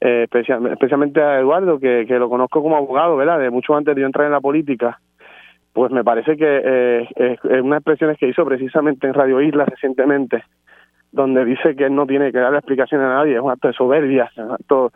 eh, 0.00 0.26
especialmente 0.32 1.20
a 1.20 1.38
Eduardo 1.38 1.78
que, 1.78 2.06
que 2.08 2.18
lo 2.18 2.30
conozco 2.30 2.62
como 2.62 2.76
abogado 2.76 3.14
verdad 3.18 3.38
de 3.38 3.50
mucho 3.50 3.76
antes 3.76 3.94
de 3.94 4.00
yo 4.00 4.06
entrar 4.06 4.24
en 4.24 4.32
la 4.32 4.40
política 4.40 4.98
pues 5.74 5.92
me 5.92 6.02
parece 6.02 6.34
que 6.38 6.62
eh, 6.64 7.08
es, 7.14 7.38
unas 7.62 7.80
expresiones 7.80 8.16
que 8.16 8.28
hizo 8.28 8.42
precisamente 8.46 9.06
en 9.06 9.12
Radio 9.12 9.42
Isla 9.42 9.66
recientemente 9.66 10.42
donde 11.12 11.44
dice 11.44 11.76
que 11.76 11.84
él 11.84 11.94
no 11.94 12.06
tiene 12.06 12.32
que 12.32 12.38
darle 12.38 12.58
explicaciones 12.58 13.06
a 13.06 13.14
nadie 13.16 13.34
es 13.34 13.40
un 13.40 13.50
acto 13.50 13.68
de 13.68 13.74
soberbia 13.74 14.30
un 14.36 14.52
acto 14.52 14.92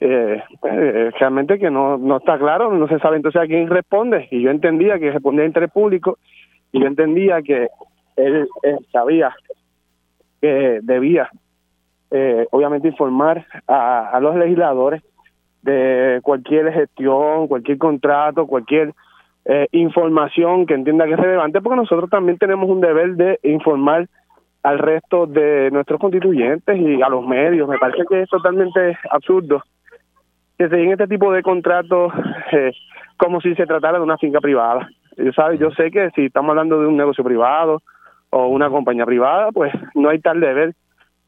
eh, 0.00 0.42
eh, 0.62 1.10
realmente 1.18 1.58
que 1.58 1.70
no, 1.70 1.98
no 1.98 2.18
está 2.18 2.38
claro, 2.38 2.72
no 2.72 2.86
se 2.86 3.00
sabe 3.00 3.16
entonces 3.16 3.42
a 3.42 3.46
quién 3.46 3.68
responde. 3.68 4.28
Y 4.30 4.42
yo 4.42 4.50
entendía 4.50 4.96
que 4.98 5.10
respondía 5.10 5.44
interés 5.44 5.72
público 5.72 6.18
y 6.70 6.80
yo 6.80 6.86
entendía 6.86 7.42
que 7.42 7.66
él, 8.14 8.48
sabía 8.92 9.34
que 10.40 10.78
debía, 10.82 11.28
eh, 12.12 12.46
obviamente, 12.52 12.86
informar 12.86 13.44
a, 13.66 14.10
a 14.10 14.20
los 14.20 14.36
legisladores 14.36 15.02
de 15.62 16.20
cualquier 16.22 16.72
gestión, 16.72 17.48
cualquier 17.48 17.78
contrato, 17.78 18.46
cualquier 18.46 18.94
eh, 19.44 19.66
información 19.72 20.66
que 20.66 20.74
entienda 20.74 21.06
que 21.06 21.14
es 21.14 21.20
relevante, 21.20 21.60
porque 21.60 21.76
nosotros 21.76 22.10
también 22.10 22.38
tenemos 22.38 22.68
un 22.68 22.80
deber 22.80 23.16
de 23.16 23.40
informar 23.42 24.08
al 24.68 24.78
resto 24.78 25.26
de 25.26 25.70
nuestros 25.70 25.98
constituyentes 25.98 26.78
y 26.78 27.00
a 27.00 27.08
los 27.08 27.26
medios. 27.26 27.66
Me 27.66 27.78
parece 27.78 28.04
que 28.06 28.20
es 28.20 28.28
totalmente 28.28 28.98
absurdo 29.10 29.62
que 30.58 30.68
se 30.68 30.76
den 30.76 30.90
este 30.90 31.06
tipo 31.06 31.32
de 31.32 31.42
contratos 31.42 32.12
eh, 32.52 32.72
como 33.16 33.40
si 33.40 33.54
se 33.54 33.64
tratara 33.64 33.96
de 33.96 34.04
una 34.04 34.18
finca 34.18 34.40
privada. 34.40 34.86
Yo, 35.16 35.32
sabe, 35.32 35.56
yo 35.56 35.70
sé 35.70 35.90
que 35.90 36.10
si 36.10 36.26
estamos 36.26 36.50
hablando 36.50 36.80
de 36.80 36.86
un 36.86 36.98
negocio 36.98 37.24
privado 37.24 37.80
o 38.28 38.48
una 38.48 38.68
compañía 38.68 39.06
privada, 39.06 39.52
pues 39.52 39.72
no 39.94 40.10
hay 40.10 40.18
tal 40.18 40.38
deber 40.38 40.74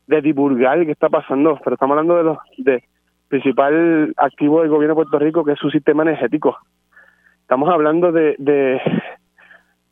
de 0.07 0.21
divulgar 0.21 0.85
qué 0.85 0.93
está 0.93 1.09
pasando, 1.09 1.59
pero 1.65 1.75
estamos 1.75 1.95
hablando 1.95 2.17
de 2.17 2.25
los 2.25 2.39
de 2.59 2.85
principal 3.29 4.13
activo 4.19 4.61
del 4.61 4.69
gobierno 4.69 4.95
de 4.95 5.03
Puerto 5.03 5.19
Rico, 5.19 5.45
que 5.45 5.53
es 5.53 5.59
su 5.59 5.71
sistema 5.71 6.03
energético. 6.03 6.59
Estamos 7.41 7.71
hablando 7.71 8.13
de, 8.13 8.35
de 8.39 8.83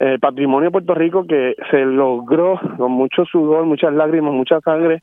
eh, 0.01 0.19
patrimonio 0.21 0.69
de 0.69 0.73
Puerto 0.73 0.95
Rico 0.95 1.27
que 1.27 1.57
se 1.71 1.85
logró 1.85 2.61
con 2.77 2.93
mucho 2.93 3.25
sudor, 3.25 3.65
muchas 3.65 3.93
lágrimas, 3.93 4.33
mucha 4.33 4.61
sangre, 4.61 5.03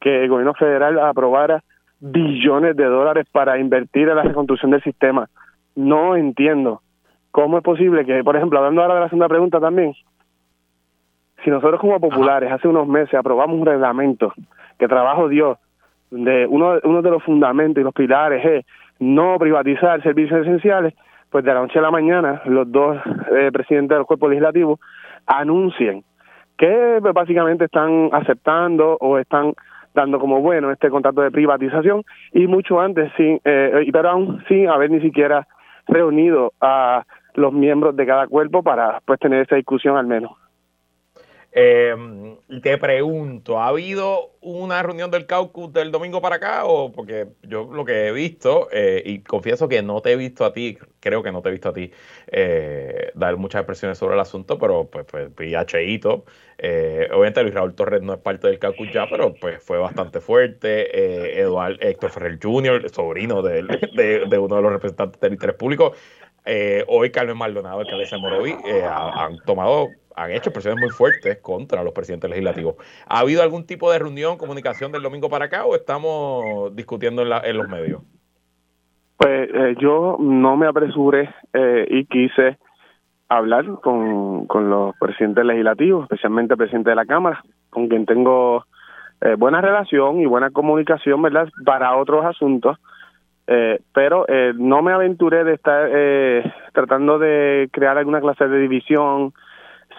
que 0.00 0.24
el 0.24 0.28
gobierno 0.28 0.54
federal 0.54 0.98
aprobara 0.98 1.62
billones 2.00 2.76
de 2.76 2.84
dólares 2.84 3.26
para 3.30 3.58
invertir 3.58 4.08
en 4.08 4.16
la 4.16 4.22
reconstrucción 4.22 4.72
del 4.72 4.82
sistema. 4.82 5.28
No 5.76 6.16
entiendo 6.16 6.82
cómo 7.30 7.58
es 7.58 7.64
posible 7.64 8.04
que, 8.04 8.22
por 8.22 8.36
ejemplo, 8.36 8.58
hablando 8.58 8.82
ahora 8.82 8.94
de 8.94 9.00
la 9.00 9.08
segunda 9.08 9.28
pregunta 9.28 9.60
también, 9.60 9.94
si 11.42 11.50
nosotros 11.50 11.80
como 11.80 12.00
populares 12.00 12.50
hace 12.50 12.68
unos 12.68 12.86
meses 12.88 13.14
aprobamos 13.14 13.58
un 13.58 13.66
reglamento 13.66 14.32
que 14.78 14.88
trabajo 14.88 15.28
Dios, 15.28 15.58
de 16.10 16.46
uno, 16.46 16.78
uno 16.84 17.02
de 17.02 17.10
los 17.10 17.22
fundamentos 17.22 17.80
y 17.80 17.84
los 17.84 17.94
pilares 17.94 18.44
es 18.44 18.66
no 18.98 19.38
privatizar 19.38 20.02
servicios 20.02 20.40
esenciales, 20.42 20.94
pues 21.34 21.44
de 21.44 21.52
la 21.52 21.62
noche 21.62 21.80
a 21.80 21.82
la 21.82 21.90
mañana 21.90 22.42
los 22.44 22.70
dos 22.70 22.96
eh, 23.32 23.50
presidentes 23.52 23.98
del 23.98 24.06
cuerpo 24.06 24.28
legislativo 24.28 24.78
anuncien 25.26 26.04
que 26.56 26.98
pues, 27.00 27.12
básicamente 27.12 27.64
están 27.64 28.10
aceptando 28.12 28.96
o 29.00 29.18
están 29.18 29.52
dando 29.96 30.20
como 30.20 30.40
bueno 30.40 30.70
este 30.70 30.90
contrato 30.90 31.22
de 31.22 31.32
privatización 31.32 32.04
y 32.32 32.46
mucho 32.46 32.80
antes 32.80 33.10
sin 33.16 33.40
eh, 33.44 33.84
pero 33.92 34.10
aún 34.10 34.44
sin 34.46 34.68
haber 34.68 34.92
ni 34.92 35.00
siquiera 35.00 35.44
reunido 35.88 36.52
a 36.60 37.02
los 37.34 37.52
miembros 37.52 37.96
de 37.96 38.06
cada 38.06 38.28
cuerpo 38.28 38.62
para 38.62 39.00
pues 39.04 39.18
tener 39.18 39.40
esa 39.40 39.56
discusión 39.56 39.96
al 39.96 40.06
menos. 40.06 40.30
Eh, 41.56 41.94
te 42.62 42.78
pregunto, 42.78 43.60
¿ha 43.60 43.68
habido 43.68 44.32
una 44.40 44.82
reunión 44.82 45.12
del 45.12 45.24
caucus 45.26 45.72
del 45.72 45.92
domingo 45.92 46.20
para 46.20 46.36
acá? 46.36 46.64
O 46.64 46.90
porque 46.90 47.28
yo 47.42 47.70
lo 47.72 47.84
que 47.84 48.08
he 48.08 48.12
visto, 48.12 48.68
eh, 48.72 49.00
y 49.06 49.20
confieso 49.20 49.68
que 49.68 49.80
no 49.80 50.00
te 50.02 50.12
he 50.12 50.16
visto 50.16 50.44
a 50.44 50.52
ti, 50.52 50.76
creo 50.98 51.22
que 51.22 51.30
no 51.30 51.42
te 51.42 51.50
he 51.50 51.52
visto 51.52 51.68
a 51.68 51.72
ti 51.72 51.92
eh, 52.26 53.12
dar 53.14 53.36
muchas 53.36 53.60
expresiones 53.60 53.98
sobre 53.98 54.14
el 54.14 54.20
asunto, 54.20 54.58
pero 54.58 54.90
pues, 54.90 55.06
pues 55.06 55.32
vi 55.36 55.54
a 55.54 55.64
Cheito. 55.64 56.24
Eh, 56.58 57.08
obviamente 57.12 57.42
Luis 57.42 57.54
Raúl 57.54 57.74
Torres 57.74 58.02
no 58.02 58.14
es 58.14 58.18
parte 58.20 58.48
del 58.48 58.58
caucus 58.58 58.92
ya, 58.92 59.08
pero 59.08 59.34
pues 59.34 59.62
fue 59.62 59.78
bastante 59.78 60.20
fuerte. 60.20 61.40
Eduardo 61.40 61.78
Héctor 61.80 62.10
Ferrer 62.10 62.38
Jr., 62.42 62.90
sobrino 62.90 63.42
de, 63.42 63.62
de, 64.28 64.38
uno 64.38 64.56
de 64.56 64.62
los 64.62 64.72
representantes 64.72 65.20
del 65.20 65.34
interés 65.34 65.56
público. 65.56 65.92
Hoy 66.88 67.10
Carmen 67.10 67.38
Maldonado, 67.38 67.82
que 67.84 67.96
de 67.96 68.18
Moroví, 68.18 68.54
han 68.82 69.38
tomado 69.46 69.88
han 70.16 70.30
hecho 70.30 70.52
presiones 70.52 70.80
muy 70.80 70.90
fuertes 70.90 71.38
contra 71.38 71.82
los 71.82 71.92
presidentes 71.92 72.30
legislativos. 72.30 72.76
¿Ha 73.08 73.20
habido 73.20 73.42
algún 73.42 73.66
tipo 73.66 73.90
de 73.90 73.98
reunión, 73.98 74.38
comunicación 74.38 74.92
del 74.92 75.02
domingo 75.02 75.28
para 75.28 75.46
acá 75.46 75.64
o 75.64 75.74
estamos 75.74 76.74
discutiendo 76.74 77.22
en, 77.22 77.56
los 77.56 77.68
medios? 77.68 78.02
Pues 79.16 79.48
eh, 79.52 79.74
yo 79.80 80.16
no 80.20 80.56
me 80.56 80.66
apresuré 80.66 81.30
eh, 81.52 81.86
y 81.88 82.04
quise 82.06 82.58
hablar 83.28 83.64
con, 83.82 84.46
con 84.46 84.70
los 84.70 84.94
presidentes 84.98 85.44
legislativos, 85.44 86.04
especialmente 86.04 86.54
el 86.54 86.58
presidente 86.58 86.90
de 86.90 86.96
la 86.96 87.06
Cámara, 87.06 87.42
con 87.70 87.88
quien 87.88 88.06
tengo 88.06 88.64
eh, 89.20 89.34
buena 89.36 89.60
relación 89.60 90.20
y 90.20 90.26
buena 90.26 90.50
comunicación, 90.50 91.22
¿verdad?, 91.22 91.48
para 91.64 91.96
otros 91.96 92.24
asuntos. 92.24 92.78
Pero 93.46 94.26
no 94.56 94.82
me 94.82 94.92
aventuré 94.92 95.44
de 95.44 95.54
estar 95.54 95.90
tratando 96.72 97.18
de 97.18 97.68
crear 97.72 97.98
alguna 97.98 98.20
clase 98.20 98.48
de 98.48 98.58
división 98.58 99.34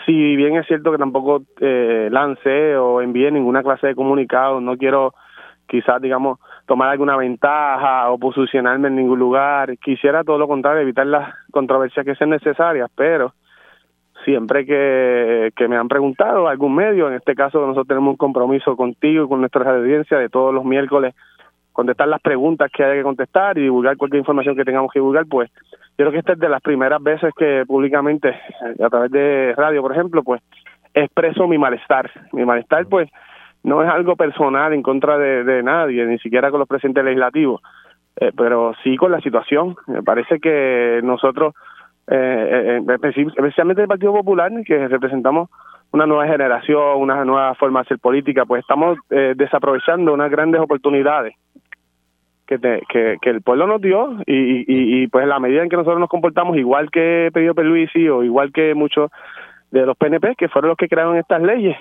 si 0.06 0.36
bien 0.36 0.56
es 0.56 0.68
cierto 0.68 0.92
que 0.92 0.98
tampoco 0.98 1.44
eh, 1.60 2.10
lancé 2.12 2.76
o 2.78 3.02
envié 3.02 3.32
ninguna 3.32 3.64
clase 3.64 3.88
de 3.88 3.96
comunicado, 3.96 4.62
no 4.62 4.78
quiero 4.78 5.14
quizás, 5.68 6.00
digamos, 6.02 6.40
tomar 6.68 6.90
alguna 6.90 7.18
ventaja 7.18 8.12
o 8.12 8.20
posicionarme 8.20 8.90
en 8.90 8.98
ningún 8.98 9.18
lugar. 9.18 9.78
Quisiera 9.80 10.24
todo 10.24 10.38
lo 10.38 10.48
contrario, 10.48 10.82
evitar 10.82 11.08
las 11.08 11.34
controversias 11.52 12.06
que 12.06 12.16
sean 12.16 12.30
necesarias, 12.30 12.90
pero 12.96 13.34
siempre 14.24 14.66
que, 14.66 15.52
que 15.56 15.68
me 15.68 15.76
han 15.76 15.88
preguntado 15.88 16.48
algún 16.48 16.76
medio, 16.76 17.08
en 17.08 17.16
este 17.16 17.36
caso 17.36 17.60
nosotros 17.62 17.88
tenemos 17.88 18.12
un 18.12 18.18
compromiso 18.18 18.76
contigo 18.76 19.26
y 19.26 19.28
con 19.28 19.40
nuestra 19.40 19.70
audiencia 19.70 20.18
de 20.18 20.30
todos 20.30 20.54
los 20.54 20.66
miércoles 20.66 21.16
contestar 21.76 22.08
las 22.08 22.22
preguntas 22.22 22.72
que 22.72 22.84
haya 22.84 22.94
que 22.96 23.04
contestar 23.04 23.58
y 23.58 23.64
divulgar 23.64 23.98
cualquier 23.98 24.20
información 24.20 24.56
que 24.56 24.64
tengamos 24.64 24.92
que 24.92 25.00
divulgar, 25.00 25.26
pues 25.26 25.52
yo 25.98 26.06
creo 26.06 26.12
que 26.12 26.20
esta 26.20 26.32
es 26.32 26.40
de 26.40 26.48
las 26.48 26.62
primeras 26.62 27.04
veces 27.04 27.34
que 27.38 27.66
públicamente, 27.68 28.30
eh, 28.30 28.84
a 28.84 28.90
través 28.90 29.12
de 29.12 29.54
radio, 29.58 29.82
por 29.82 29.92
ejemplo, 29.92 30.24
pues 30.24 30.42
expreso 30.94 31.48
mi 31.50 31.58
malestar. 31.58 32.10
Mi 32.32 32.46
malestar, 32.46 32.86
pues, 32.88 33.10
no 33.64 33.84
es 33.84 33.90
algo 33.90 34.16
personal 34.16 34.72
en 34.72 34.82
contra 34.82 35.18
de, 35.18 35.64
nadie, 35.64 36.06
ni 36.06 36.18
siquiera 36.20 36.50
con 36.50 36.60
los 36.60 36.68
presidentes 36.68 37.04
legislativos, 37.04 37.62
eh, 38.16 38.32
pero 38.38 38.74
sí 38.82 38.96
con 38.96 39.12
la 39.12 39.20
situación. 39.20 39.76
Me 39.88 40.02
parece 40.02 40.40
que 40.40 41.02
nosotros, 41.04 41.54
eh, 42.08 42.82
especialmente 43.36 43.82
el 43.82 43.88
Partido 43.90 44.14
Popular, 44.14 44.50
que 44.66 44.88
representamos 44.88 45.50
una 45.92 46.06
nueva 46.06 46.26
generación, 46.28 47.02
una 47.02 47.26
nueva 47.26 47.54
forma 47.56 47.80
de 47.80 47.86
hacer 47.86 48.00
política, 48.00 48.46
pues 48.46 48.62
estamos 48.62 48.98
desaprovechando 49.10 50.14
unas 50.14 50.30
grandes 50.30 50.62
oportunidades 50.62 51.36
que, 52.48 52.60
que, 52.60 53.18
que, 53.22 53.30
el 53.30 53.42
pueblo 53.42 53.68
nos 53.68 53.82
dio 53.82 54.18
y, 54.26 54.66
y, 54.68 55.08
pues 55.08 55.28
la 55.28 55.40
medida 55.40 55.64
en 55.64 55.70
que 55.70 55.78
nosotros 55.78 56.00
nos 56.00 56.10
comportamos 56.10 56.58
igual 56.58 56.92
que 56.92 57.30
Pedro 57.34 57.56
Peluisi 57.56 58.08
o 58.08 58.24
igual 58.24 58.52
que 58.52 58.76
muchos 58.76 59.10
de 59.72 59.86
los 59.86 59.98
PNP 59.98 60.36
que 60.36 60.48
fueron 60.48 60.70
los 60.70 60.78
que 60.78 60.88
crearon 60.88 61.18
estas 61.18 61.42
leyes 61.42 61.76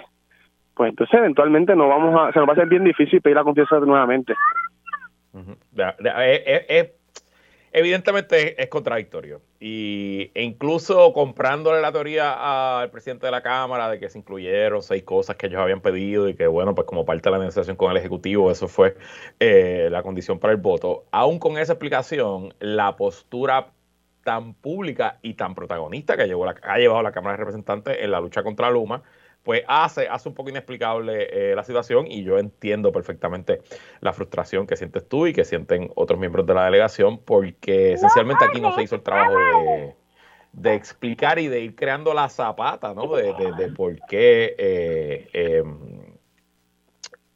pues 0.74 0.90
entonces 0.90 1.14
eventualmente 1.18 1.74
no 1.76 1.88
vamos 1.88 2.20
a, 2.20 2.32
se 2.32 2.38
nos 2.38 2.48
va 2.48 2.52
a 2.52 2.56
hacer 2.56 2.68
bien 2.68 2.84
difícil 2.84 3.20
pedir 3.20 3.36
la 3.36 3.44
confianza 3.44 3.78
nuevamente. 3.80 4.34
Evidentemente 7.74 8.62
es, 8.62 8.68
contradictorio. 8.68 9.42
Y 9.60 10.30
e 10.34 10.42
incluso 10.44 11.12
comprándole 11.12 11.82
la 11.82 11.92
teoría 11.92 12.80
al 12.80 12.90
presidente 12.90 13.26
de 13.26 13.32
la 13.32 13.42
Cámara 13.42 13.90
de 13.90 13.98
que 13.98 14.08
se 14.08 14.18
incluyeron 14.18 14.82
seis 14.82 15.02
cosas 15.02 15.36
que 15.36 15.48
ellos 15.48 15.60
habían 15.60 15.80
pedido 15.80 16.28
y 16.28 16.34
que 16.34 16.46
bueno, 16.46 16.74
pues 16.74 16.86
como 16.86 17.04
parte 17.04 17.28
de 17.28 17.32
la 17.32 17.38
negociación 17.38 17.76
con 17.76 17.90
el 17.90 17.96
Ejecutivo 17.96 18.50
eso 18.50 18.68
fue 18.68 18.96
eh, 19.40 19.88
la 19.90 20.02
condición 20.02 20.38
para 20.38 20.52
el 20.52 20.60
voto, 20.60 21.04
aún 21.10 21.38
con 21.38 21.58
esa 21.58 21.72
explicación, 21.72 22.54
la 22.60 22.96
postura 22.96 23.72
tan 24.22 24.54
pública 24.54 25.18
y 25.20 25.34
tan 25.34 25.54
protagonista 25.54 26.16
que 26.16 26.26
llevó 26.26 26.46
la, 26.46 26.54
ha 26.62 26.78
llevado 26.78 27.02
la 27.02 27.12
Cámara 27.12 27.32
de 27.32 27.38
Representantes 27.38 27.98
en 28.00 28.10
la 28.12 28.20
lucha 28.20 28.44
contra 28.44 28.70
Luma, 28.70 29.02
pues 29.44 29.62
hace, 29.68 30.08
hace 30.08 30.28
un 30.28 30.34
poco 30.34 30.50
inexplicable 30.50 31.28
eh, 31.30 31.54
la 31.54 31.62
situación 31.62 32.06
y 32.10 32.24
yo 32.24 32.38
entiendo 32.38 32.90
perfectamente 32.90 33.60
la 34.00 34.12
frustración 34.12 34.66
que 34.66 34.76
sientes 34.76 35.06
tú 35.06 35.26
y 35.26 35.32
que 35.32 35.44
sienten 35.44 35.90
otros 35.94 36.18
miembros 36.18 36.46
de 36.46 36.54
la 36.54 36.64
delegación 36.64 37.18
porque 37.18 37.92
esencialmente 37.92 38.44
aquí 38.44 38.60
no 38.60 38.74
se 38.74 38.82
hizo 38.82 38.96
el 38.96 39.02
trabajo 39.02 39.36
de, 40.52 40.74
explicar 40.74 41.38
y 41.38 41.48
de 41.48 41.60
ir 41.60 41.76
creando 41.76 42.14
la 42.14 42.28
zapata, 42.30 42.94
¿no? 42.94 43.14
De, 43.14 43.72
por 43.76 43.94
qué 44.06 44.54
eh, 44.56 45.28
em, 45.32 46.14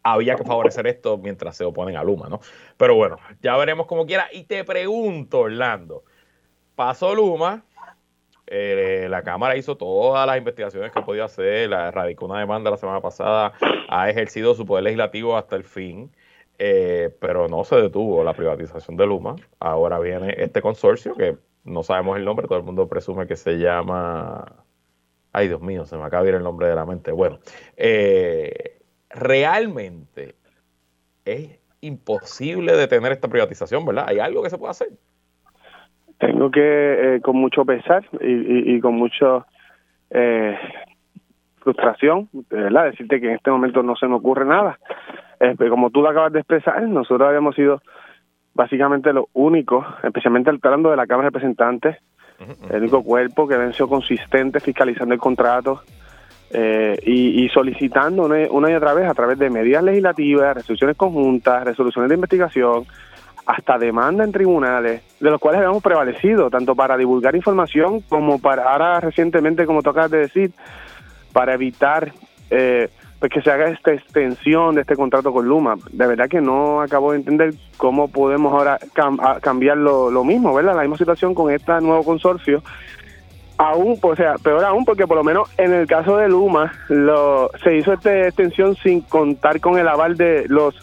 había 0.02 0.34
que 0.36 0.44
favorecer 0.44 0.86
esto 0.86 1.18
mientras 1.18 1.56
se 1.56 1.64
oponen 1.64 1.96
a 1.96 2.02
Luma, 2.02 2.28
¿no? 2.28 2.40
Pero 2.78 2.94
bueno, 2.94 3.18
ya 3.42 3.56
veremos 3.56 3.86
como 3.86 4.06
quiera. 4.06 4.28
Y 4.32 4.44
te 4.44 4.64
pregunto, 4.64 5.40
Orlando, 5.40 6.04
pasó 6.74 7.14
Luma, 7.14 7.64
eh, 8.50 9.06
la 9.10 9.22
Cámara 9.22 9.56
hizo 9.56 9.76
todas 9.76 10.26
las 10.26 10.38
investigaciones 10.38 10.92
que 10.92 11.02
podía 11.02 11.24
hacer, 11.24 11.68
la 11.68 11.90
radicó 11.90 12.26
una 12.26 12.40
demanda 12.40 12.70
la 12.70 12.76
semana 12.76 13.00
pasada, 13.00 13.52
ha 13.88 14.08
ejercido 14.08 14.54
su 14.54 14.64
poder 14.64 14.84
legislativo 14.84 15.36
hasta 15.36 15.56
el 15.56 15.64
fin, 15.64 16.10
eh, 16.58 17.14
pero 17.20 17.48
no 17.48 17.64
se 17.64 17.76
detuvo 17.76 18.24
la 18.24 18.32
privatización 18.32 18.96
de 18.96 19.06
Luma. 19.06 19.36
Ahora 19.60 19.98
viene 19.98 20.34
este 20.38 20.62
consorcio 20.62 21.14
que 21.14 21.36
no 21.64 21.82
sabemos 21.82 22.16
el 22.16 22.24
nombre, 22.24 22.46
todo 22.48 22.58
el 22.58 22.64
mundo 22.64 22.88
presume 22.88 23.26
que 23.26 23.36
se 23.36 23.58
llama... 23.58 24.64
Ay, 25.32 25.48
Dios 25.48 25.60
mío, 25.60 25.84
se 25.84 25.96
me 25.96 26.04
acaba 26.04 26.22
de 26.22 26.30
ir 26.30 26.34
el 26.36 26.42
nombre 26.42 26.68
de 26.68 26.74
la 26.74 26.86
mente. 26.86 27.12
Bueno, 27.12 27.38
eh, 27.76 28.80
realmente 29.10 30.36
es 31.26 31.58
imposible 31.82 32.74
detener 32.76 33.12
esta 33.12 33.28
privatización, 33.28 33.84
¿verdad? 33.84 34.06
¿Hay 34.08 34.18
algo 34.18 34.42
que 34.42 34.50
se 34.50 34.56
pueda 34.56 34.70
hacer? 34.70 34.88
Tengo 36.18 36.50
que, 36.50 37.16
eh, 37.16 37.20
con 37.20 37.36
mucho 37.36 37.64
pesar 37.64 38.04
y, 38.20 38.74
y, 38.74 38.80
con 38.80 38.94
mucha 38.94 39.46
eh, 40.10 40.58
frustración, 41.60 42.28
¿verdad? 42.50 42.86
Decirte 42.86 43.20
que 43.20 43.28
en 43.28 43.34
este 43.36 43.50
momento 43.50 43.82
no 43.82 43.94
se 43.96 44.08
me 44.08 44.16
ocurre 44.16 44.44
nada. 44.44 44.78
Eh, 45.40 45.54
como 45.68 45.90
tú 45.90 46.02
lo 46.02 46.10
acabas 46.10 46.32
de 46.32 46.40
expresar, 46.40 46.82
nosotros 46.82 47.28
habíamos 47.28 47.54
sido 47.54 47.80
básicamente 48.54 49.12
los 49.12 49.26
únicos, 49.34 49.86
especialmente 50.02 50.50
hablando 50.50 50.90
de 50.90 50.96
la 50.96 51.06
Cámara 51.06 51.26
de 51.26 51.30
Representantes, 51.30 51.96
el 52.70 52.82
único 52.82 53.02
cuerpo 53.02 53.48
que 53.48 53.56
venció 53.56 53.88
consistente 53.88 54.60
fiscalizando 54.60 55.12
el 55.12 55.20
contrato 55.20 55.82
eh, 56.50 56.96
y, 57.04 57.44
y, 57.44 57.48
solicitando 57.48 58.24
una, 58.24 58.46
una 58.50 58.70
y 58.70 58.74
otra 58.74 58.94
vez 58.94 59.08
a 59.08 59.14
través 59.14 59.38
de 59.38 59.50
medidas 59.50 59.82
legislativas, 59.82 60.54
resoluciones 60.54 60.96
conjuntas, 60.96 61.64
resoluciones 61.64 62.08
de 62.08 62.14
investigación, 62.14 62.86
hasta 63.48 63.78
demanda 63.78 64.24
en 64.24 64.30
tribunales, 64.30 65.00
de 65.18 65.30
los 65.30 65.40
cuales 65.40 65.60
habíamos 65.60 65.82
prevalecido, 65.82 66.50
tanto 66.50 66.76
para 66.76 66.98
divulgar 66.98 67.34
información 67.34 68.02
como 68.02 68.38
para, 68.38 68.70
ahora 68.70 69.00
recientemente, 69.00 69.64
como 69.64 69.82
tú 69.82 69.88
acabas 69.88 70.10
de 70.10 70.18
decir, 70.18 70.52
para 71.32 71.54
evitar 71.54 72.12
eh, 72.50 72.90
pues 73.18 73.32
que 73.32 73.40
se 73.40 73.50
haga 73.50 73.70
esta 73.70 73.94
extensión 73.94 74.74
de 74.74 74.82
este 74.82 74.96
contrato 74.96 75.32
con 75.32 75.48
Luma. 75.48 75.76
De 75.90 76.06
verdad 76.06 76.28
que 76.28 76.42
no 76.42 76.82
acabo 76.82 77.12
de 77.12 77.18
entender 77.20 77.54
cómo 77.78 78.08
podemos 78.08 78.52
ahora 78.52 78.78
cambiar 79.40 79.78
lo, 79.78 80.24
mismo, 80.24 80.52
¿verdad? 80.52 80.76
La 80.76 80.82
misma 80.82 80.98
situación 80.98 81.34
con 81.34 81.50
este 81.50 81.72
nuevo 81.80 82.04
consorcio. 82.04 82.62
Aún, 83.56 83.98
o 84.02 84.14
sea, 84.14 84.34
peor 84.34 84.62
aún, 84.62 84.84
porque 84.84 85.06
por 85.06 85.16
lo 85.16 85.24
menos 85.24 85.48
en 85.56 85.72
el 85.72 85.86
caso 85.86 86.18
de 86.18 86.28
Luma 86.28 86.70
lo, 86.90 87.50
se 87.64 87.78
hizo 87.78 87.94
esta 87.94 88.26
extensión 88.26 88.76
sin 88.76 89.00
contar 89.00 89.58
con 89.58 89.78
el 89.78 89.88
aval 89.88 90.18
de 90.18 90.44
los 90.48 90.76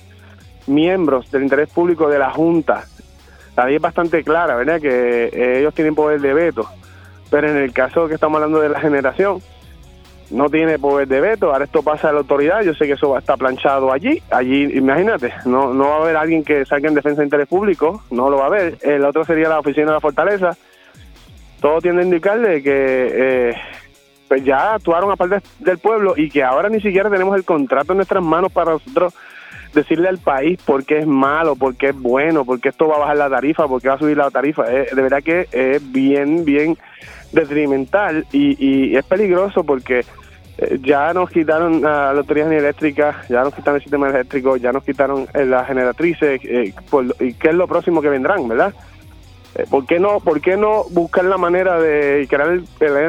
miembros 0.68 1.32
del 1.32 1.44
interés 1.44 1.70
público 1.70 2.10
de 2.10 2.20
la 2.20 2.32
Junta. 2.32 2.86
La 3.56 3.66
ley 3.66 3.76
es 3.76 3.82
bastante 3.82 4.24
clara, 4.24 4.56
¿verdad? 4.56 4.82
Que 4.82 5.26
eh, 5.26 5.60
ellos 5.60 5.74
tienen 5.74 5.96
poder 5.96 6.20
de 6.20 6.34
veto. 6.34 6.68
Pero 7.30 7.50
en 7.50 7.58
el 7.58 7.74
caso 7.74 8.08
que 8.08 8.16
estamos 8.16 8.38
hablando 8.38 8.60
de 8.60 8.70
la 8.70 8.80
generación, 8.80 9.42
no 10.32 10.50
tiene 10.50 10.80
poder 10.80 11.08
de 11.08 11.22
veto. 11.22 11.52
Ahora 11.52 11.66
esto 11.66 11.82
pasa 11.82 12.10
a 12.10 12.12
la 12.12 12.20
autoridad. 12.20 12.62
Yo 12.64 12.74
sé 12.74 12.86
que 12.86 12.94
eso 12.94 13.10
va 13.10 13.18
a 13.18 13.20
estar 13.20 13.38
planchado 13.38 13.92
allí. 13.92 14.22
Allí, 14.30 14.64
imagínate, 14.78 15.34
no, 15.46 15.74
no 15.74 15.90
va 15.90 15.96
a 15.96 16.02
haber 16.02 16.18
alguien 16.18 16.44
que 16.44 16.66
salga 16.66 16.90
en 16.90 16.96
defensa 16.96 17.22
de 17.22 17.28
interés 17.28 17.48
público. 17.48 18.04
No 18.12 18.30
lo 18.30 18.38
va 18.38 18.44
a 18.44 18.48
haber. 18.48 18.78
El 18.82 19.06
otro 19.06 19.24
sería 19.24 19.50
la 19.50 19.60
oficina 19.60 19.88
de 19.88 19.94
la 19.94 20.02
fortaleza. 20.02 20.58
Todo 21.62 21.80
tiende 21.80 22.02
a 22.02 22.06
indicarle 22.06 22.62
que 22.62 22.70
eh, 23.52 23.56
pues 24.28 24.44
ya 24.44 24.76
actuaron 24.76 25.12
aparte 25.12 25.42
del 25.60 25.78
pueblo 25.78 26.14
y 26.18 26.30
que 26.30 26.44
ahora 26.44 26.70
ni 26.70 26.82
siquiera 26.82 27.10
tenemos 27.10 27.36
el 27.36 27.46
contrato 27.46 27.94
en 27.94 27.98
nuestras 27.98 28.24
manos 28.24 28.52
para 28.52 28.72
nosotros 28.72 29.14
decirle 29.76 30.08
al 30.08 30.18
país 30.18 30.60
por 30.66 30.86
qué 30.86 31.00
es 31.00 31.08
malo, 31.08 31.56
por 31.56 31.76
qué 31.76 31.90
es 31.90 32.00
bueno, 32.00 32.46
por 32.46 32.60
qué 32.60 32.70
esto 32.70 32.88
va 32.88 32.96
a 32.96 33.00
bajar 33.00 33.18
la 33.18 33.30
tarifa, 33.30 33.68
por 33.68 33.82
qué 33.82 33.90
va 33.90 33.96
a 33.96 34.00
subir 34.00 34.18
la 34.18 34.32
tarifa. 34.32 34.64
Eh, 34.72 34.88
de 34.96 35.02
verdad 35.02 35.22
que 35.22 35.48
es 35.52 35.92
bien, 35.92 36.46
bien 36.46 36.78
detrimental 37.32 38.26
y, 38.32 38.96
es 38.96 39.06
peligroso 39.06 39.64
porque 39.64 40.06
eh, 40.58 40.80
ya 40.82 41.14
nos 41.14 41.30
quitaron 41.30 41.82
la 41.82 42.12
autoridad 42.12 42.52
eléctrica, 42.52 43.24
ya 43.30 43.44
nos 43.44 43.54
quitaron 43.54 43.76
el 43.76 43.82
sistema 43.82 44.10
eléctrico, 44.10 44.56
ya 44.56 44.72
nos 44.72 44.84
quitaron 44.84 45.28
eh, 45.34 45.46
las 45.46 45.68
generatrices, 45.68 46.42
y 46.42 47.34
qué 47.34 47.50
es 47.50 47.56
lo 47.56 47.68
próximo 47.68 48.02
que 48.02 48.10
vendrán, 48.10 48.48
¿verdad? 48.48 48.74
¿Por 49.70 49.86
qué 49.86 50.00
no, 50.00 50.20
por 50.20 50.42
qué 50.42 50.58
no 50.58 50.84
buscar 50.92 51.24
la 51.26 51.38
manera 51.38 51.80
de 51.80 52.28
crear 52.30 52.60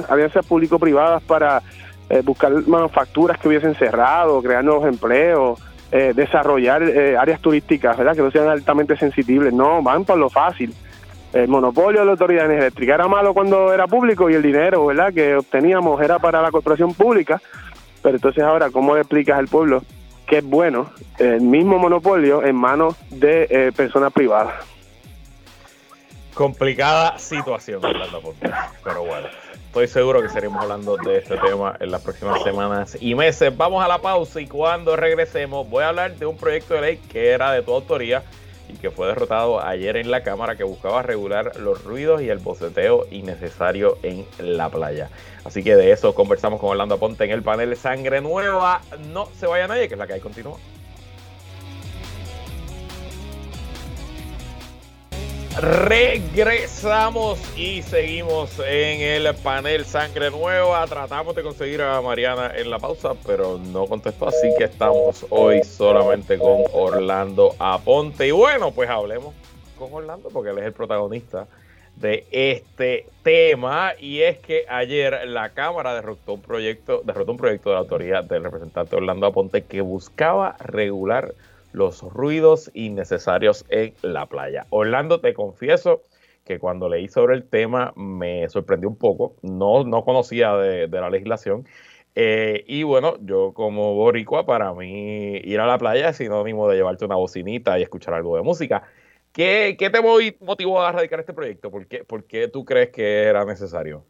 alianzas 0.08 0.46
público-privadas 0.46 1.20
para 1.24 1.60
buscar 2.22 2.52
manufacturas 2.68 3.36
que 3.38 3.48
hubiesen 3.48 3.74
cerrado, 3.74 4.40
crear 4.42 4.62
nuevos 4.62 4.86
empleos? 4.86 5.60
Eh, 5.98 6.12
desarrollar 6.14 6.82
eh, 6.82 7.16
áreas 7.16 7.40
turísticas, 7.40 7.96
¿verdad? 7.96 8.14
Que 8.14 8.20
no 8.20 8.30
sean 8.30 8.48
altamente 8.48 8.98
sensibles. 8.98 9.50
No, 9.54 9.82
van 9.82 10.04
por 10.04 10.18
lo 10.18 10.28
fácil. 10.28 10.74
El 11.32 11.48
monopolio 11.48 12.00
de 12.00 12.04
la 12.04 12.12
autoridad 12.12 12.50
eléctrica 12.50 12.96
era 12.96 13.08
malo 13.08 13.32
cuando 13.32 13.72
era 13.72 13.86
público 13.86 14.28
y 14.28 14.34
el 14.34 14.42
dinero, 14.42 14.84
¿verdad? 14.84 15.10
Que 15.14 15.36
obteníamos 15.36 15.98
era 16.02 16.18
para 16.18 16.42
la 16.42 16.50
corporación 16.50 16.92
pública. 16.92 17.40
Pero 18.02 18.16
entonces 18.16 18.44
ahora, 18.44 18.68
¿cómo 18.68 18.94
explicas 18.98 19.38
al 19.38 19.48
pueblo 19.48 19.84
que 20.26 20.38
es 20.38 20.44
bueno 20.44 20.90
el 21.18 21.40
mismo 21.40 21.78
monopolio 21.78 22.44
en 22.44 22.56
manos 22.56 22.94
de 23.08 23.46
eh, 23.48 23.72
personas 23.74 24.12
privadas? 24.12 24.52
Complicada 26.34 27.18
situación, 27.18 27.80
pero 28.84 29.02
bueno. 29.02 29.28
Estoy 29.76 29.88
seguro 29.88 30.22
que 30.22 30.28
seguiremos 30.30 30.62
hablando 30.62 30.96
de 30.96 31.18
este 31.18 31.36
tema 31.36 31.76
en 31.78 31.90
las 31.90 32.00
próximas 32.00 32.42
semanas 32.42 32.96
y 32.98 33.14
meses. 33.14 33.54
Vamos 33.54 33.84
a 33.84 33.88
la 33.88 33.98
pausa 33.98 34.40
y 34.40 34.46
cuando 34.46 34.96
regresemos 34.96 35.68
voy 35.68 35.84
a 35.84 35.90
hablar 35.90 36.16
de 36.16 36.24
un 36.24 36.38
proyecto 36.38 36.72
de 36.72 36.80
ley 36.80 36.96
que 36.96 37.28
era 37.28 37.52
de 37.52 37.60
tu 37.60 37.74
autoría 37.74 38.22
y 38.70 38.78
que 38.78 38.90
fue 38.90 39.06
derrotado 39.06 39.62
ayer 39.62 39.98
en 39.98 40.10
la 40.10 40.22
Cámara 40.22 40.56
que 40.56 40.64
buscaba 40.64 41.02
regular 41.02 41.60
los 41.60 41.84
ruidos 41.84 42.22
y 42.22 42.30
el 42.30 42.38
boceteo 42.38 43.06
innecesario 43.10 43.98
en 44.02 44.24
la 44.38 44.70
playa. 44.70 45.10
Así 45.44 45.62
que 45.62 45.76
de 45.76 45.92
eso 45.92 46.14
conversamos 46.14 46.58
con 46.58 46.70
Orlando 46.70 46.98
Ponte 46.98 47.24
en 47.24 47.32
el 47.32 47.42
panel 47.42 47.76
Sangre 47.76 48.22
Nueva. 48.22 48.80
No 49.12 49.28
se 49.38 49.46
vaya 49.46 49.68
nadie, 49.68 49.88
que 49.88 49.94
es 49.94 49.98
la 49.98 50.06
que 50.06 50.14
hay 50.14 50.20
continúa. 50.20 50.56
Regresamos 55.58 57.40
y 57.56 57.80
seguimos 57.80 58.58
en 58.58 59.00
el 59.00 59.34
panel 59.36 59.86
Sangre 59.86 60.30
Nueva. 60.30 60.86
Tratamos 60.86 61.34
de 61.34 61.42
conseguir 61.42 61.80
a 61.80 62.02
Mariana 62.02 62.52
en 62.54 62.68
la 62.68 62.78
pausa, 62.78 63.14
pero 63.26 63.56
no 63.56 63.86
contestó, 63.86 64.28
así 64.28 64.50
que 64.58 64.64
estamos 64.64 65.24
hoy 65.30 65.64
solamente 65.64 66.36
con 66.36 66.64
Orlando 66.74 67.54
Aponte. 67.58 68.28
Y 68.28 68.32
bueno, 68.32 68.70
pues 68.72 68.90
hablemos 68.90 69.34
con 69.78 69.94
Orlando 69.94 70.28
porque 70.28 70.50
él 70.50 70.58
es 70.58 70.66
el 70.66 70.74
protagonista 70.74 71.46
de 71.96 72.26
este 72.30 73.08
tema 73.22 73.92
y 73.98 74.20
es 74.20 74.36
que 74.36 74.66
ayer 74.68 75.26
la 75.26 75.54
Cámara 75.54 75.94
derrotó 75.94 76.34
un 76.34 76.42
proyecto, 76.42 77.00
derrotó 77.02 77.32
un 77.32 77.38
proyecto 77.38 77.70
de 77.70 77.74
la 77.76 77.80
autoridad 77.80 78.24
del 78.24 78.44
representante 78.44 78.94
Orlando 78.94 79.26
Aponte 79.26 79.64
que 79.64 79.80
buscaba 79.80 80.54
regular 80.58 81.32
los 81.76 82.00
ruidos 82.02 82.70
innecesarios 82.72 83.66
en 83.68 83.92
la 84.00 84.24
playa. 84.26 84.66
Orlando, 84.70 85.20
te 85.20 85.34
confieso 85.34 86.04
que 86.42 86.58
cuando 86.58 86.88
leí 86.88 87.06
sobre 87.08 87.34
el 87.34 87.44
tema 87.44 87.92
me 87.96 88.48
sorprendió 88.48 88.88
un 88.88 88.96
poco, 88.96 89.36
no, 89.42 89.84
no 89.84 90.02
conocía 90.02 90.56
de, 90.56 90.88
la 90.88 91.10
legislación. 91.10 91.66
Eh, 92.14 92.64
y 92.66 92.82
bueno, 92.82 93.18
yo 93.20 93.52
como 93.52 93.94
boricua, 93.94 94.46
para 94.46 94.72
mí 94.72 95.36
ir 95.44 95.60
a 95.60 95.66
la 95.66 95.76
playa 95.76 96.08
es 96.08 96.16
sinónimo 96.16 96.66
de 96.66 96.76
llevarte 96.76 97.04
una 97.04 97.16
bocinita 97.16 97.78
y 97.78 97.82
escuchar 97.82 98.14
algo 98.14 98.36
de 98.36 98.42
música. 98.42 98.84
¿Qué, 99.32 99.76
qué 99.78 99.90
te 99.90 100.00
motivó 100.00 100.80
a 100.80 100.92
radicar 100.92 101.20
este 101.20 101.34
proyecto? 101.34 101.70
¿Por 101.70 101.86
qué, 101.86 102.04
¿Por 102.04 102.24
qué 102.24 102.48
tú 102.48 102.64
crees 102.64 102.88
que 102.88 103.24
era 103.24 103.44
necesario? 103.44 104.02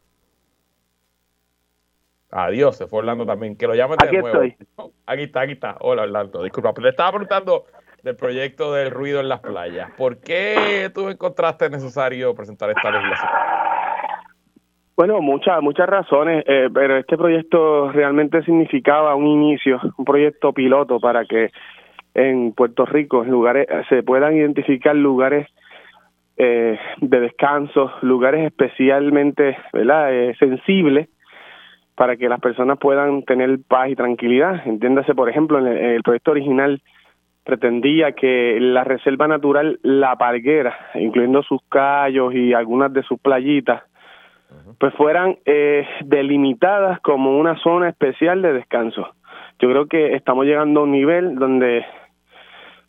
Adiós, 2.31 2.77
se 2.77 2.87
fue 2.87 3.01
Orlando 3.01 3.25
también. 3.25 3.57
Que 3.57 3.67
lo 3.67 3.75
llamen 3.75 3.99
de 3.99 4.19
nuevo. 4.19 4.41
Aquí 5.07 5.23
está, 5.23 5.41
aquí 5.43 5.53
está. 5.53 5.77
Hola 5.81 6.03
Orlando, 6.03 6.43
disculpa. 6.43 6.73
Le 6.81 6.89
estaba 6.89 7.13
preguntando 7.13 7.67
del 8.03 8.17
proyecto 8.17 8.73
del 8.73 8.91
ruido 8.91 9.21
en 9.21 9.29
las 9.29 9.41
playas. 9.41 9.91
¿Por 9.97 10.19
qué 10.19 10.91
tú 10.93 11.09
encontraste 11.09 11.71
necesario 11.71 12.35
presentar 12.35 12.71
esta 12.71 12.91
legislación? 12.91 13.31
Bueno, 14.97 15.21
muchas 15.21 15.63
muchas 15.63 15.89
razones, 15.89 16.43
eh, 16.49 16.69
pero 16.73 16.97
este 16.97 17.17
proyecto 17.17 17.93
realmente 17.93 18.43
significaba 18.43 19.15
un 19.15 19.27
inicio, 19.27 19.81
un 19.97 20.05
proyecto 20.05 20.53
piloto 20.53 20.99
para 20.99 21.25
que 21.25 21.51
en 22.15 22.53
Puerto 22.53 22.85
Rico 22.87 23.23
en 23.23 23.31
lugares 23.31 23.69
se 23.89 24.03
puedan 24.03 24.37
identificar 24.37 24.97
lugares 24.97 25.47
eh, 26.37 26.79
de 27.01 27.21
descanso, 27.21 27.93
lugares 28.03 28.47
especialmente 28.47 29.57
¿verdad? 29.73 30.13
Eh, 30.13 30.35
sensibles 30.39 31.09
para 31.97 32.17
que 32.17 32.29
las 32.29 32.41
personas 32.41 32.79
puedan 32.79 33.23
tener 33.23 33.59
paz 33.67 33.89
y 33.89 33.97
tranquilidad. 33.97 34.67
Entiéndase, 34.67 35.15
por 35.15 35.31
ejemplo, 35.31 35.59
en 35.59 35.67
el, 35.67 36.03
proyecto 36.03 36.31
original 36.33 36.83
pretendía 37.43 38.13
que 38.13 38.59
la 38.61 38.85
reserva 38.85 39.27
natural 39.27 39.79
La 39.83 40.17
Parguera, 40.17 40.77
incluyendo 40.95 41.43
sus 41.43 41.61
callos 41.69 42.35
y 42.35 42.53
algunas 42.53 42.93
de 42.93 43.03
sus 43.03 43.19
playitas, 43.19 43.83
pues 44.79 44.93
fueran 44.95 45.39
eh, 45.47 45.87
delimitadas 46.05 47.01
como 47.01 47.39
una 47.39 47.57
zona 47.61 47.89
especial 47.89 48.43
de 48.43 48.53
descanso. 48.53 49.09
Yo 49.59 49.71
creo 49.71 49.87
que 49.87 50.15
estamos 50.15 50.45
llegando 50.45 50.81
a 50.81 50.83
un 50.83 50.93
nivel 50.93 51.37
donde 51.37 51.85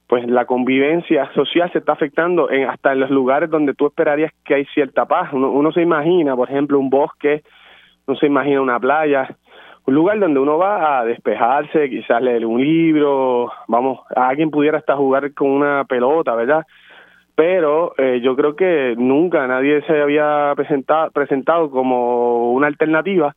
pues 0.08 0.26
la 0.28 0.46
convivencia 0.46 1.32
social 1.34 1.72
se 1.72 1.80
está 1.80 1.94
afectando 1.94 2.50
en, 2.50 2.70
hasta 2.70 2.94
en 2.94 3.02
los 3.02 3.10
lugares 3.10 3.50
donde 3.50 3.74
tú 3.74 3.88
esperarías 3.88 4.32
que 4.44 4.56
hay 4.56 4.66
cierta 4.66 5.06
paz. 5.06 5.32
Uno, 5.34 5.52
uno 5.52 5.72
se 5.72 5.82
imagina, 5.82 6.36
por 6.36 6.50
ejemplo, 6.50 6.80
un 6.80 6.90
bosque, 6.90 7.44
uno 8.08 8.18
se 8.18 8.26
imagina 8.26 8.62
una 8.62 8.80
playa, 8.80 9.28
un 9.86 9.96
lugar 9.96 10.20
donde 10.20 10.40
uno 10.40 10.58
va 10.58 11.00
a 11.00 11.06
despejarse, 11.06 11.90
quizás 11.90 12.22
leer 12.22 12.46
un 12.46 12.62
libro, 12.62 13.52
vamos, 13.68 14.00
alguien 14.16 14.50
pudiera 14.50 14.78
hasta 14.78 14.96
jugar 14.96 15.34
con 15.34 15.50
una 15.50 15.86
pelota, 15.86 16.36
¿verdad? 16.36 16.66
Pero 17.36 17.94
eh, 17.98 18.20
yo 18.24 18.36
creo 18.36 18.56
que 18.56 18.96
nunca 18.98 19.46
nadie 19.46 19.82
se 19.84 20.02
había 20.02 20.54
presentado, 20.56 21.12
presentado 21.12 21.70
como 21.70 22.52
una 22.54 22.68
alternativa 22.68 23.36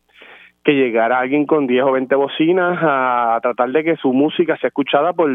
que 0.65 0.73
llegara 0.73 1.19
alguien 1.19 1.47
con 1.47 1.67
10 1.67 1.85
o 1.85 1.93
20 1.93 2.15
bocinas 2.15 2.79
a, 2.81 3.39
tratar 3.43 3.71
de 3.71 3.85
que 3.85 3.97
su 3.97 4.13
música 4.13 4.57
sea 4.59 4.69
escuchada 4.69 5.13
por 5.13 5.31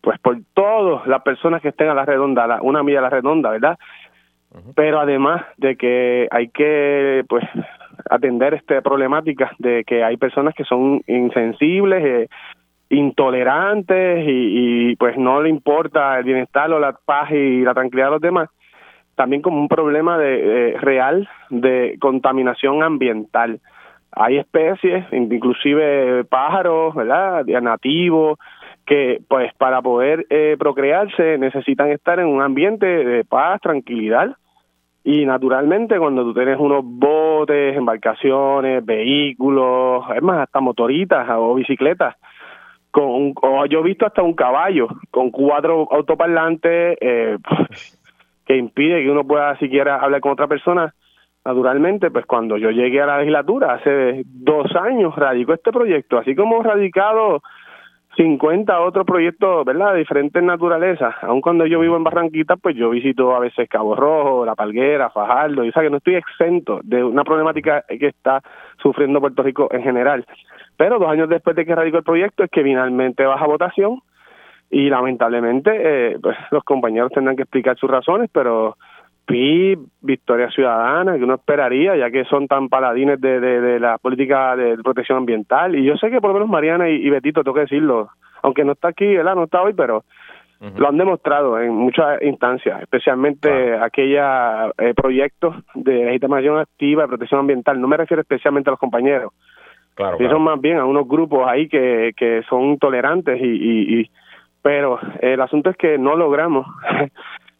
pues 0.00 0.18
por 0.20 0.36
todas 0.54 1.06
las 1.06 1.22
personas 1.22 1.62
que 1.62 1.68
estén 1.68 1.88
a 1.88 1.94
la 1.94 2.04
redonda, 2.04 2.58
una 2.62 2.82
milla 2.82 2.98
a 2.98 3.02
la 3.02 3.10
redonda, 3.10 3.50
¿verdad? 3.50 3.78
Pero 4.74 4.98
además 4.98 5.44
de 5.56 5.76
que 5.76 6.26
hay 6.30 6.48
que 6.48 7.24
pues 7.28 7.44
atender 8.10 8.54
esta 8.54 8.80
problemática 8.80 9.52
de 9.58 9.84
que 9.84 10.04
hay 10.04 10.16
personas 10.16 10.54
que 10.54 10.64
son 10.64 11.02
insensibles, 11.06 12.04
eh, 12.04 12.28
intolerantes 12.90 14.24
y, 14.26 14.96
pues 14.96 15.16
no 15.18 15.42
le 15.42 15.50
importa 15.50 16.18
el 16.18 16.24
bienestar 16.24 16.70
o 16.72 16.78
la 16.78 16.92
paz 16.92 17.30
y 17.30 17.60
la 17.60 17.74
tranquilidad 17.74 18.06
de 18.06 18.12
los 18.12 18.20
demás, 18.20 18.48
también 19.14 19.42
como 19.42 19.60
un 19.60 19.68
problema 19.68 20.16
de 20.16 20.76
real 20.80 21.28
de 21.50 21.96
contaminación 22.00 22.82
ambiental 22.82 23.60
hay 24.12 24.38
especies, 24.38 25.04
inclusive 25.12 26.24
pájaros, 26.24 26.94
¿verdad? 26.94 27.44
Nativos, 27.44 28.38
que 28.86 29.20
pues 29.28 29.52
para 29.54 29.82
poder 29.82 30.26
eh, 30.30 30.56
procrearse 30.58 31.38
necesitan 31.38 31.90
estar 31.90 32.18
en 32.18 32.26
un 32.26 32.42
ambiente 32.42 32.86
de 32.86 33.24
paz, 33.24 33.60
tranquilidad. 33.60 34.36
Y 35.10 35.24
naturalmente 35.24 35.98
cuando 35.98 36.22
tú 36.22 36.34
tienes 36.34 36.58
unos 36.60 36.82
botes, 36.84 37.74
embarcaciones, 37.74 38.84
vehículos, 38.84 40.04
es 40.14 40.22
más, 40.22 40.40
hasta 40.40 40.60
motoritas 40.60 41.26
o 41.30 41.54
bicicletas, 41.54 42.14
con 42.90 43.32
o 43.40 43.64
yo 43.64 43.80
he 43.80 43.84
visto 43.84 44.04
hasta 44.04 44.22
un 44.22 44.34
caballo 44.34 44.86
con 45.10 45.30
cuatro 45.30 45.88
autoparlantes 45.90 46.98
eh, 47.00 47.38
que 48.46 48.56
impide 48.58 49.02
que 49.02 49.10
uno 49.10 49.26
pueda 49.26 49.56
siquiera 49.56 49.96
hablar 49.96 50.20
con 50.20 50.32
otra 50.32 50.46
persona, 50.46 50.92
naturalmente, 51.42 52.10
pues 52.10 52.26
cuando 52.26 52.58
yo 52.58 52.70
llegué 52.70 53.00
a 53.00 53.06
la 53.06 53.18
legislatura, 53.20 53.76
hace 53.76 54.24
dos 54.26 54.76
años, 54.76 55.16
radicó 55.16 55.54
este 55.54 55.72
proyecto, 55.72 56.18
así 56.18 56.34
como 56.34 56.62
radicado 56.62 57.40
50 58.18 58.80
otros 58.80 59.06
proyectos, 59.06 59.64
¿verdad?, 59.64 59.92
de 59.92 60.00
diferentes 60.00 60.42
naturalezas. 60.42 61.14
Aun 61.22 61.40
cuando 61.40 61.66
yo 61.66 61.78
vivo 61.78 61.96
en 61.96 62.02
Barranquita, 62.02 62.56
pues 62.56 62.74
yo 62.74 62.90
visito 62.90 63.32
a 63.34 63.38
veces 63.38 63.68
Cabo 63.68 63.94
Rojo, 63.94 64.44
La 64.44 64.56
Palguera, 64.56 65.08
Fajardo, 65.10 65.64
y 65.64 65.68
o 65.68 65.72
sea 65.72 65.84
que 65.84 65.90
no 65.90 65.98
estoy 65.98 66.16
exento 66.16 66.80
de 66.82 67.04
una 67.04 67.22
problemática 67.22 67.84
que 67.88 68.08
está 68.08 68.42
sufriendo 68.82 69.20
Puerto 69.20 69.44
Rico 69.44 69.68
en 69.70 69.84
general. 69.84 70.26
Pero 70.76 70.98
dos 70.98 71.08
años 71.08 71.28
después 71.28 71.54
de 71.54 71.64
que 71.64 71.76
radicó 71.76 71.98
el 71.98 72.02
proyecto 72.02 72.42
es 72.42 72.50
que 72.50 72.64
finalmente 72.64 73.24
baja 73.24 73.46
votación 73.46 74.00
y 74.68 74.90
lamentablemente 74.90 75.70
eh, 75.72 76.18
pues 76.20 76.36
los 76.50 76.64
compañeros 76.64 77.12
tendrán 77.12 77.36
que 77.36 77.42
explicar 77.42 77.76
sus 77.78 77.88
razones, 77.88 78.28
pero 78.32 78.76
PIB, 79.28 79.78
Victoria 80.00 80.50
Ciudadana, 80.50 81.18
que 81.18 81.24
uno 81.24 81.34
esperaría, 81.34 81.94
ya 81.96 82.10
que 82.10 82.24
son 82.24 82.48
tan 82.48 82.70
paladines 82.70 83.20
de, 83.20 83.40
de, 83.40 83.78
la 83.78 83.98
política 83.98 84.56
de 84.56 84.78
protección 84.78 85.18
ambiental. 85.18 85.76
Y 85.76 85.84
yo 85.84 85.98
sé 85.98 86.10
que 86.10 86.18
por 86.18 86.30
lo 86.30 86.34
menos 86.34 86.48
Mariana 86.48 86.88
y, 86.88 87.10
Betito, 87.10 87.44
tengo 87.44 87.54
que 87.54 87.68
decirlo, 87.68 88.08
aunque 88.42 88.64
no 88.64 88.72
está 88.72 88.88
aquí, 88.88 89.06
¿verdad? 89.06 89.34
No 89.34 89.44
está 89.44 89.60
hoy, 89.60 89.74
pero 89.74 90.02
lo 90.76 90.88
han 90.88 90.96
demostrado 90.96 91.60
en 91.60 91.72
muchas 91.74 92.22
instancias, 92.22 92.80
especialmente 92.80 93.76
aquellos 93.78 94.72
eh, 94.78 94.94
proyectos 94.96 95.54
de 95.74 96.06
legitimación 96.06 96.58
activa 96.58 97.02
de 97.02 97.08
protección 97.08 97.40
ambiental. 97.40 97.78
No 97.78 97.86
me 97.86 97.98
refiero 97.98 98.22
especialmente 98.22 98.70
a 98.70 98.72
los 98.72 98.80
compañeros. 98.80 99.32
Claro, 99.94 100.16
son 100.18 100.42
más 100.42 100.60
bien 100.60 100.78
a 100.78 100.86
unos 100.86 101.06
grupos 101.06 101.46
ahí 101.46 101.68
que, 101.68 102.12
que 102.16 102.42
son 102.48 102.78
tolerantes 102.78 103.38
y, 103.40 104.00
y 104.00 104.10
pero 104.62 104.98
el 105.20 105.40
asunto 105.40 105.70
es 105.70 105.76
que 105.76 105.98
no 105.98 106.16
logramos 106.16 106.66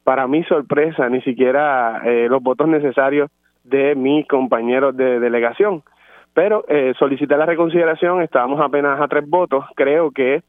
para 0.08 0.26
mi 0.26 0.42
sorpresa, 0.44 1.06
ni 1.10 1.20
siquiera 1.20 2.00
eh, 2.02 2.28
los 2.30 2.42
votos 2.42 2.66
necesarios 2.66 3.30
de 3.62 3.94
mis 3.94 4.26
compañeros 4.26 4.96
de 4.96 5.20
delegación. 5.20 5.82
Pero 6.32 6.64
eh, 6.66 6.94
solicité 6.98 7.36
la 7.36 7.44
reconsideración, 7.44 8.22
estábamos 8.22 8.58
apenas 8.58 8.98
a 8.98 9.06
tres 9.06 9.28
votos, 9.28 9.66
creo 9.76 10.10
que 10.10 10.40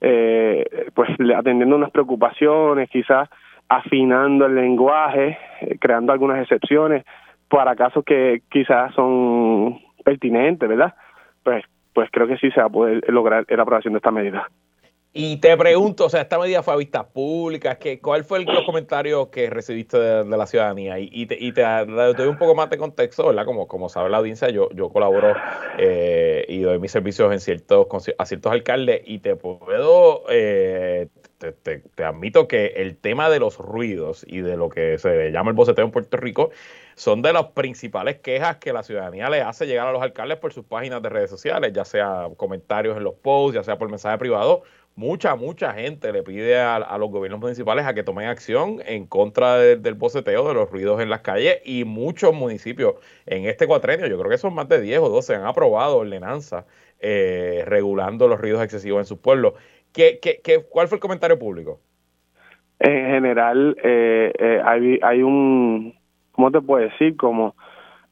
eh, 0.00 0.88
pues 0.94 1.10
atendiendo 1.36 1.76
unas 1.76 1.90
preocupaciones, 1.90 2.88
quizás 2.88 3.28
afinando 3.68 4.46
el 4.46 4.54
lenguaje, 4.54 5.36
eh, 5.60 5.76
creando 5.78 6.10
algunas 6.14 6.40
excepciones 6.40 7.04
para 7.50 7.76
casos 7.76 8.02
que 8.06 8.40
quizás 8.50 8.94
son 8.94 9.78
pertinentes, 10.02 10.66
¿verdad? 10.66 10.94
Pues, 11.42 11.62
pues 11.92 12.08
creo 12.10 12.26
que 12.26 12.38
sí 12.38 12.50
se 12.50 12.60
va 12.60 12.68
a 12.68 12.70
poder 12.70 13.04
lograr 13.12 13.44
la 13.46 13.62
aprobación 13.62 13.92
de 13.92 13.98
esta 13.98 14.10
medida. 14.10 14.48
Y 15.14 15.36
te 15.36 15.54
pregunto, 15.58 16.06
o 16.06 16.08
sea, 16.08 16.22
esta 16.22 16.38
medida 16.38 16.62
fue 16.62 16.72
a 16.72 16.76
vistas 16.78 17.04
públicas, 17.04 17.76
¿qué, 17.76 18.00
¿cuál 18.00 18.24
fue 18.24 18.38
el, 18.38 18.44
los 18.46 18.64
comentarios 18.64 19.28
que 19.28 19.50
recibiste 19.50 19.98
de, 19.98 20.24
la 20.24 20.46
ciudadanía? 20.46 20.98
Y, 20.98 21.26
te, 21.26 21.36
y 21.38 21.52
te, 21.52 21.60
doy 21.60 22.28
un 22.28 22.38
poco 22.38 22.54
más 22.54 22.70
de 22.70 22.78
contexto, 22.78 23.26
¿verdad? 23.26 23.44
Como, 23.44 23.68
como 23.68 23.90
sabe 23.90 24.08
la 24.08 24.16
audiencia, 24.16 24.48
yo, 24.48 24.70
yo 24.70 24.88
colaboro 24.88 25.34
eh, 25.76 26.46
y 26.48 26.60
doy 26.62 26.78
mis 26.78 26.92
servicios 26.92 27.30
en 27.30 27.40
ciertos, 27.40 27.86
a 28.16 28.24
ciertos 28.24 28.52
alcaldes 28.52 29.02
y 29.04 29.18
te 29.18 29.36
puedo, 29.36 30.24
eh, 30.30 31.08
te, 31.36 31.52
te, 31.52 32.04
admito 32.04 32.48
que 32.48 32.72
el 32.76 32.96
tema 32.96 33.28
de 33.28 33.38
los 33.38 33.58
ruidos 33.58 34.24
y 34.26 34.40
de 34.40 34.56
lo 34.56 34.70
que 34.70 34.96
se 34.96 35.30
llama 35.30 35.50
el 35.50 35.56
boceteo 35.56 35.84
en 35.84 35.90
Puerto 35.90 36.16
Rico 36.16 36.52
son 36.94 37.20
de 37.20 37.32
las 37.32 37.46
principales 37.48 38.18
quejas 38.20 38.56
que 38.56 38.72
la 38.72 38.82
ciudadanía 38.82 39.28
le 39.28 39.42
hace 39.42 39.66
llegar 39.66 39.88
a 39.88 39.92
los 39.92 40.02
alcaldes 40.02 40.38
por 40.38 40.52
sus 40.52 40.64
páginas 40.64 41.02
de 41.02 41.08
redes 41.08 41.30
sociales, 41.30 41.72
ya 41.72 41.84
sea 41.84 42.28
comentarios 42.36 42.96
en 42.96 43.04
los 43.04 43.14
posts, 43.14 43.56
ya 43.56 43.64
sea 43.64 43.76
por 43.76 43.90
mensaje 43.90 44.16
privado 44.18 44.62
mucha, 44.96 45.34
mucha 45.36 45.72
gente 45.72 46.12
le 46.12 46.22
pide 46.22 46.60
a, 46.60 46.78
los 46.98 47.10
gobiernos 47.10 47.40
municipales 47.40 47.86
a 47.86 47.94
que 47.94 48.02
tomen 48.02 48.28
acción 48.28 48.78
en 48.86 49.06
contra 49.06 49.58
del 49.58 49.94
boceteo, 49.94 50.46
de 50.48 50.54
los 50.54 50.70
ruidos 50.70 51.00
en 51.00 51.10
las 51.10 51.20
calles 51.20 51.60
y 51.64 51.84
muchos 51.84 52.34
municipios 52.34 52.94
en 53.26 53.46
este 53.46 53.66
cuatrenio, 53.66 54.06
yo 54.06 54.18
creo 54.18 54.30
que 54.30 54.38
son 54.38 54.54
más 54.54 54.68
de 54.68 54.80
10 54.80 55.00
o 55.00 55.08
12, 55.08 55.34
han 55.34 55.46
aprobado 55.46 55.98
ordenanzas 55.98 56.64
eh, 57.00 57.64
regulando 57.66 58.28
los 58.28 58.40
ruidos 58.40 58.62
excesivos 58.62 59.00
en 59.00 59.06
sus 59.06 59.18
pueblos. 59.18 59.54
¿Qué, 59.92 60.18
qué, 60.20 60.40
qué, 60.42 60.62
cuál 60.62 60.88
fue 60.88 60.96
el 60.96 61.02
comentario 61.02 61.38
público? 61.38 61.80
En 62.78 63.06
general, 63.06 63.76
eh, 63.82 64.32
eh, 64.38 64.60
hay, 64.64 64.98
hay 65.02 65.22
un, 65.22 65.94
¿cómo 66.32 66.50
te 66.50 66.60
puedo 66.60 66.82
decir? 66.84 67.16
Como 67.16 67.54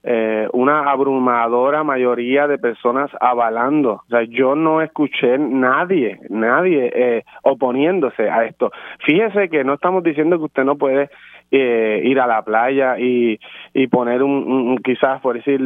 eh, 0.03 0.49
una 0.53 0.91
abrumadora 0.91 1.85
mayoría 1.85 2.47
de 2.47 2.59
personas 2.59 3.11
avalando. 3.21 4.03
O 4.07 4.09
sea, 4.09 4.23
yo 4.23 4.55
no 4.55 4.81
escuché 4.81 5.39
nadie, 5.39 6.21
nadie 6.31 6.91
eh, 6.95 7.25
oponiéndose 7.43 8.29
a 8.31 8.45
esto. 8.45 8.71
Fíjese 9.05 9.49
que 9.49 9.65
no 9.65 9.75
estamos 9.75 10.03
diciendo 10.03 10.39
que 10.39 10.45
usted 10.45 10.65
no 10.65 10.77
puede 10.77 11.11
eh, 11.51 12.01
ir 12.05 12.19
a 12.21 12.27
la 12.27 12.43
playa 12.43 12.99
y, 12.99 13.39
y 13.75 13.87
poner 13.89 14.23
un, 14.23 14.79
quizás, 14.79 15.21
por 15.21 15.37
decir, 15.37 15.61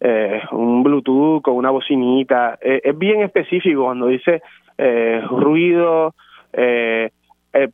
eh, 0.00 0.42
un 0.50 0.82
Bluetooth 0.82 1.42
con 1.42 1.54
una 1.54 1.70
bocinita. 1.70 2.58
es 2.60 2.98
bien 2.98 3.22
específico 3.22 3.84
cuando 3.84 4.08
dice 4.08 4.42
ruido, 5.28 6.14
eh, 6.52 7.10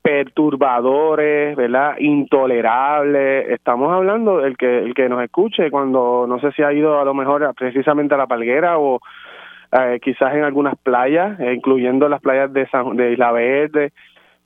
perturbadores, 0.03 1.57
¿verdad? 1.57 1.97
Intolerables. 1.99 3.49
Estamos 3.51 3.93
hablando 3.93 4.39
del 4.39 4.57
que 4.57 4.79
el 4.79 4.95
que 4.95 5.09
nos 5.09 5.23
escuche 5.23 5.71
cuando 5.71 6.27
no 6.29 6.41
sé 6.41 6.51
si 6.53 6.63
ha 6.63 6.73
ido 6.73 7.01
a 7.01 7.05
lo 7.05 7.15
mejor 7.15 7.55
precisamente 7.55 8.15
a 8.15 8.19
la 8.19 8.27
Palguera 8.27 8.79
o 8.79 9.01
eh, 9.73 10.01
quizás 10.03 10.35
en 10.35 10.45
algunas 10.45 10.77
playas, 10.79 11.39
eh, 11.41 11.53
incluyendo 11.53 12.09
las 12.09 12.21
playas 12.21 12.53
de 12.53 12.67
San, 12.69 12.97
de 12.97 13.13
Isla 13.13 13.33
Verde, 13.33 13.93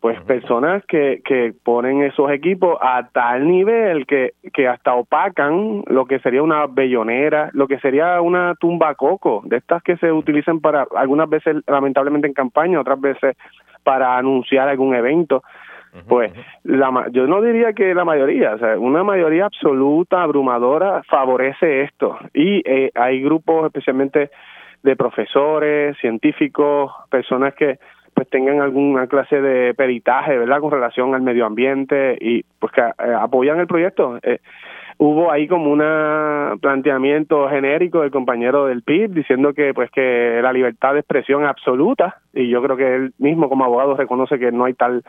pues 0.01 0.21
personas 0.23 0.85
que, 0.87 1.23
que 1.25 1.55
ponen 1.63 2.03
esos 2.03 2.29
equipos 2.33 2.77
a 2.81 3.09
tal 3.13 3.47
nivel 3.47 4.05
que, 4.05 4.33
que 4.53 4.67
hasta 4.67 4.95
opacan 4.95 5.85
lo 5.87 6.07
que 6.07 6.19
sería 6.19 6.43
una 6.43 6.67
bellonera, 6.67 7.51
lo 7.53 7.69
que 7.69 7.79
sería 7.79 8.21
una 8.21 8.57
tumba 8.57 8.97
coco, 8.97 9.43
de 9.45 9.59
estas 9.59 9.81
que 9.85 9.97
se 9.99 10.11
utilizan 10.11 10.61
para 10.61 10.89
algunas 10.97 11.31
veces 11.31 11.59
lamentablemente 11.69 12.27
en 12.27 12.35
campaña, 12.35 12.81
otras 12.81 13.01
veces 13.01 13.37
para 13.83 14.17
anunciar 14.17 14.69
algún 14.69 14.95
evento. 14.95 15.43
Pues 16.09 16.33
la, 16.65 17.07
yo 17.11 17.27
no 17.27 17.43
diría 17.43 17.75
que 17.75 17.95
la 17.95 18.07
mayoría, 18.07 18.55
o 18.55 18.59
sea, 18.59 18.79
una 18.79 19.05
mayoría 19.05 19.45
absoluta, 19.45 20.23
abrumadora, 20.23 21.03
favorece 21.03 21.83
esto. 21.83 22.19
Y 22.33 22.63
eh, 22.65 22.91
hay 22.95 23.21
grupos 23.21 23.67
especialmente 23.67 24.31
de 24.83 24.97
profesores, 24.97 25.97
científicos, 25.99 26.91
personas 27.11 27.55
que 27.55 27.79
pues 28.15 28.29
tengan 28.29 28.61
alguna 28.61 29.07
clase 29.07 29.41
de 29.41 29.75
peritaje, 29.75 30.37
¿verdad?, 30.39 30.61
con 30.61 30.71
relación 30.71 31.15
al 31.15 31.23
medio 31.23 31.45
ambiente 31.47 32.17
y 32.21 32.43
pues 32.59 32.73
que 32.73 32.81
eh, 32.81 33.15
apoyan 33.19 33.61
el 33.61 33.67
proyecto. 33.67 34.19
Eh, 34.23 34.39
hubo 34.99 35.33
ahí 35.33 35.49
como 35.49 35.73
un 35.73 36.59
planteamiento 36.61 37.49
genérico 37.49 38.01
del 38.01 38.11
compañero 38.11 38.67
del 38.67 38.83
PIB 38.83 39.11
diciendo 39.11 39.53
que 39.55 39.75
pues 39.75 39.91
que 39.91 40.41
la 40.43 40.53
libertad 40.53 40.95
de 40.95 41.01
expresión 41.01 41.43
es 41.43 41.49
absoluta 41.49 42.17
y 42.33 42.49
yo 42.49 42.63
creo 42.63 42.77
que 42.77 42.95
él 42.95 43.13
mismo 43.19 43.49
como 43.49 43.65
abogado 43.65 43.97
reconoce 43.97 44.39
que 44.39 44.53
no 44.53 44.65
hay 44.65 44.75
tal 44.75 45.03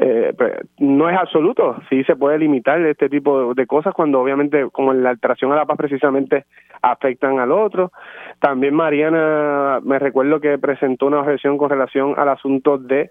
eh, 0.00 0.32
pues, 0.38 0.52
no 0.78 1.10
es 1.10 1.18
absoluto, 1.18 1.76
sí 1.90 2.04
se 2.04 2.14
puede 2.14 2.38
limitar 2.38 2.80
este 2.82 3.08
tipo 3.08 3.52
de 3.52 3.66
cosas 3.66 3.92
cuando 3.92 4.20
obviamente 4.20 4.68
como 4.70 4.94
la 4.94 5.10
alteración 5.10 5.50
a 5.50 5.56
la 5.56 5.66
paz 5.66 5.76
precisamente 5.76 6.44
afectan 6.80 7.40
al 7.40 7.50
otro. 7.50 7.90
También 8.38 8.74
Mariana, 8.74 9.80
me 9.82 9.98
recuerdo 9.98 10.40
que 10.40 10.56
presentó 10.56 11.06
una 11.06 11.18
objeción 11.18 11.58
con 11.58 11.70
relación 11.70 12.14
al 12.16 12.28
asunto 12.28 12.78
de 12.78 13.10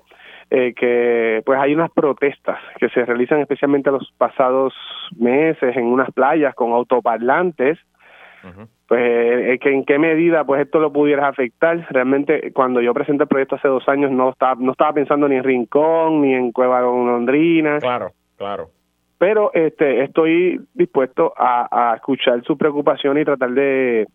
eh, 0.49 0.73
que 0.73 1.41
pues 1.45 1.59
hay 1.59 1.73
unas 1.73 1.91
protestas 1.91 2.57
que 2.79 2.87
se 2.89 3.03
realizan 3.03 3.39
especialmente 3.39 3.91
los 3.91 4.11
pasados 4.17 4.73
meses 5.17 5.75
en 5.75 5.85
unas 5.85 6.11
playas 6.11 6.55
con 6.55 6.71
autoparlantes. 6.71 7.77
Pues 8.87 9.01
eh, 9.01 9.59
que 9.59 9.73
en 9.73 9.83
qué 9.83 9.99
medida 9.99 10.45
pues 10.45 10.61
esto 10.61 10.79
lo 10.79 10.93
pudiera 10.93 11.27
afectar. 11.27 11.85
Realmente 11.89 12.53
cuando 12.53 12.79
yo 12.79 12.93
presenté 12.93 13.23
el 13.23 13.27
proyecto 13.27 13.55
hace 13.55 13.67
dos 13.67 13.87
años 13.89 14.09
no 14.09 14.29
estaba 14.29 14.55
no 14.55 14.71
estaba 14.71 14.93
pensando 14.93 15.27
ni 15.27 15.35
en 15.35 15.43
Rincón 15.43 16.21
ni 16.21 16.33
en 16.33 16.53
Cueva 16.53 16.79
Londrina. 16.79 17.79
Claro 17.79 18.11
claro. 18.37 18.69
Pero 19.17 19.51
este 19.53 20.03
estoy 20.03 20.61
dispuesto 20.73 21.33
a, 21.35 21.91
a 21.91 21.95
escuchar 21.95 22.41
su 22.43 22.57
preocupación 22.57 23.17
y 23.17 23.25
tratar 23.25 23.51
de 23.51 24.07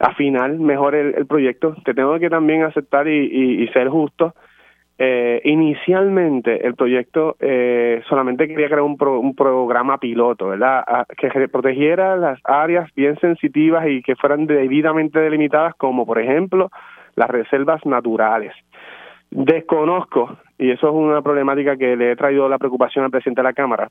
afinar 0.00 0.50
mejor 0.54 0.96
el, 0.96 1.26
proyecto. 1.26 1.76
Te 1.84 1.94
tengo 1.94 2.18
que 2.18 2.30
también 2.30 2.64
aceptar 2.64 3.06
y, 3.06 3.62
y 3.62 3.68
ser 3.68 3.88
justo 3.88 4.34
eh, 4.96 5.40
inicialmente 5.44 6.66
el 6.66 6.74
proyecto 6.74 7.36
eh, 7.40 8.02
solamente 8.08 8.46
quería 8.46 8.68
crear 8.68 8.82
un, 8.82 8.96
un 9.00 9.34
programa 9.34 9.98
piloto, 9.98 10.48
¿verdad? 10.48 10.84
que 11.16 11.48
protegiera 11.48 12.16
las 12.16 12.38
áreas 12.44 12.88
bien 12.94 13.18
sensitivas 13.18 13.86
y 13.88 14.02
que 14.02 14.14
fueran 14.14 14.46
debidamente 14.46 15.18
delimitadas, 15.18 15.74
como 15.74 16.06
por 16.06 16.20
ejemplo 16.20 16.70
las 17.16 17.28
reservas 17.28 17.84
naturales. 17.84 18.52
Desconozco, 19.30 20.36
y 20.58 20.70
eso 20.70 20.88
es 20.88 20.94
una 20.94 21.20
problemática 21.20 21.76
que 21.76 21.96
le 21.96 22.12
he 22.12 22.16
traído 22.16 22.48
la 22.48 22.58
preocupación 22.58 23.04
al 23.04 23.10
presidente 23.10 23.40
de 23.40 23.48
la 23.48 23.52
Cámara, 23.52 23.88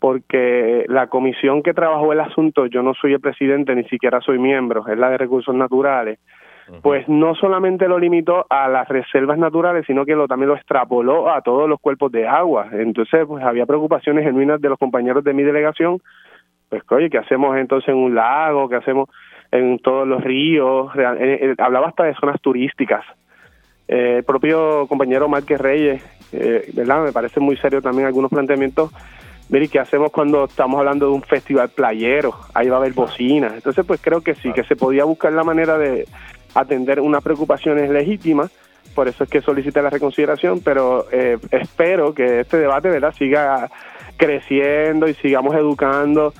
porque 0.00 0.84
la 0.88 1.06
comisión 1.06 1.62
que 1.62 1.74
trabajó 1.74 2.12
el 2.12 2.18
asunto, 2.18 2.66
yo 2.66 2.82
no 2.82 2.94
soy 2.94 3.12
el 3.12 3.20
presidente, 3.20 3.76
ni 3.76 3.84
siquiera 3.84 4.20
soy 4.20 4.40
miembro, 4.40 4.84
es 4.88 4.98
la 4.98 5.10
de 5.10 5.18
recursos 5.18 5.54
naturales, 5.54 6.18
pues 6.82 7.08
no 7.08 7.34
solamente 7.34 7.88
lo 7.88 7.98
limitó 7.98 8.46
a 8.48 8.68
las 8.68 8.88
reservas 8.88 9.38
naturales, 9.38 9.84
sino 9.86 10.04
que 10.04 10.14
lo, 10.14 10.28
también 10.28 10.48
lo 10.48 10.56
extrapoló 10.56 11.30
a 11.30 11.42
todos 11.42 11.68
los 11.68 11.80
cuerpos 11.80 12.12
de 12.12 12.26
agua. 12.26 12.68
Entonces, 12.72 13.26
pues 13.26 13.44
había 13.44 13.66
preocupaciones 13.66 14.24
genuinas 14.24 14.60
de 14.60 14.68
los 14.68 14.78
compañeros 14.78 15.24
de 15.24 15.32
mi 15.32 15.42
delegación, 15.42 16.00
pues 16.68 16.82
oye, 16.90 17.10
¿qué 17.10 17.18
hacemos 17.18 17.56
entonces 17.56 17.88
en 17.88 17.96
un 17.96 18.14
lago? 18.14 18.68
¿Qué 18.68 18.76
hacemos 18.76 19.08
en 19.50 19.78
todos 19.80 20.06
los 20.06 20.22
ríos? 20.22 20.90
Eh, 20.96 21.38
eh, 21.42 21.54
hablaba 21.58 21.88
hasta 21.88 22.04
de 22.04 22.14
zonas 22.14 22.40
turísticas. 22.40 23.04
Eh, 23.88 24.18
el 24.18 24.24
propio 24.24 24.86
compañero 24.86 25.28
Márquez 25.28 25.60
Reyes, 25.60 26.02
¿verdad? 26.74 27.04
Me 27.04 27.12
parece 27.12 27.40
muy 27.40 27.56
serio 27.56 27.82
también 27.82 28.06
algunos 28.06 28.30
planteamientos 28.30 28.92
Mire, 29.50 29.66
¿qué 29.66 29.80
hacemos 29.80 30.12
cuando 30.12 30.44
estamos 30.44 30.78
hablando 30.78 31.06
de 31.06 31.12
un 31.12 31.22
festival 31.22 31.70
playero? 31.70 32.32
Ahí 32.54 32.68
va 32.68 32.76
a 32.76 32.78
haber 32.78 32.92
bocinas. 32.92 33.52
Entonces, 33.52 33.84
pues 33.84 34.00
creo 34.00 34.20
que 34.20 34.36
sí, 34.36 34.52
que 34.52 34.62
se 34.62 34.76
podía 34.76 35.02
buscar 35.04 35.32
la 35.32 35.42
manera 35.42 35.76
de, 35.76 36.06
atender 36.54 37.00
unas 37.00 37.22
preocupaciones 37.22 37.90
legítimas, 37.90 38.50
por 38.94 39.08
eso 39.08 39.24
es 39.24 39.30
que 39.30 39.40
solicité 39.40 39.82
la 39.82 39.90
reconsideración, 39.90 40.60
pero 40.60 41.06
eh, 41.12 41.38
espero 41.50 42.12
que 42.12 42.40
este 42.40 42.58
debate 42.58 42.88
¿verdad? 42.88 43.14
siga 43.16 43.70
creciendo 44.16 45.08
y 45.08 45.14
sigamos 45.14 45.54
educando, 45.54 46.34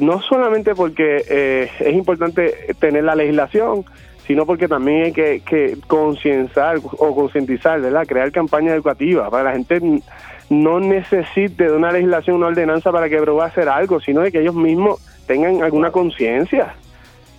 no 0.00 0.20
solamente 0.20 0.74
porque 0.74 1.24
eh, 1.28 1.70
es 1.80 1.94
importante 1.94 2.74
tener 2.78 3.04
la 3.04 3.14
legislación, 3.14 3.84
sino 4.26 4.46
porque 4.46 4.68
también 4.68 5.04
hay 5.04 5.12
que, 5.12 5.42
que 5.44 5.76
concienciar 5.86 6.78
o 6.82 7.14
concientizar, 7.14 7.80
¿verdad? 7.80 8.06
Crear 8.06 8.30
campañas 8.30 8.74
educativas 8.74 9.28
para 9.30 9.42
que 9.42 9.48
la 9.48 9.52
gente 9.52 10.02
no 10.48 10.80
necesite 10.80 11.64
de 11.64 11.72
una 11.72 11.90
legislación, 11.90 12.36
una 12.36 12.48
ordenanza 12.48 12.92
para 12.92 13.08
que 13.08 13.18
va 13.18 13.44
a 13.44 13.48
hacer 13.48 13.68
algo, 13.68 14.00
sino 14.00 14.20
de 14.20 14.30
que 14.30 14.40
ellos 14.40 14.54
mismos 14.54 15.00
tengan 15.26 15.62
alguna 15.62 15.90
conciencia. 15.90 16.74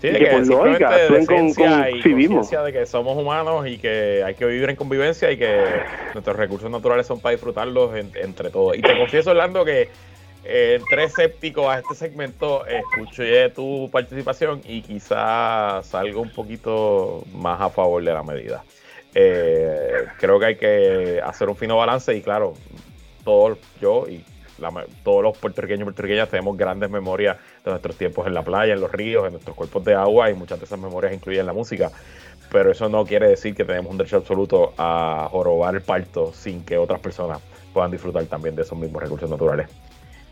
Sí, 0.03 0.09
de 0.09 0.19
que, 0.19 0.25
por 0.25 0.45
lógica 0.45 0.95
actúen 0.95 1.25
con, 1.25 1.53
con 1.53 2.65
de 2.65 2.73
que 2.73 2.85
somos 2.85 3.17
humanos 3.17 3.65
y 3.65 3.77
que 3.77 4.21
hay 4.21 4.35
que 4.35 4.45
vivir 4.45 4.69
en 4.69 4.75
convivencia 4.75 5.31
y 5.31 5.37
que 5.37 5.63
nuestros 6.13 6.35
recursos 6.35 6.69
naturales 6.69 7.07
son 7.07 7.21
para 7.21 7.31
disfrutarlos 7.31 7.95
entre 7.95 8.49
todos. 8.49 8.75
Y 8.75 8.81
te 8.81 8.97
confieso, 8.97 9.31
Orlando, 9.31 9.63
que 9.63 9.87
eh, 10.43 10.77
entré 10.77 11.05
escéptico 11.05 11.69
a 11.69 11.79
este 11.79 11.95
segmento, 11.95 12.65
escuché 12.65 13.47
tu 13.51 13.89
participación 13.93 14.59
y 14.65 14.81
quizás 14.81 15.87
salgo 15.87 16.19
un 16.19 16.31
poquito 16.31 17.23
más 17.33 17.61
a 17.61 17.69
favor 17.69 18.03
de 18.03 18.11
la 18.11 18.23
medida. 18.23 18.61
Eh, 19.15 20.03
creo 20.19 20.37
que 20.37 20.45
hay 20.45 20.55
que 20.57 21.21
hacer 21.23 21.47
un 21.47 21.55
fino 21.55 21.77
balance 21.77 22.13
y 22.13 22.21
claro, 22.21 22.55
todos 23.23 23.57
yo 23.79 24.05
y 24.09 24.21
todos 25.03 25.23
los 25.23 25.37
puertorriqueños 25.37 25.81
y 25.81 25.83
puertorriqueñas 25.85 26.29
tenemos 26.29 26.57
grandes 26.57 26.89
memorias 26.89 27.37
de 27.63 27.71
nuestros 27.71 27.95
tiempos 27.95 28.27
en 28.27 28.33
la 28.33 28.43
playa, 28.43 28.73
en 28.73 28.81
los 28.81 28.91
ríos, 28.91 29.25
en 29.25 29.33
nuestros 29.33 29.55
cuerpos 29.55 29.83
de 29.83 29.95
agua 29.95 30.29
y 30.29 30.33
muchas 30.33 30.59
de 30.59 30.65
esas 30.65 30.79
memorias 30.79 31.13
incluyen 31.13 31.45
la 31.45 31.53
música. 31.53 31.91
Pero 32.51 32.71
eso 32.71 32.87
no 32.89 33.05
quiere 33.05 33.27
decir 33.27 33.55
que 33.55 33.65
tenemos 33.65 33.91
un 33.91 33.97
derecho 33.97 34.17
absoluto 34.17 34.73
a 34.77 35.27
jorobar 35.31 35.75
el 35.75 35.81
parto 35.81 36.33
sin 36.33 36.63
que 36.63 36.77
otras 36.77 36.99
personas 36.99 37.39
puedan 37.73 37.91
disfrutar 37.91 38.23
también 38.25 38.55
de 38.55 38.61
esos 38.61 38.77
mismos 38.77 39.01
recursos 39.01 39.29
naturales. 39.29 39.67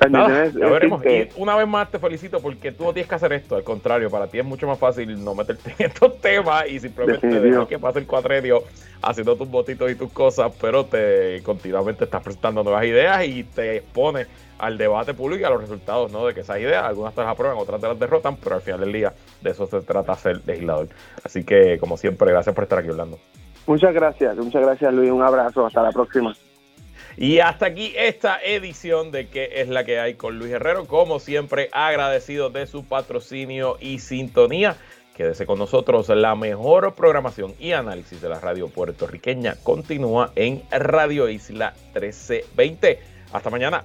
Nada, 0.10 0.48
ya 0.48 0.68
veremos. 0.68 1.06
Y 1.06 1.30
una 1.38 1.56
vez 1.56 1.68
más 1.68 1.92
te 1.92 2.00
felicito 2.00 2.40
porque 2.40 2.72
tú 2.72 2.86
no 2.86 2.94
tienes 2.94 3.08
que 3.08 3.16
hacer 3.16 3.34
esto. 3.34 3.56
Al 3.56 3.64
contrario, 3.64 4.10
para 4.10 4.28
ti 4.28 4.40
es 4.40 4.46
mucho 4.46 4.68
más 4.68 4.80
fácil 4.80 5.24
no 5.24 5.36
meterte 5.36 5.76
en 5.78 5.88
estos 5.88 6.20
temas 6.20 6.68
y 6.70 6.80
simplemente 6.80 7.28
dejar 7.28 7.68
que 7.68 7.80
pase 7.80 8.00
el 8.00 8.08
cuatrenio 8.08 8.64
haciendo 9.02 9.36
tus 9.36 9.50
botitos 9.50 9.92
y 9.92 9.96
tus 9.96 10.12
cosas, 10.12 10.52
pero 10.60 10.86
te 10.86 11.42
continuamente 11.44 12.06
estás 12.06 12.24
presentando 12.24 12.64
nuevas 12.64 12.86
ideas 12.86 13.26
y 13.26 13.44
te 13.44 13.78
expones 13.78 14.28
al 14.60 14.78
debate 14.78 15.14
público 15.14 15.42
y 15.42 15.44
a 15.44 15.50
los 15.50 15.62
resultados 15.62 16.12
¿no? 16.12 16.26
de 16.26 16.34
que 16.34 16.42
esas 16.42 16.60
ideas, 16.60 16.84
algunas 16.84 17.16
te 17.16 17.22
las 17.22 17.32
aprueban, 17.32 17.58
otras 17.58 17.82
te 17.82 17.88
las 17.88 18.00
derrotan, 18.00 18.36
pero 18.38 18.56
al 18.56 18.62
final 18.62 18.80
del 18.82 18.94
día 18.94 19.14
de 19.42 19.50
eso 19.50 19.66
se 19.66 19.82
trata 19.82 20.16
ser 20.16 20.42
legislador. 20.46 20.90
Así 21.24 21.44
que, 21.44 21.80
como 21.80 21.98
siempre, 21.98 22.32
gracias 22.32 22.54
por 22.54 22.64
estar 22.64 22.80
aquí 22.80 22.90
hablando. 22.90 23.18
Muchas 23.66 23.94
gracias, 23.94 24.36
muchas 24.38 24.62
gracias 24.62 24.94
Luis, 24.94 25.12
un 25.12 25.24
abrazo, 25.24 25.66
hasta 25.66 25.82
la 25.82 25.92
próxima. 25.92 26.34
Y 27.22 27.38
hasta 27.38 27.68
aquí 27.68 27.94
esta 27.96 28.42
edición 28.44 29.12
de 29.12 29.28
¿Qué 29.28 29.62
es 29.62 29.70
la 29.70 29.86
que 29.86 30.00
hay 30.00 30.16
con 30.16 30.40
Luis 30.40 30.54
Herrero? 30.54 30.88
Como 30.88 31.20
siempre, 31.20 31.70
agradecido 31.72 32.50
de 32.50 32.66
su 32.66 32.84
patrocinio 32.84 33.78
y 33.80 34.00
sintonía. 34.00 34.76
Quédese 35.16 35.46
con 35.46 35.60
nosotros. 35.60 36.10
La 36.10 36.34
mejor 36.34 36.96
programación 36.96 37.54
y 37.60 37.74
análisis 37.74 38.24
de 38.24 38.30
la 38.30 38.40
radio 38.40 38.70
puertorriqueña 38.70 39.56
continúa 39.62 40.32
en 40.36 40.64
Radio 40.72 41.30
Isla 41.30 41.76
1320. 41.94 43.00
Hasta 43.32 43.52
mañana. 43.52 43.84